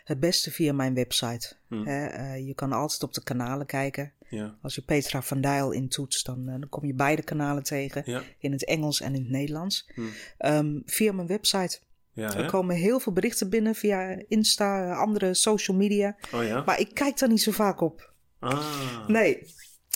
Het 0.04 0.20
beste 0.20 0.50
via 0.50 0.72
mijn 0.72 0.94
website. 0.94 1.56
Hmm. 1.68 1.88
Je 2.36 2.52
kan 2.54 2.72
altijd 2.72 3.02
op 3.02 3.14
de 3.14 3.22
kanalen 3.22 3.66
kijken. 3.66 4.12
Ja. 4.28 4.58
Als 4.62 4.74
je 4.74 4.82
Petra 4.82 5.22
van 5.22 5.40
Dijl 5.40 5.70
intoetst, 5.70 6.26
dan, 6.26 6.46
dan 6.46 6.68
kom 6.68 6.84
je 6.84 6.94
beide 6.94 7.22
kanalen 7.22 7.62
tegen. 7.62 8.02
Ja. 8.04 8.22
In 8.38 8.52
het 8.52 8.64
Engels 8.64 9.00
en 9.00 9.14
in 9.14 9.22
het 9.22 9.30
Nederlands. 9.30 9.90
Hmm. 9.94 10.10
Um, 10.38 10.82
via 10.86 11.12
mijn 11.12 11.26
website. 11.26 11.78
Ja, 12.12 12.36
er 12.36 12.50
komen 12.50 12.76
heel 12.76 13.00
veel 13.00 13.12
berichten 13.12 13.50
binnen 13.50 13.74
via 13.74 14.22
Insta, 14.28 14.94
andere 14.94 15.34
social 15.34 15.76
media. 15.76 16.16
Oh 16.34 16.44
ja? 16.44 16.62
Maar 16.64 16.80
ik 16.80 16.94
kijk 16.94 17.18
daar 17.18 17.28
niet 17.28 17.42
zo 17.42 17.50
vaak 17.50 17.80
op. 17.80 18.09
Ah. 18.40 19.06
Nee. 19.08 19.46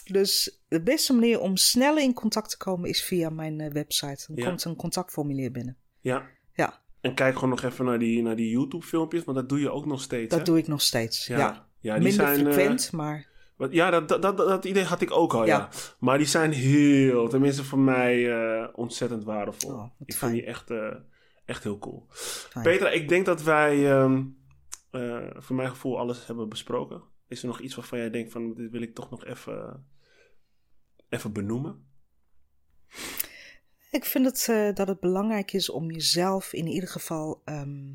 Dus 0.04 0.60
de 0.68 0.82
beste 0.82 1.12
manier 1.14 1.40
om 1.40 1.56
sneller 1.56 2.02
in 2.02 2.14
contact 2.14 2.50
te 2.50 2.56
komen 2.56 2.88
is 2.88 3.02
via 3.04 3.30
mijn 3.30 3.60
uh, 3.60 3.70
website. 3.72 4.24
Dan 4.26 4.36
Ja. 4.36 4.46
komt 4.48 4.64
een 4.64 4.76
contactformulier 4.76 5.50
binnen. 5.50 5.76
Ja. 6.00 6.26
Ja, 6.52 6.80
En 7.00 7.14
kijk 7.14 7.34
gewoon 7.34 7.48
nog 7.50 7.62
even 7.62 7.84
naar 7.84 7.98
die, 7.98 8.22
naar 8.22 8.36
die 8.36 8.50
YouTube-filmpjes, 8.50 9.24
want 9.24 9.36
dat 9.36 9.48
doe 9.48 9.60
je 9.60 9.70
ook 9.70 9.86
nog 9.86 10.00
steeds. 10.00 10.30
dat 10.30 10.38
hè? 10.38 10.44
doe 10.44 10.58
ik 10.58 10.66
nog 10.68 10.80
steeds. 10.80 11.26
Ja. 11.26 11.38
Ja. 11.38 11.66
Ja, 11.80 11.94
die 11.94 12.02
Minder 12.02 12.26
zijn, 12.34 12.46
eh, 12.46 12.52
frequent, 12.52 12.92
maar 12.92 13.26
Wat, 13.56 13.72
ja, 13.72 13.90
dat, 13.90 14.08
dat, 14.08 14.22
dat, 14.22 14.36
dat 14.36 14.64
idee 14.64 14.84
had 14.84 15.00
ik 15.00 15.10
ook 15.10 15.34
al, 15.34 15.46
ja. 15.46 15.68
Maar 15.98 16.18
die 16.18 16.26
zijn 16.26 16.52
heel, 16.52 17.28
tenminste 17.28 17.64
voor 17.64 17.78
mij, 17.78 18.32
eh, 18.32 18.68
ontzettend 18.74 19.24
waardevol. 19.24 19.70
Oh, 19.70 19.84
ik 20.06 20.14
fijn. 20.14 20.30
vind 20.30 20.42
die 20.42 20.50
echt, 20.52 20.70
eh, 20.70 20.94
echt 21.44 21.62
heel 21.62 21.78
cool. 21.78 22.06
fijn. 22.10 22.64
Petra, 22.64 22.88
ik 22.90 23.08
denk 23.08 23.26
dat 23.26 23.42
wij 23.42 23.90
ehm, 23.92 24.22
eh, 24.90 25.18
voor 25.36 25.56
mijn 25.56 25.68
gevoel 25.68 25.98
alles 25.98 26.26
hebben 26.26 26.48
besproken. 26.48 27.02
Is 27.28 27.40
er 27.42 27.46
nog 27.46 27.60
iets 27.60 27.74
waarvan 27.74 27.98
jij 27.98 28.10
denkt 28.10 28.32
van, 28.32 28.54
dit 28.54 28.70
wil 28.70 28.82
ik 28.82 28.94
toch 28.94 29.10
nog 29.10 29.24
even, 29.24 29.86
even 31.08 31.32
benoemen? 31.32 31.86
Ik 33.90 34.04
vind 34.04 34.24
het, 34.26 34.46
eh, 34.48 34.74
dat 34.74 34.88
het 34.88 35.00
belangrijk 35.00 35.52
is 35.52 35.70
om 35.70 35.90
jezelf 35.90 36.52
in 36.52 36.66
ieder 36.66 36.88
geval 36.88 37.42
ehm, 37.44 37.92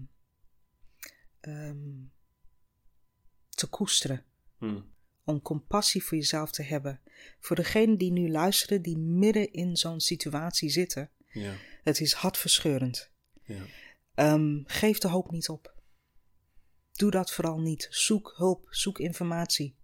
ehm, 1.39 1.77
te 3.49 3.67
koesteren. 3.67 4.23
Hm. 4.57 4.81
Om 5.23 5.41
compassie 5.41 6.03
voor 6.03 6.17
jezelf 6.17 6.51
te 6.51 6.63
hebben. 6.63 6.99
Voor 7.39 7.55
degenen 7.55 7.97
die 7.97 8.11
nu 8.11 8.29
luisteren, 8.29 8.81
die 8.81 8.97
midden 8.97 9.51
in 9.51 9.75
zo'n 9.77 9.99
situatie 9.99 10.69
zitten. 10.69 11.09
Ja, 11.31 11.53
Het 11.83 11.99
is 11.99 12.13
hartverscheurend. 12.13 13.11
ja, 13.43 13.63
Ehm, 14.13 14.61
geef 14.65 14.97
de 14.97 15.07
hoop 15.07 15.31
niet 15.31 15.49
op. 15.49 15.73
Doe 16.99 17.11
dat 17.11 17.31
vooral 17.31 17.59
niet. 17.59 17.87
Zoek 17.89 18.33
hulp, 18.35 18.67
zoek 18.69 18.99
informatie. 18.99 19.75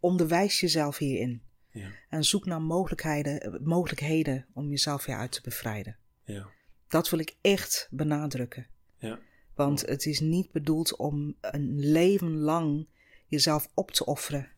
Onderwijs 0.00 0.60
jezelf 0.60 0.98
hierin. 0.98 1.42
ja, 1.70 1.90
En 2.08 2.24
zoek 2.24 2.46
naar 2.46 2.62
mogelijkheden, 2.62 3.60
mogelijkheden 3.64 4.46
om 4.52 4.68
jezelf 4.70 5.04
weer 5.06 5.16
uit 5.16 5.32
te 5.32 5.40
bevrijden. 5.42 5.96
ja, 6.24 6.48
Dat 6.88 7.10
wil 7.10 7.18
ik 7.18 7.36
echt 7.40 7.88
benadrukken. 7.90 8.66
ja, 8.98 9.18
Want 9.54 9.80
het 9.86 10.06
is 10.06 10.20
niet 10.20 10.50
bedoeld 10.52 10.96
om 10.96 11.36
een 11.40 11.78
leven 11.78 12.38
lang 12.38 12.88
jezelf 13.26 13.68
op 13.74 13.90
te 13.90 14.04
offeren 14.04 14.50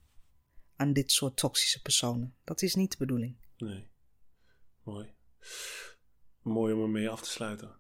aan 0.77 0.93
dit 0.93 1.13
soort 1.13 1.37
toxische 1.37 1.83
personen. 1.83 2.35
Dat 2.45 2.63
is 2.63 2.75
niet 2.75 2.91
de 2.91 2.97
bedoeling. 2.99 3.37
nee. 3.59 3.87
Mooi. 4.83 5.09
Mooi 6.43 6.75
om 6.75 6.83
ermee 6.83 7.09
af 7.09 7.21
te 7.23 7.31
sluiten. 7.31 7.77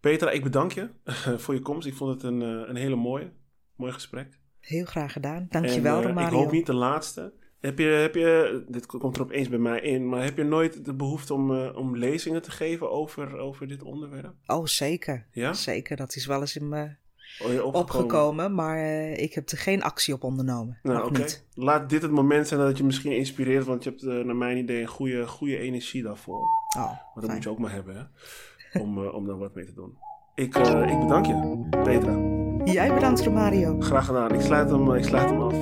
Petra, 0.00 0.30
ik 0.30 0.42
bedank 0.42 0.72
je 0.72 0.90
voor 1.42 1.54
je 1.54 1.60
komst. 1.60 1.86
Ik 1.86 1.94
vond 1.94 2.14
het 2.14 2.22
een, 2.22 2.42
eh, 2.42 2.68
een 2.68 2.76
hele 2.76 2.96
mooie, 2.96 3.32
mooi 3.80 3.92
gesprek. 3.92 4.38
Heel 4.60 4.84
graag 4.84 5.12
gedaan. 5.12 5.46
Dankjewel, 5.50 5.96
En, 6.00 6.06
Romario. 6.06 6.28
Ik 6.28 6.34
hoop 6.44 6.52
niet 6.52 6.66
de 6.66 6.74
laatste. 6.74 7.32
Heb 7.60 7.78
je, 7.78 7.84
heb 7.84 8.14
je, 8.14 8.64
dit 8.68 8.86
komt 8.86 9.16
er 9.16 9.22
opeens 9.22 9.48
bij 9.48 9.58
mij 9.58 9.80
in, 9.80 10.08
maar 10.08 10.24
heb 10.24 10.36
je 10.36 10.44
nooit 10.44 10.84
de 10.84 10.94
behoefte 10.94 11.34
om, 11.34 11.54
eh, 11.54 11.76
om 11.76 11.96
lezingen 11.96 12.42
te 12.42 12.50
geven 12.50 12.90
over, 12.90 13.38
over 13.38 13.68
dit 13.68 13.82
onderwerp? 13.82 14.34
Oh, 14.46 14.66
zeker. 14.66 15.26
Ja? 15.32 15.52
Zeker. 15.52 15.96
Dat 15.96 16.16
is 16.16 16.26
wel 16.26 16.40
eens 16.40 16.56
in 16.56 16.68
me 16.68 16.98
Oh, 17.42 17.46
opgekomen? 17.46 17.74
opgekomen, 17.80 18.54
maar 18.54 18.76
eh, 18.76 19.16
ik 19.18 19.34
heb 19.34 19.48
er 19.50 19.58
geen 19.58 19.82
actie 19.82 20.14
op 20.14 20.24
ondernomen. 20.24 20.78
Nou, 20.82 21.06
oké. 21.08 21.24
Laat 21.54 21.90
dit 21.90 22.02
het 22.02 22.10
moment 22.10 22.48
zijn 22.48 22.60
dat 22.60 22.78
je 22.78 22.84
misschien 22.84 23.12
inspireert, 23.16 23.64
want 23.64 23.84
je 23.84 23.90
hebt 23.90 24.02
eh, 24.02 24.24
naar 24.24 24.36
mijn 24.36 24.56
idee 24.56 24.80
een 24.80 24.86
goede, 24.88 25.26
goede 25.26 25.58
energie 25.58 26.02
daarvoor. 26.02 26.42
Oh, 26.76 26.84
Maar 26.84 26.94
dat 27.14 27.22
fijn. 27.24 27.34
moet 27.34 27.42
je 27.42 27.50
ook 27.50 27.58
maar 27.58 27.72
hebben, 27.72 27.96
hè? 27.96 28.80
Om, 28.80 29.06
om 29.06 29.26
daar 29.26 29.38
wat 29.38 29.54
mee 29.54 29.64
te 29.64 29.74
doen. 29.74 29.98
Ik, 30.34 30.56
ik 30.56 31.00
bedank 31.00 31.26
je, 31.26 31.66
Petra. 31.84 32.48
Jij 32.64 32.94
bedankt, 32.94 33.24
Romario. 33.24 33.80
Graag 33.80 34.06
gedaan. 34.06 34.34
Ik 34.34 34.40
sluit 34.40 34.70
hem, 34.70 34.94
ik 34.94 35.04
sluit 35.04 35.30
hem 35.30 35.40
af. 35.40 35.54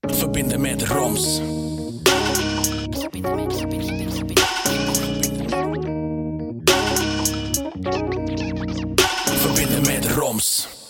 Verbinden 0.00 0.60
met 0.60 0.82
Roms. 0.82 1.40
Verbinden 9.24 9.80
met, 9.86 10.06
Roms. 10.06 10.81